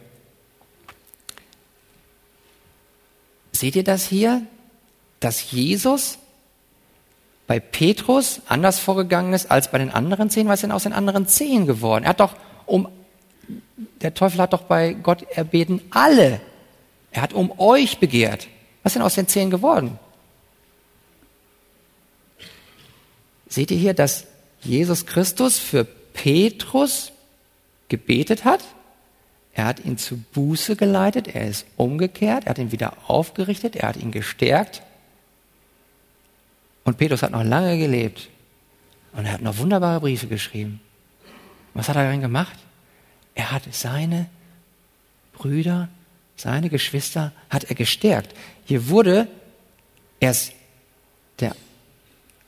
Seht 3.52 3.76
ihr 3.76 3.84
das 3.84 4.06
hier? 4.06 4.42
Dass 5.20 5.50
Jesus 5.50 6.18
bei 7.46 7.60
Petrus 7.60 8.40
anders 8.48 8.78
vorgegangen 8.78 9.32
ist 9.32 9.50
als 9.50 9.70
bei 9.70 9.78
den 9.78 9.90
anderen 9.90 10.30
zehn? 10.30 10.48
Was 10.48 10.56
ist 10.56 10.62
denn 10.62 10.72
aus 10.72 10.82
den 10.82 10.92
anderen 10.92 11.26
zehn 11.26 11.66
geworden? 11.66 12.04
Er 12.04 12.10
hat 12.10 12.20
doch 12.20 12.34
um, 12.66 12.88
der 14.00 14.14
Teufel 14.14 14.40
hat 14.40 14.52
doch 14.52 14.62
bei 14.62 14.94
Gott 14.94 15.22
erbeten 15.30 15.80
alle. 15.90 16.40
Er 17.12 17.22
hat 17.22 17.32
um 17.32 17.52
euch 17.58 17.98
begehrt. 17.98 18.48
Was 18.82 18.90
ist 18.90 18.96
denn 18.96 19.02
aus 19.02 19.14
den 19.14 19.28
zehn 19.28 19.50
geworden? 19.50 19.98
Seht 23.48 23.70
ihr 23.70 23.78
hier, 23.78 23.94
dass 23.94 24.26
Jesus 24.60 25.06
Christus 25.06 25.58
für 25.58 25.84
Petrus 25.84 27.12
gebetet 27.88 28.44
hat? 28.44 28.60
Er 29.54 29.64
hat 29.64 29.84
ihn 29.84 29.96
zu 29.96 30.18
Buße 30.34 30.76
geleitet, 30.76 31.28
er 31.34 31.48
ist 31.48 31.64
umgekehrt, 31.76 32.44
er 32.44 32.50
hat 32.50 32.58
ihn 32.58 32.72
wieder 32.72 32.92
aufgerichtet, 33.06 33.76
er 33.76 33.88
hat 33.88 33.96
ihn 33.96 34.10
gestärkt. 34.10 34.82
Und 36.86 36.98
Petrus 36.98 37.22
hat 37.22 37.32
noch 37.32 37.42
lange 37.42 37.76
gelebt. 37.78 38.30
Und 39.12 39.26
er 39.26 39.32
hat 39.32 39.42
noch 39.42 39.58
wunderbare 39.58 40.00
Briefe 40.00 40.28
geschrieben. 40.28 40.80
Was 41.74 41.88
hat 41.88 41.96
er 41.96 42.08
dann 42.08 42.20
gemacht? 42.20 42.56
Er 43.34 43.50
hat 43.50 43.62
seine 43.72 44.26
Brüder, 45.32 45.88
seine 46.36 46.70
Geschwister, 46.70 47.32
hat 47.50 47.64
er 47.64 47.74
gestärkt. 47.74 48.34
Hier 48.64 48.88
wurde 48.88 49.26
erst 50.20 50.52
der 51.40 51.56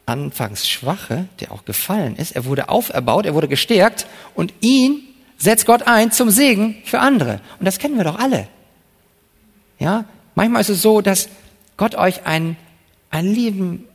anfangs 0.07 0.69
Schwache, 0.69 1.27
der 1.41 1.51
auch 1.53 1.65
gefallen 1.65 2.17
ist, 2.17 2.33
er 2.33 2.45
wurde 2.45 2.69
auferbaut, 2.69 3.27
er 3.27 3.35
wurde 3.35 3.49
gestärkt 3.49 4.07
und 4.35 4.55
ihn 4.61 5.03
setzt 5.37 5.67
Gott 5.67 5.83
ein 5.83 6.13
zum 6.13 6.31
Segen 6.31 6.77
für 6.85 7.01
andere. 7.01 7.41
Und 7.59 7.67
das 7.67 7.79
kennen 7.79 7.97
wir 7.97 8.05
doch 8.05 8.19
alle. 8.19 8.49
Ja, 9.79 10.05
manchmal 10.35 10.61
ist 10.61 10.71
es 10.71 10.81
so, 10.81 11.01
dass 11.01 11.29
Gott 11.77 11.97
euch 11.97 12.25
einen, 12.25 12.57
einen 13.11 13.35
lieben 13.35 13.88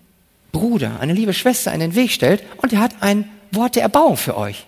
Bruder, 0.54 1.02
eine 1.02 1.14
liebe 1.14 1.34
Schwester 1.34 1.74
in 1.74 1.82
den 1.82 1.96
Weg 1.96 2.12
stellt 2.12 2.44
und 2.62 2.72
er 2.72 2.80
hat 2.80 3.02
ein 3.02 3.30
Wort 3.52 3.76
der 3.76 3.84
Erbauung 3.84 4.16
für 4.16 4.38
euch. 4.38 4.66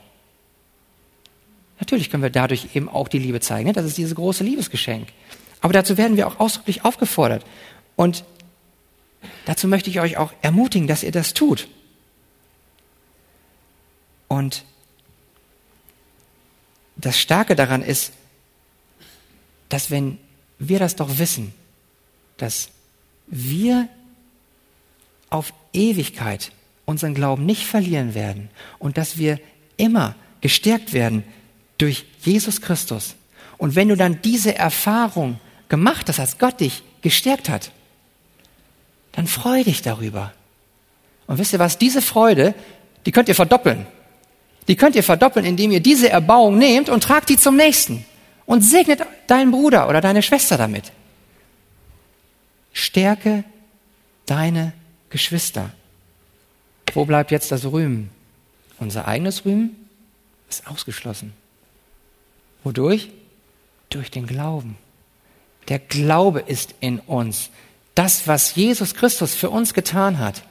Natürlich 1.79 2.09
können 2.09 2.23
wir 2.23 2.29
dadurch 2.29 2.75
eben 2.75 2.89
auch 2.89 3.07
die 3.07 3.19
Liebe 3.19 3.39
zeigen. 3.39 3.67
Ne? 3.67 3.73
Das 3.73 3.85
ist 3.85 3.97
dieses 3.97 4.15
große 4.15 4.43
Liebesgeschenk. 4.43 5.09
Aber 5.61 5.73
dazu 5.73 5.97
werden 5.97 6.17
wir 6.17 6.27
auch 6.27 6.39
ausdrücklich 6.39 6.83
aufgefordert. 6.83 7.45
Und 7.95 8.23
dazu 9.45 9.67
möchte 9.67 9.89
ich 9.89 9.99
euch 9.99 10.17
auch 10.17 10.33
ermutigen, 10.41 10.87
dass 10.87 11.03
ihr 11.03 11.11
das 11.11 11.33
tut. 11.33 11.67
Und 14.27 14.63
das 16.97 17.19
Starke 17.19 17.55
daran 17.55 17.83
ist, 17.83 18.13
dass 19.69 19.91
wenn 19.91 20.17
wir 20.57 20.79
das 20.79 20.95
doch 20.95 21.19
wissen, 21.19 21.53
dass 22.37 22.69
wir 23.27 23.89
auf 25.29 25.53
Ewigkeit 25.73 26.51
unseren 26.85 27.13
Glauben 27.13 27.45
nicht 27.45 27.65
verlieren 27.65 28.13
werden 28.13 28.49
und 28.79 28.97
dass 28.97 29.17
wir 29.17 29.39
immer 29.77 30.15
gestärkt 30.41 30.93
werden 30.93 31.23
durch 31.77 32.05
Jesus 32.21 32.61
Christus. 32.61 33.15
Und 33.57 33.75
wenn 33.75 33.89
du 33.89 33.97
dann 33.97 34.21
diese 34.21 34.55
Erfahrung 34.55 35.39
gemacht 35.69 36.07
hast, 36.09 36.19
als 36.19 36.37
Gott 36.37 36.59
dich 36.59 36.83
gestärkt 37.01 37.49
hat, 37.49 37.71
dann 39.13 39.27
freu 39.27 39.63
dich 39.63 39.81
darüber. 39.81 40.33
Und 41.27 41.39
wisst 41.39 41.53
ihr 41.53 41.59
was? 41.59 41.77
Diese 41.77 42.01
Freude, 42.01 42.53
die 43.05 43.11
könnt 43.11 43.29
ihr 43.29 43.35
verdoppeln. 43.35 43.87
Die 44.67 44.75
könnt 44.75 44.95
ihr 44.95 45.03
verdoppeln, 45.03 45.45
indem 45.45 45.71
ihr 45.71 45.79
diese 45.79 46.09
Erbauung 46.09 46.57
nehmt 46.57 46.89
und 46.89 47.03
tragt 47.03 47.29
die 47.29 47.37
zum 47.37 47.55
nächsten 47.55 48.05
und 48.45 48.61
segnet 48.61 49.01
deinen 49.27 49.51
Bruder 49.51 49.89
oder 49.89 50.01
deine 50.01 50.21
Schwester 50.21 50.57
damit. 50.57 50.91
Stärke 52.73 53.43
deine 54.25 54.73
Geschwister. 55.15 55.71
Wo 56.93 57.05
bleibt 57.05 57.31
jetzt 57.31 57.49
das 57.49 57.63
Rühmen? 57.63 58.09
Unser 58.79 59.07
eigenes 59.07 59.45
Rühmen 59.45 59.73
ist 60.49 60.67
ausgeschlossen. 60.67 61.31
Wodurch? 62.65 63.11
Durch 63.89 64.11
den 64.11 64.27
Glauben. 64.27 64.75
Der 65.69 65.79
Glaube 65.79 66.41
ist 66.41 66.75
in 66.81 66.99
uns. 66.99 67.49
Das, 67.93 68.27
was 68.27 68.55
Jesus 68.55 68.93
Christus 68.93 69.35
für 69.35 69.49
uns 69.49 69.73
getan 69.73 70.19
hat, 70.19 70.43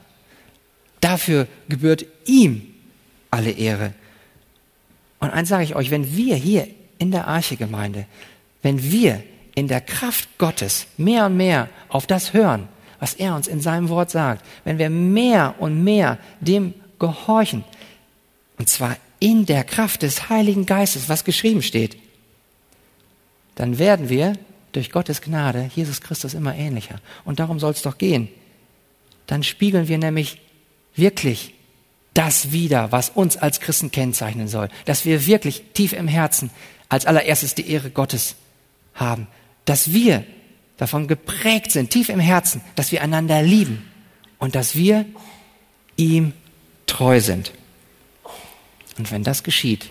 dafür 0.99 1.47
gebührt 1.69 2.07
ihm 2.25 2.73
alle 3.29 3.51
Ehre. 3.51 3.93
Und 5.19 5.29
eins 5.29 5.49
sage 5.49 5.63
ich 5.63 5.75
euch, 5.75 5.91
wenn 5.91 6.17
wir 6.17 6.37
hier 6.37 6.67
in 6.97 7.11
der 7.11 7.27
Archegemeinde, 7.27 8.07
wenn 8.63 8.81
wir 8.81 9.21
in 9.53 9.67
der 9.67 9.81
Kraft 9.81 10.39
Gottes 10.39 10.87
mehr 10.97 11.27
und 11.27 11.37
mehr 11.37 11.69
auf 11.87 12.07
das 12.07 12.33
hören, 12.33 12.67
was 13.05 13.13
er 13.13 13.35
uns 13.35 13.47
in 13.47 13.61
seinem 13.61 13.89
Wort 13.89 14.09
sagt, 14.09 14.43
wenn 14.63 14.79
wir 14.79 14.89
mehr 14.89 15.53
und 15.59 15.83
mehr 15.83 16.17
dem 16.39 16.73
gehorchen, 16.97 17.63
und 18.57 18.67
zwar 18.67 18.97
in 19.19 19.45
der 19.45 19.63
Kraft 19.63 20.01
des 20.01 20.27
Heiligen 20.29 20.65
Geistes, 20.65 21.07
was 21.07 21.23
geschrieben 21.23 21.61
steht, 21.61 21.97
dann 23.53 23.77
werden 23.77 24.09
wir 24.09 24.33
durch 24.71 24.89
Gottes 24.89 25.21
Gnade 25.21 25.69
Jesus 25.75 26.01
Christus 26.01 26.33
immer 26.33 26.55
ähnlicher. 26.55 26.95
Und 27.25 27.39
darum 27.39 27.59
soll 27.59 27.73
es 27.73 27.83
doch 27.83 27.99
gehen. 27.99 28.27
Dann 29.27 29.43
spiegeln 29.43 29.87
wir 29.87 29.99
nämlich 29.99 30.41
wirklich 30.95 31.53
das 32.15 32.51
wieder, 32.51 32.91
was 32.91 33.11
uns 33.11 33.37
als 33.37 33.59
Christen 33.59 33.91
kennzeichnen 33.91 34.47
soll. 34.47 34.69
Dass 34.85 35.05
wir 35.05 35.27
wirklich 35.27 35.61
tief 35.75 35.93
im 35.93 36.07
Herzen 36.07 36.49
als 36.89 37.05
allererstes 37.05 37.53
die 37.53 37.69
Ehre 37.69 37.91
Gottes 37.91 38.33
haben. 38.95 39.27
Dass 39.65 39.93
wir 39.93 40.23
davon 40.77 41.07
geprägt 41.07 41.71
sind, 41.71 41.89
tief 41.89 42.09
im 42.09 42.19
Herzen, 42.19 42.61
dass 42.75 42.91
wir 42.91 43.01
einander 43.01 43.41
lieben 43.41 43.89
und 44.39 44.55
dass 44.55 44.75
wir 44.75 45.05
ihm 45.95 46.33
treu 46.85 47.19
sind. 47.19 47.51
Und 48.97 49.11
wenn 49.11 49.23
das 49.23 49.43
geschieht, 49.43 49.89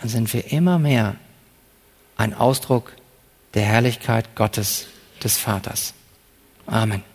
dann 0.00 0.08
sind 0.08 0.32
wir 0.32 0.52
immer 0.52 0.78
mehr 0.78 1.16
ein 2.16 2.34
Ausdruck 2.34 2.92
der 3.54 3.62
Herrlichkeit 3.62 4.34
Gottes 4.34 4.86
des 5.22 5.38
Vaters. 5.38 5.94
Amen. 6.66 7.11